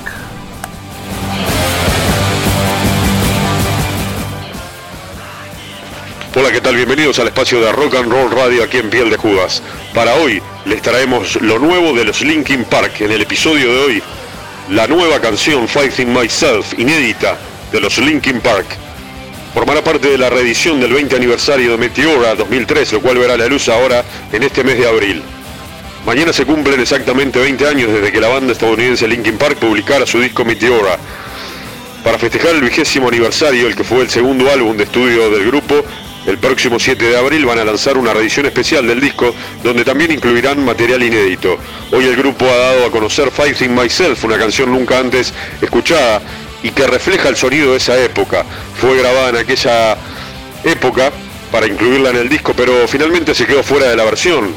Hola, 6.35 6.51
¿qué 6.51 6.61
tal? 6.61 6.75
Bienvenidos 6.75 7.19
al 7.19 7.27
espacio 7.27 7.61
de 7.61 7.71
Rock 7.71 7.93
and 7.93 8.11
Roll 8.11 8.31
Radio 8.31 8.63
aquí 8.63 8.77
en 8.77 8.89
Piel 8.89 9.11
de 9.11 9.17
Judas. 9.17 9.61
Para 9.93 10.15
hoy 10.15 10.41
les 10.65 10.81
traemos 10.81 11.39
lo 11.41 11.59
nuevo 11.59 11.93
de 11.93 12.05
los 12.05 12.21
Linkin 12.23 12.63
Park. 12.63 13.01
En 13.01 13.11
el 13.11 13.21
episodio 13.21 13.71
de 13.71 13.79
hoy, 13.81 14.03
la 14.71 14.85
nueva 14.85 15.19
canción 15.19 15.67
Fighting 15.67 16.13
Myself, 16.13 16.77
inédita, 16.77 17.37
de 17.71 17.81
los 17.81 17.97
Linkin 17.97 18.39
Park. 18.39 18.67
Formará 19.53 19.83
parte 19.83 20.09
de 20.09 20.17
la 20.17 20.29
reedición 20.29 20.79
del 20.79 20.93
20 20.93 21.15
aniversario 21.15 21.71
de 21.71 21.77
Meteora 21.77 22.35
2003, 22.35 22.93
lo 22.93 23.01
cual 23.01 23.17
verá 23.17 23.35
la 23.35 23.47
luz 23.47 23.67
ahora 23.67 24.03
en 24.31 24.43
este 24.43 24.63
mes 24.63 24.77
de 24.77 24.87
abril. 24.87 25.23
Mañana 26.05 26.31
se 26.31 26.45
cumplen 26.45 26.79
exactamente 26.79 27.39
20 27.39 27.67
años 27.67 27.91
desde 27.91 28.11
que 28.11 28.21
la 28.21 28.27
banda 28.27 28.53
estadounidense 28.53 29.07
Linkin 29.07 29.37
Park 29.37 29.57
publicara 29.57 30.05
su 30.05 30.21
disco 30.21 30.45
Meteora. 30.45 30.97
Para 32.03 32.19
festejar 32.19 32.51
el 32.53 32.61
vigésimo 32.61 33.07
aniversario, 33.07 33.67
el 33.67 33.75
que 33.75 33.83
fue 33.83 34.01
el 34.01 34.09
segundo 34.09 34.51
álbum 34.51 34.77
de 34.77 34.83
estudio 34.83 35.31
del 35.31 35.47
grupo, 35.47 35.83
El 36.29 36.37
próximo 36.37 36.77
7 36.79 37.03
de 37.05 37.17
abril 37.17 37.47
van 37.47 37.57
a 37.57 37.65
lanzar 37.65 37.97
una 37.97 38.13
reedición 38.13 38.45
especial 38.45 38.85
del 38.85 39.01
disco 39.01 39.33
donde 39.63 39.83
también 39.83 40.11
incluirán 40.11 40.63
material 40.63 41.01
inédito. 41.01 41.57
Hoy 41.91 42.05
el 42.05 42.15
grupo 42.15 42.45
ha 42.45 42.55
dado 42.55 42.85
a 42.85 42.91
conocer 42.91 43.31
Fighting 43.31 43.73
Myself, 43.73 44.23
una 44.25 44.37
canción 44.37 44.71
nunca 44.71 44.99
antes 44.99 45.33
escuchada 45.59 46.21
y 46.61 46.69
que 46.69 46.85
refleja 46.85 47.29
el 47.29 47.35
sonido 47.35 47.71
de 47.71 47.77
esa 47.77 47.97
época. 47.97 48.45
Fue 48.79 48.95
grabada 48.99 49.29
en 49.29 49.37
aquella 49.37 49.97
época 50.63 51.11
para 51.51 51.65
incluirla 51.65 52.11
en 52.11 52.17
el 52.17 52.29
disco, 52.29 52.53
pero 52.55 52.87
finalmente 52.87 53.33
se 53.33 53.47
quedó 53.47 53.63
fuera 53.63 53.89
de 53.89 53.95
la 53.95 54.03
versión 54.03 54.53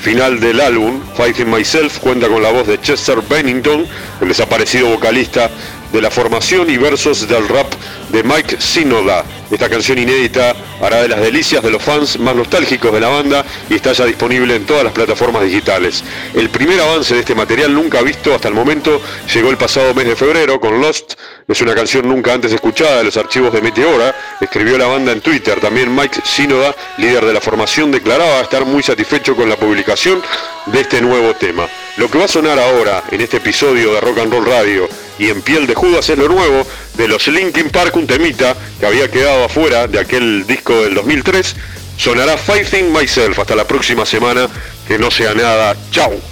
final 0.00 0.38
del 0.38 0.60
álbum. 0.60 1.00
Fighting 1.16 1.50
Myself 1.50 1.98
cuenta 1.98 2.28
con 2.28 2.40
la 2.40 2.52
voz 2.52 2.68
de 2.68 2.80
Chester 2.80 3.18
Bennington, 3.28 3.84
el 4.20 4.28
desaparecido 4.28 4.86
vocalista 4.90 5.50
de 5.92 6.00
la 6.00 6.10
formación 6.10 6.70
y 6.70 6.76
versos 6.76 7.26
del 7.26 7.48
rap 7.48 7.72
de 8.10 8.22
Mike 8.22 8.56
Sinoda. 8.60 9.24
Esta 9.50 9.68
canción 9.68 9.98
inédita 9.98 10.54
hará 10.80 11.02
de 11.02 11.08
las 11.08 11.20
delicias 11.20 11.62
de 11.62 11.70
los 11.70 11.82
fans 11.82 12.18
más 12.18 12.36
nostálgicos 12.36 12.92
de 12.92 13.00
la 13.00 13.08
banda 13.08 13.44
y 13.68 13.74
está 13.74 13.92
ya 13.92 14.04
disponible 14.04 14.54
en 14.54 14.64
todas 14.64 14.84
las 14.84 14.92
plataformas 14.92 15.42
digitales. 15.42 16.04
El 16.34 16.50
primer 16.50 16.80
avance 16.80 17.14
de 17.14 17.20
este 17.20 17.34
material 17.34 17.74
nunca 17.74 18.00
visto 18.02 18.32
hasta 18.32 18.46
el 18.46 18.54
momento 18.54 19.00
llegó 19.32 19.50
el 19.50 19.56
pasado 19.56 19.92
mes 19.92 20.06
de 20.06 20.14
febrero 20.14 20.60
con 20.60 20.80
Lost. 20.80 21.14
Es 21.48 21.60
una 21.60 21.74
canción 21.74 22.08
nunca 22.08 22.32
antes 22.32 22.52
escuchada 22.52 22.98
de 22.98 23.04
los 23.04 23.16
archivos 23.16 23.52
de 23.52 23.60
Meteora. 23.60 24.14
Escribió 24.40 24.78
la 24.78 24.86
banda 24.86 25.10
en 25.10 25.20
Twitter. 25.20 25.58
También 25.60 25.94
Mike 25.94 26.20
Sinoda, 26.24 26.74
líder 26.98 27.24
de 27.24 27.34
la 27.34 27.40
formación, 27.40 27.90
declaraba 27.90 28.40
estar 28.40 28.64
muy 28.64 28.84
satisfecho 28.84 29.34
con 29.34 29.48
la 29.48 29.56
publicación 29.56 30.22
de 30.66 30.80
este 30.80 31.00
nuevo 31.00 31.34
tema. 31.34 31.66
Lo 31.96 32.08
que 32.08 32.18
va 32.18 32.26
a 32.26 32.28
sonar 32.28 32.58
ahora 32.58 33.02
en 33.10 33.20
este 33.20 33.38
episodio 33.38 33.92
de 33.94 34.00
Rock 34.00 34.18
and 34.18 34.32
Roll 34.32 34.46
Radio 34.46 34.88
y 35.20 35.28
en 35.28 35.42
Piel 35.42 35.66
de 35.66 35.74
Judas 35.74 36.08
es 36.08 36.16
lo 36.16 36.28
nuevo 36.28 36.66
de 36.96 37.06
los 37.06 37.28
Linkin 37.28 37.68
Park, 37.68 37.94
un 37.96 38.06
temita 38.06 38.56
que 38.80 38.86
había 38.86 39.10
quedado 39.10 39.44
afuera 39.44 39.86
de 39.86 40.00
aquel 40.00 40.46
disco 40.46 40.82
del 40.82 40.94
2003. 40.94 41.56
Sonará 41.98 42.38
Fighting 42.38 42.90
Myself. 42.90 43.38
Hasta 43.38 43.54
la 43.54 43.66
próxima 43.66 44.06
semana. 44.06 44.48
Que 44.88 44.98
no 44.98 45.10
sea 45.10 45.34
nada. 45.34 45.76
Chao. 45.90 46.29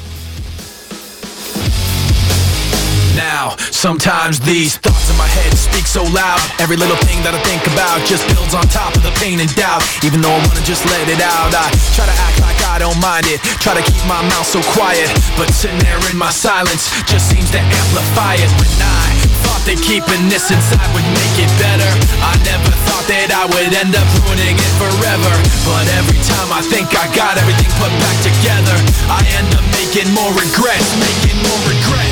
Sometimes 3.71 4.41
these 4.41 4.77
thoughts 4.77 5.09
in 5.09 5.17
my 5.17 5.29
head 5.29 5.55
speak 5.57 5.87
so 5.87 6.03
loud. 6.11 6.41
Every 6.59 6.77
little 6.77 6.99
thing 7.07 7.23
that 7.25 7.33
I 7.33 7.41
think 7.47 7.65
about 7.73 8.03
just 8.05 8.27
builds 8.29 8.53
on 8.53 8.67
top 8.69 8.93
of 8.97 9.03
the 9.07 9.15
pain 9.23 9.41
and 9.41 9.49
doubt. 9.57 9.81
Even 10.05 10.21
though 10.21 10.35
I 10.35 10.41
wanna 10.45 10.65
just 10.67 10.85
let 10.91 11.07
it 11.09 11.23
out, 11.23 11.55
I 11.55 11.71
try 11.95 12.05
to 12.05 12.17
act 12.27 12.39
like 12.43 12.59
I 12.69 12.83
don't 12.83 12.99
mind 13.01 13.31
it. 13.31 13.41
Try 13.63 13.79
to 13.79 13.85
keep 13.85 14.03
my 14.05 14.21
mouth 14.29 14.47
so 14.47 14.61
quiet, 14.75 15.09
but 15.39 15.49
sitting 15.55 15.79
there 15.81 16.01
in 16.11 16.19
my 16.19 16.31
silence 16.31 16.91
just 17.07 17.31
seems 17.31 17.49
to 17.55 17.61
amplify 17.61 18.37
it. 18.37 18.51
When 18.59 18.73
I 18.83 19.15
thought 19.47 19.63
that 19.71 19.79
keeping 19.81 20.29
this 20.29 20.51
inside 20.51 20.89
would 20.93 21.09
make 21.15 21.37
it 21.39 21.51
better, 21.63 21.91
I 22.21 22.35
never 22.45 22.73
thought 22.89 23.07
that 23.09 23.31
I 23.31 23.45
would 23.49 23.73
end 23.73 23.95
up 23.95 24.09
ruining 24.25 24.57
it 24.57 24.73
forever. 24.77 25.33
But 25.65 25.87
every 26.01 26.21
time 26.27 26.51
I 26.53 26.61
think 26.67 26.91
I 26.97 27.07
got 27.15 27.39
everything 27.39 27.71
put 27.79 27.93
back 28.03 28.19
together, 28.25 28.77
I 29.09 29.21
end 29.39 29.51
up 29.55 29.65
making 29.77 30.09
more 30.13 30.33
regrets, 30.35 30.89
making 30.99 31.39
more 31.45 31.63
regrets. 31.69 32.08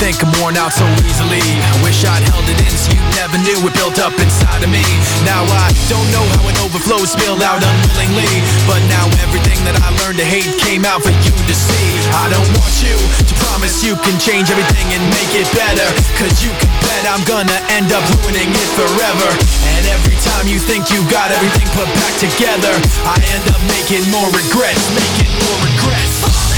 Think 0.00 0.24
I'm 0.24 0.32
worn 0.40 0.56
out 0.56 0.72
so 0.72 0.88
easily. 1.04 1.44
Wish 1.84 2.08
I'd 2.08 2.24
held 2.32 2.48
it 2.48 2.56
in 2.56 2.72
so 2.72 2.88
you 2.96 3.04
never 3.20 3.36
knew 3.36 3.60
it 3.68 3.74
built 3.76 4.00
up 4.00 4.16
inside 4.16 4.64
of 4.64 4.72
me. 4.72 4.80
Now 5.28 5.44
I 5.44 5.68
don't 5.92 6.08
know 6.08 6.24
how 6.40 6.48
it 6.48 6.56
overflows, 6.64 7.12
spilled 7.12 7.44
out 7.44 7.60
unwillingly. 7.60 8.32
But 8.64 8.80
now 8.88 9.04
everything 9.20 9.60
that 9.68 9.76
I 9.84 9.92
learned 10.00 10.16
to 10.16 10.24
hate 10.24 10.48
came 10.64 10.88
out 10.88 11.04
for 11.04 11.12
you 11.12 11.36
to 11.36 11.54
see. 11.54 11.88
I 12.16 12.32
don't 12.32 12.48
want 12.56 12.74
you 12.80 12.96
to 12.96 13.34
promise 13.44 13.84
you 13.84 13.92
can 14.00 14.16
change 14.16 14.48
everything 14.48 14.88
and 14.96 15.04
make 15.12 15.36
it 15.36 15.44
better. 15.52 15.84
Cause 16.16 16.40
you 16.40 16.48
can 16.56 16.72
bet 16.80 17.04
I'm 17.04 17.20
gonna 17.28 17.60
end 17.68 17.92
up 17.92 18.00
ruining 18.24 18.48
it 18.48 18.70
forever. 18.72 19.28
And 19.76 19.84
every 19.92 20.16
time 20.24 20.48
you 20.48 20.56
think 20.56 20.88
you 20.88 21.04
got 21.12 21.28
everything 21.28 21.68
put 21.76 21.92
back 22.00 22.16
together, 22.16 22.72
I 23.04 23.20
end 23.36 23.44
up 23.52 23.60
making 23.68 24.08
more 24.08 24.32
regrets, 24.32 24.80
making 24.96 25.28
more 25.44 25.60
regrets. 25.60 26.49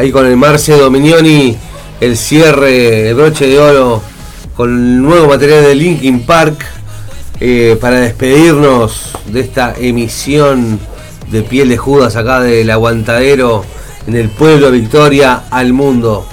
Ahí 0.00 0.10
con 0.10 0.24
el 0.24 0.34
Marce 0.34 0.72
Dominioni, 0.78 1.58
el 2.00 2.16
cierre, 2.16 3.10
el 3.10 3.14
broche 3.14 3.46
de 3.46 3.58
oro, 3.58 4.02
con 4.56 4.70
el 4.70 5.02
nuevo 5.02 5.28
material 5.28 5.62
de 5.62 5.74
Linkin 5.74 6.24
Park, 6.24 6.64
eh, 7.38 7.76
para 7.78 8.00
despedirnos 8.00 9.12
de 9.26 9.40
esta 9.40 9.74
emisión 9.78 10.80
de 11.30 11.42
piel 11.42 11.68
de 11.68 11.76
Judas 11.76 12.16
acá 12.16 12.40
del 12.40 12.70
aguantadero 12.70 13.62
en 14.06 14.16
el 14.16 14.30
pueblo 14.30 14.70
Victoria 14.70 15.42
al 15.50 15.74
mundo. 15.74 16.26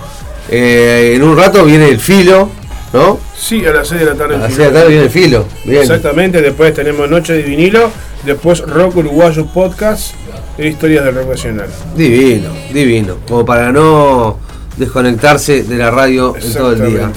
Eh, 0.49 1.11
en 1.15 1.23
un 1.23 1.35
rato 1.35 1.65
viene 1.65 1.89
el 1.89 1.99
filo, 1.99 2.49
¿no? 2.94 3.19
Sí, 3.38 3.65
a 3.65 3.73
las 3.73 3.89
6 3.89 3.99
de 3.99 4.06
la 4.06 4.15
tarde. 4.15 4.35
A 4.35 4.38
las 4.38 4.48
6 4.48 4.57
de 4.60 4.65
la 4.65 4.72
tarde 4.72 4.88
viene 4.88 5.03
el 5.03 5.10
filo. 5.10 5.45
Bien. 5.65 5.81
Exactamente, 5.81 6.41
después 6.41 6.73
tenemos 6.73 7.10
Noche 7.10 7.34
de 7.34 7.44
Vinilo, 7.44 7.91
después 8.26 8.61
Rock 8.61 8.95
Uruguayo 8.95 9.45
Podcast 9.48 10.14
Historias 10.58 11.06
del 11.06 11.16
Rock 11.16 11.30
Nacional. 11.30 11.70
Divino, 11.96 12.50
divino. 12.74 13.18
Como 13.28 13.46
para 13.46 13.72
no 13.72 14.40
desconectarse 14.78 15.64
de 15.64 15.78
la 15.78 15.92
radio 15.92 16.36
en 16.42 16.54
todo 16.54 16.74
el 16.74 16.92
día. 16.92 17.12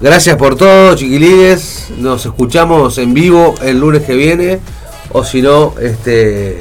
Gracias 0.00 0.36
por 0.36 0.54
todo, 0.56 0.94
chiquilines. 0.94 1.88
Nos 1.98 2.24
escuchamos 2.24 2.98
en 2.98 3.14
vivo 3.14 3.54
el 3.62 3.80
lunes 3.80 4.02
que 4.02 4.14
viene. 4.14 4.60
O 5.10 5.24
si 5.24 5.42
no, 5.42 5.74
este 5.80 6.58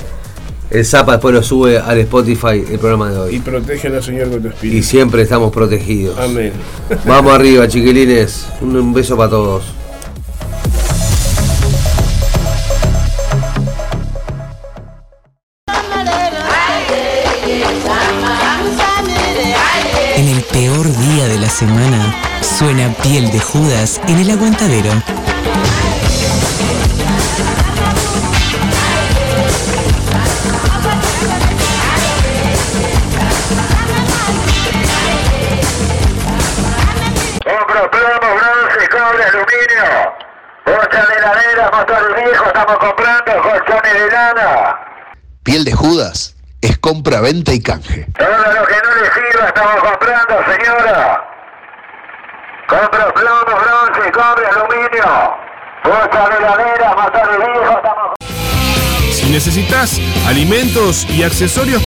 El 0.72 0.86
Zapa 0.86 1.14
después 1.14 1.36
lo 1.36 1.44
sube 1.44 1.78
al 1.78 2.00
Spotify 2.00 2.64
el 2.70 2.80
programa 2.80 3.12
de 3.12 3.18
hoy. 3.20 3.36
Y 3.36 3.40
protégenos, 3.40 4.06
Señor, 4.06 4.30
con 4.30 4.42
tu 4.42 4.48
espíritu. 4.48 4.78
Y 4.78 4.84
siempre 4.84 5.22
estamos 5.22 5.52
protegidos. 5.52 6.18
Amén. 6.20 6.52
Vamos 7.06 7.34
arriba, 7.34 7.68
chiquilines. 7.68 8.48
Un, 8.62 8.76
un 8.76 8.94
beso 8.94 9.16
para 9.16 9.30
todos. 9.30 9.66
Peor 20.52 20.86
día 20.98 21.28
de 21.28 21.40
la 21.40 21.50
semana, 21.50 22.16
suena 22.42 22.94
piel 23.04 23.32
de 23.32 23.40
Judas 23.40 24.02
en 24.08 24.20
el 24.20 24.32
aguantadero. 24.32 24.92
Compro 37.44 37.92
plomo, 37.92 38.36
bronce, 38.36 38.90
cobre, 38.90 39.24
aluminio. 39.24 40.14
Bocha 40.66 41.06
de 41.06 41.16
heladera, 41.16 41.72
motor 41.72 42.16
viejo, 42.16 42.46
estamos 42.46 42.78
comprando 42.78 43.42
colchones 43.42 43.94
de 43.94 44.12
lana. 44.12 44.80
Piel 45.44 45.64
de 45.64 45.72
Judas 45.72 46.36
es 46.62 46.78
compra, 46.80 47.22
venta 47.22 47.54
y 47.54 47.62
canje. 47.62 48.08
Todo 48.18 48.28
lo 48.30 48.66
que 48.66 48.76
no 48.76 48.96
le 49.02 49.12
sirva 49.14 49.48
estamos 49.48 49.84
comprando, 49.84 50.44
señora. 50.46 51.24
Compro 52.68 53.14
plomo, 53.14 53.46
bronce, 53.46 54.12
cobre, 54.12 54.46
aluminio. 54.46 55.38
Bocha 55.86 56.28
de 56.28 56.38
heladera, 56.38 56.96
motor 56.96 57.30
viejo, 57.38 57.78
estamos 57.78 58.16
Si 59.10 59.26
necesitas 59.32 60.02
alimentos 60.28 61.08
y 61.10 61.24
accesorios 61.24 61.76